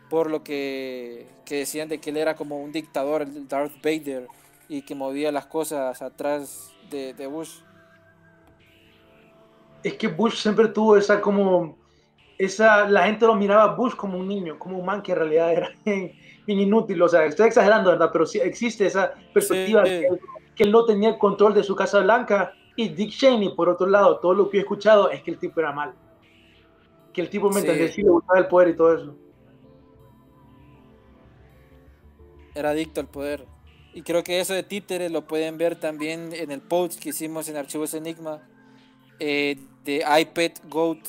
por 0.09 0.31
lo 0.31 0.41
que, 0.41 1.27
que 1.43 1.57
decían 1.57 1.89
de 1.89 1.99
que 1.99 2.11
él 2.11 2.17
era 2.17 2.37
como 2.37 2.63
un 2.63 2.71
dictador, 2.71 3.23
el 3.23 3.45
Darth 3.45 3.75
Vader, 3.83 4.27
y 4.69 4.83
que 4.83 4.95
movía 4.95 5.33
las 5.33 5.47
cosas 5.47 6.01
atrás 6.01 6.71
de, 6.89 7.13
de 7.13 7.27
Bush. 7.27 7.59
Es 9.83 9.95
que 9.95 10.07
Bush 10.07 10.35
siempre 10.35 10.69
tuvo 10.69 10.95
esa 10.95 11.19
como 11.19 11.77
esa, 12.37 12.87
la 12.87 13.03
gente 13.03 13.25
lo 13.25 13.35
miraba 13.35 13.63
a 13.63 13.75
Bush 13.75 13.95
como 13.95 14.17
un 14.17 14.29
niño, 14.29 14.57
como 14.57 14.79
un 14.79 14.85
man 14.85 15.01
que 15.01 15.11
en 15.11 15.17
realidad 15.17 15.51
era 15.51 15.71
inútil. 16.47 17.01
O 17.01 17.09
sea, 17.09 17.25
estoy 17.25 17.47
exagerando, 17.47 17.89
¿verdad? 17.91 18.09
Pero 18.13 18.25
sí 18.25 18.39
existe 18.39 18.85
esa 18.85 19.13
perspectiva 19.33 19.83
Que, 19.83 20.07
él 20.63 20.71
no 20.71 20.85
tenía 20.85 21.09
el 21.09 21.17
control 21.17 21.53
de 21.53 21.63
su 21.63 21.75
Casa 21.75 21.99
Blanca. 21.99 22.53
Y 22.75 22.89
Dick 22.89 23.11
Cheney, 23.11 23.55
por 23.55 23.69
otro 23.69 23.87
lado, 23.87 24.19
todo 24.19 24.33
lo 24.33 24.49
que 24.49 24.57
he 24.57 24.59
escuchado 24.61 25.09
es 25.09 25.21
que 25.23 25.31
el 25.31 25.39
tipo 25.39 25.59
era 25.59 25.71
mal. 25.71 25.93
Que 27.13 27.21
el 27.21 27.29
tipo, 27.29 27.49
mientras 27.49 27.93
sí. 27.93 28.01
le 28.01 28.09
gustaba 28.09 28.39
el 28.39 28.47
poder 28.47 28.69
y 28.69 28.75
todo 28.75 28.95
eso. 28.95 29.15
Era 32.53 32.71
adicto 32.71 33.01
al 33.01 33.07
poder. 33.07 33.45
Y 33.93 34.01
creo 34.01 34.23
que 34.23 34.41
eso 34.41 34.53
de 34.53 34.63
títeres 34.63 35.11
lo 35.11 35.25
pueden 35.25 35.57
ver 35.57 35.79
también 35.79 36.33
en 36.33 36.51
el 36.51 36.61
post 36.61 36.99
que 36.99 37.09
hicimos 37.09 37.47
en 37.47 37.55
Archivos 37.55 37.93
Enigma 37.93 38.41
eh, 39.19 39.57
de 39.85 40.03
iPad 40.19 40.51
Goat 40.69 40.99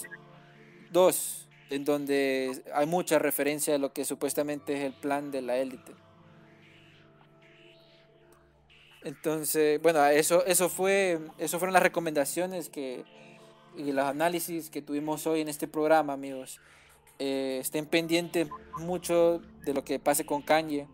2, 0.92 1.48
en 1.70 1.84
donde 1.84 2.62
hay 2.72 2.86
mucha 2.86 3.18
referencia 3.18 3.74
a 3.74 3.78
lo 3.78 3.92
que 3.92 4.04
supuestamente 4.04 4.74
es 4.74 4.84
el 4.84 4.92
plan 4.92 5.32
de 5.32 5.42
la 5.42 5.56
élite. 5.56 6.05
Entonces, 9.06 9.80
bueno, 9.80 10.04
eso, 10.06 10.44
eso, 10.46 10.68
fue, 10.68 11.20
eso 11.38 11.60
fueron 11.60 11.72
las 11.72 11.82
recomendaciones 11.84 12.68
que, 12.68 13.04
y 13.76 13.92
los 13.92 14.04
análisis 14.04 14.68
que 14.68 14.82
tuvimos 14.82 15.28
hoy 15.28 15.42
en 15.42 15.48
este 15.48 15.68
programa, 15.68 16.14
amigos. 16.14 16.60
Eh, 17.20 17.58
estén 17.60 17.86
pendientes 17.86 18.48
mucho 18.80 19.40
de 19.64 19.74
lo 19.74 19.84
que 19.84 20.00
pase 20.00 20.26
con 20.26 20.42
Kanye. 20.42 20.88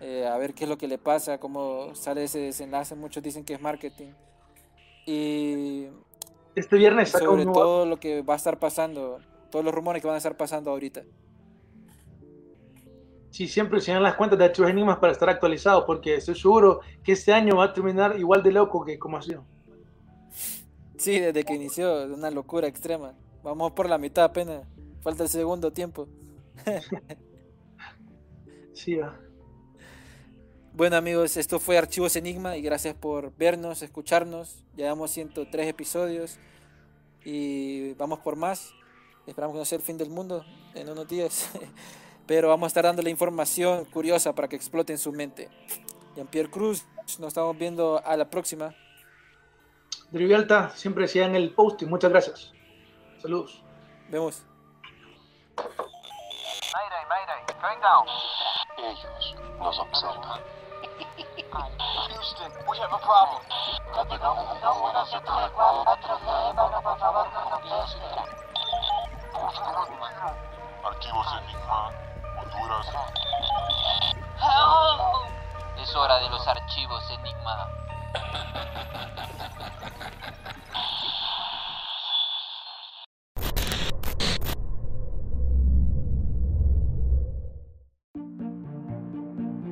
Eh, 0.00 0.26
a 0.26 0.36
ver 0.36 0.52
qué 0.52 0.64
es 0.64 0.68
lo 0.68 0.78
que 0.78 0.88
le 0.88 0.98
pasa, 0.98 1.38
cómo 1.38 1.94
sale 1.94 2.24
ese 2.24 2.40
desenlace. 2.40 2.96
Muchos 2.96 3.22
dicen 3.22 3.44
que 3.44 3.54
es 3.54 3.60
marketing. 3.60 4.10
Y 5.06 5.86
este 6.56 6.76
viernes 6.76 7.10
sobre 7.10 7.44
todo 7.44 7.86
lo 7.86 8.00
que 8.00 8.22
va 8.22 8.34
a 8.34 8.36
estar 8.36 8.58
pasando, 8.58 9.20
todos 9.52 9.64
los 9.64 9.72
rumores 9.72 10.02
que 10.02 10.08
van 10.08 10.16
a 10.16 10.18
estar 10.18 10.36
pasando 10.36 10.72
ahorita. 10.72 11.04
Sí, 13.38 13.46
siempre 13.46 13.78
enseñan 13.78 14.02
las 14.02 14.16
cuentas 14.16 14.36
de 14.36 14.46
Archivos 14.46 14.68
Enigmas 14.68 14.98
para 14.98 15.12
estar 15.12 15.30
actualizado, 15.30 15.86
porque 15.86 16.16
estoy 16.16 16.34
seguro 16.34 16.80
que 17.04 17.12
este 17.12 17.32
año 17.32 17.54
va 17.54 17.66
a 17.66 17.72
terminar 17.72 18.18
igual 18.18 18.42
de 18.42 18.50
loco 18.50 18.84
que 18.84 18.98
como 18.98 19.16
ha 19.16 19.22
sido. 19.22 19.44
Sí, 20.96 21.20
desde 21.20 21.44
que 21.44 21.54
inició, 21.54 22.06
una 22.06 22.32
locura 22.32 22.66
extrema. 22.66 23.14
Vamos 23.44 23.70
por 23.74 23.88
la 23.88 23.96
mitad 23.96 24.24
apenas, 24.24 24.66
falta 25.02 25.22
el 25.22 25.28
segundo 25.28 25.72
tiempo. 25.72 26.08
sí, 28.74 28.96
va. 28.96 29.16
Bueno 30.72 30.96
amigos, 30.96 31.36
esto 31.36 31.60
fue 31.60 31.78
Archivos 31.78 32.16
Enigma 32.16 32.56
y 32.56 32.62
gracias 32.62 32.96
por 32.96 33.32
vernos, 33.36 33.82
escucharnos. 33.82 34.64
Llevamos 34.74 35.12
103 35.12 35.68
episodios 35.68 36.40
y 37.24 37.92
vamos 37.92 38.18
por 38.18 38.34
más. 38.34 38.74
Esperamos 39.28 39.54
que 39.54 39.58
no 39.60 39.64
sea 39.64 39.78
el 39.78 39.84
fin 39.84 39.96
del 39.96 40.10
mundo 40.10 40.44
en 40.74 40.88
unos 40.88 41.06
días, 41.06 41.48
pero 42.28 42.48
vamos 42.48 42.66
a 42.66 42.68
estar 42.68 42.84
dando 42.84 43.00
la 43.00 43.08
información 43.08 43.86
curiosa 43.86 44.34
para 44.34 44.46
que 44.48 44.54
explote 44.54 44.92
en 44.92 44.98
su 44.98 45.12
mente. 45.12 45.48
Jean-Pierre 46.14 46.50
Cruz, 46.50 46.84
nos 47.18 47.28
estamos 47.28 47.56
viendo 47.56 48.02
a 48.04 48.16
la 48.18 48.28
próxima. 48.28 48.74
Drivialta, 50.10 50.70
siempre 50.76 51.04
decía 51.04 51.24
en 51.24 51.34
el 51.34 51.54
post 51.54 51.80
y 51.82 51.86
muchas 51.86 52.10
gracias. 52.10 52.52
Saludos. 53.22 53.62
Vemos. 54.10 54.42
Mayday, 55.56 57.04
mayday, 57.08 57.40
going 57.62 57.80
down. 57.80 58.06
Ellos 58.76 59.36
nos 59.58 59.78
observan. 59.80 60.40
Houston, 62.10 62.52
we 62.68 62.78
have 62.78 62.92
a 62.92 62.98
problem. 62.98 63.42
Archivos 70.84 71.26
Enigma, 71.42 72.07
Es 75.76 75.96
hora 75.96 76.18
de 76.18 76.28
los 76.28 76.46
archivos 76.46 77.02
Enigma. 77.10 77.77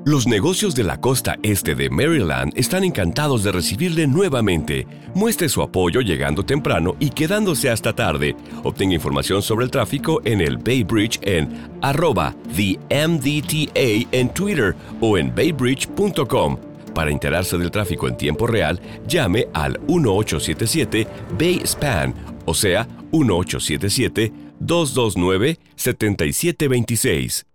Los 0.07 0.29
negocios 0.29 0.77
de 0.77 0.85
la 0.85 1.01
costa 1.01 1.35
este 1.43 1.75
de 1.75 1.91
Maryland 1.91 2.53
están 2.55 2.85
encantados 2.85 3.43
de 3.43 3.51
recibirle 3.51 4.07
nuevamente. 4.07 4.87
Muestre 5.17 5.49
su 5.49 5.63
apoyo 5.63 6.01
llegando 6.01 6.45
temprano 6.45 6.95
y 7.01 7.11
quedándose 7.11 7.71
hasta 7.71 7.93
tarde. 7.93 8.37
Obtenga 8.63 8.95
información 8.95 9.43
sobre 9.43 9.65
el 9.65 9.73
tráfico 9.73 10.23
en 10.25 10.43
el 10.43 10.59
Bay 10.59 10.85
Bridge 10.85 11.19
en 11.23 11.49
arroba 11.83 12.37
TheMDTA 12.55 14.07
en 14.13 14.33
Twitter 14.33 14.77
o 15.01 15.19
en 15.19 15.35
baybridge.com. 15.35 16.57
Para 16.95 17.11
enterarse 17.11 17.59
del 17.59 17.73
tráfico 17.73 18.07
en 18.07 18.17
tiempo 18.17 18.47
real, 18.47 18.81
llame 19.09 19.49
al 19.55 19.81
1877 19.89 21.09
Bay 21.37 21.63
Span, 21.65 22.15
o 22.45 22.55
sea, 22.55 22.87
1877 23.11 24.33
229 24.61 25.59
7726. 25.75 27.47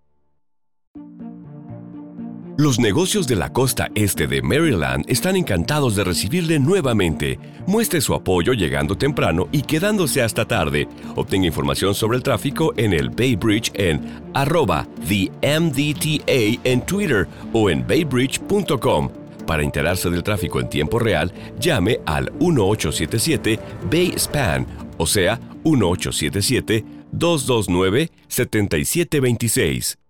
Los 2.57 2.79
negocios 2.79 3.27
de 3.27 3.37
la 3.37 3.51
costa 3.51 3.87
este 3.95 4.27
de 4.27 4.41
Maryland 4.41 5.05
están 5.07 5.37
encantados 5.37 5.95
de 5.95 6.03
recibirle 6.03 6.59
nuevamente. 6.59 7.39
Muestre 7.65 8.01
su 8.01 8.13
apoyo 8.13 8.51
llegando 8.53 8.97
temprano 8.97 9.47
y 9.53 9.61
quedándose 9.61 10.21
hasta 10.21 10.45
tarde. 10.45 10.87
Obtenga 11.15 11.47
información 11.47 11.95
sobre 11.95 12.17
el 12.17 12.23
tráfico 12.23 12.73
en 12.75 12.91
el 12.91 13.09
Bay 13.09 13.37
Bridge 13.37 13.71
en 13.75 14.01
arroba 14.33 14.85
TheMDTA 15.07 16.59
en 16.63 16.85
Twitter 16.85 17.27
o 17.53 17.69
en 17.69 17.87
baybridge.com. 17.87 19.09
Para 19.47 19.63
enterarse 19.63 20.09
del 20.09 20.21
tráfico 20.21 20.59
en 20.59 20.69
tiempo 20.69 20.99
real, 20.99 21.31
llame 21.57 22.01
al 22.05 22.31
1877 22.33 23.59
Bay 23.89 24.13
Span, 24.17 24.67
o 24.97 25.07
sea, 25.07 25.39
1877 25.63 26.83
229 27.13 28.11
7726. 28.27 30.00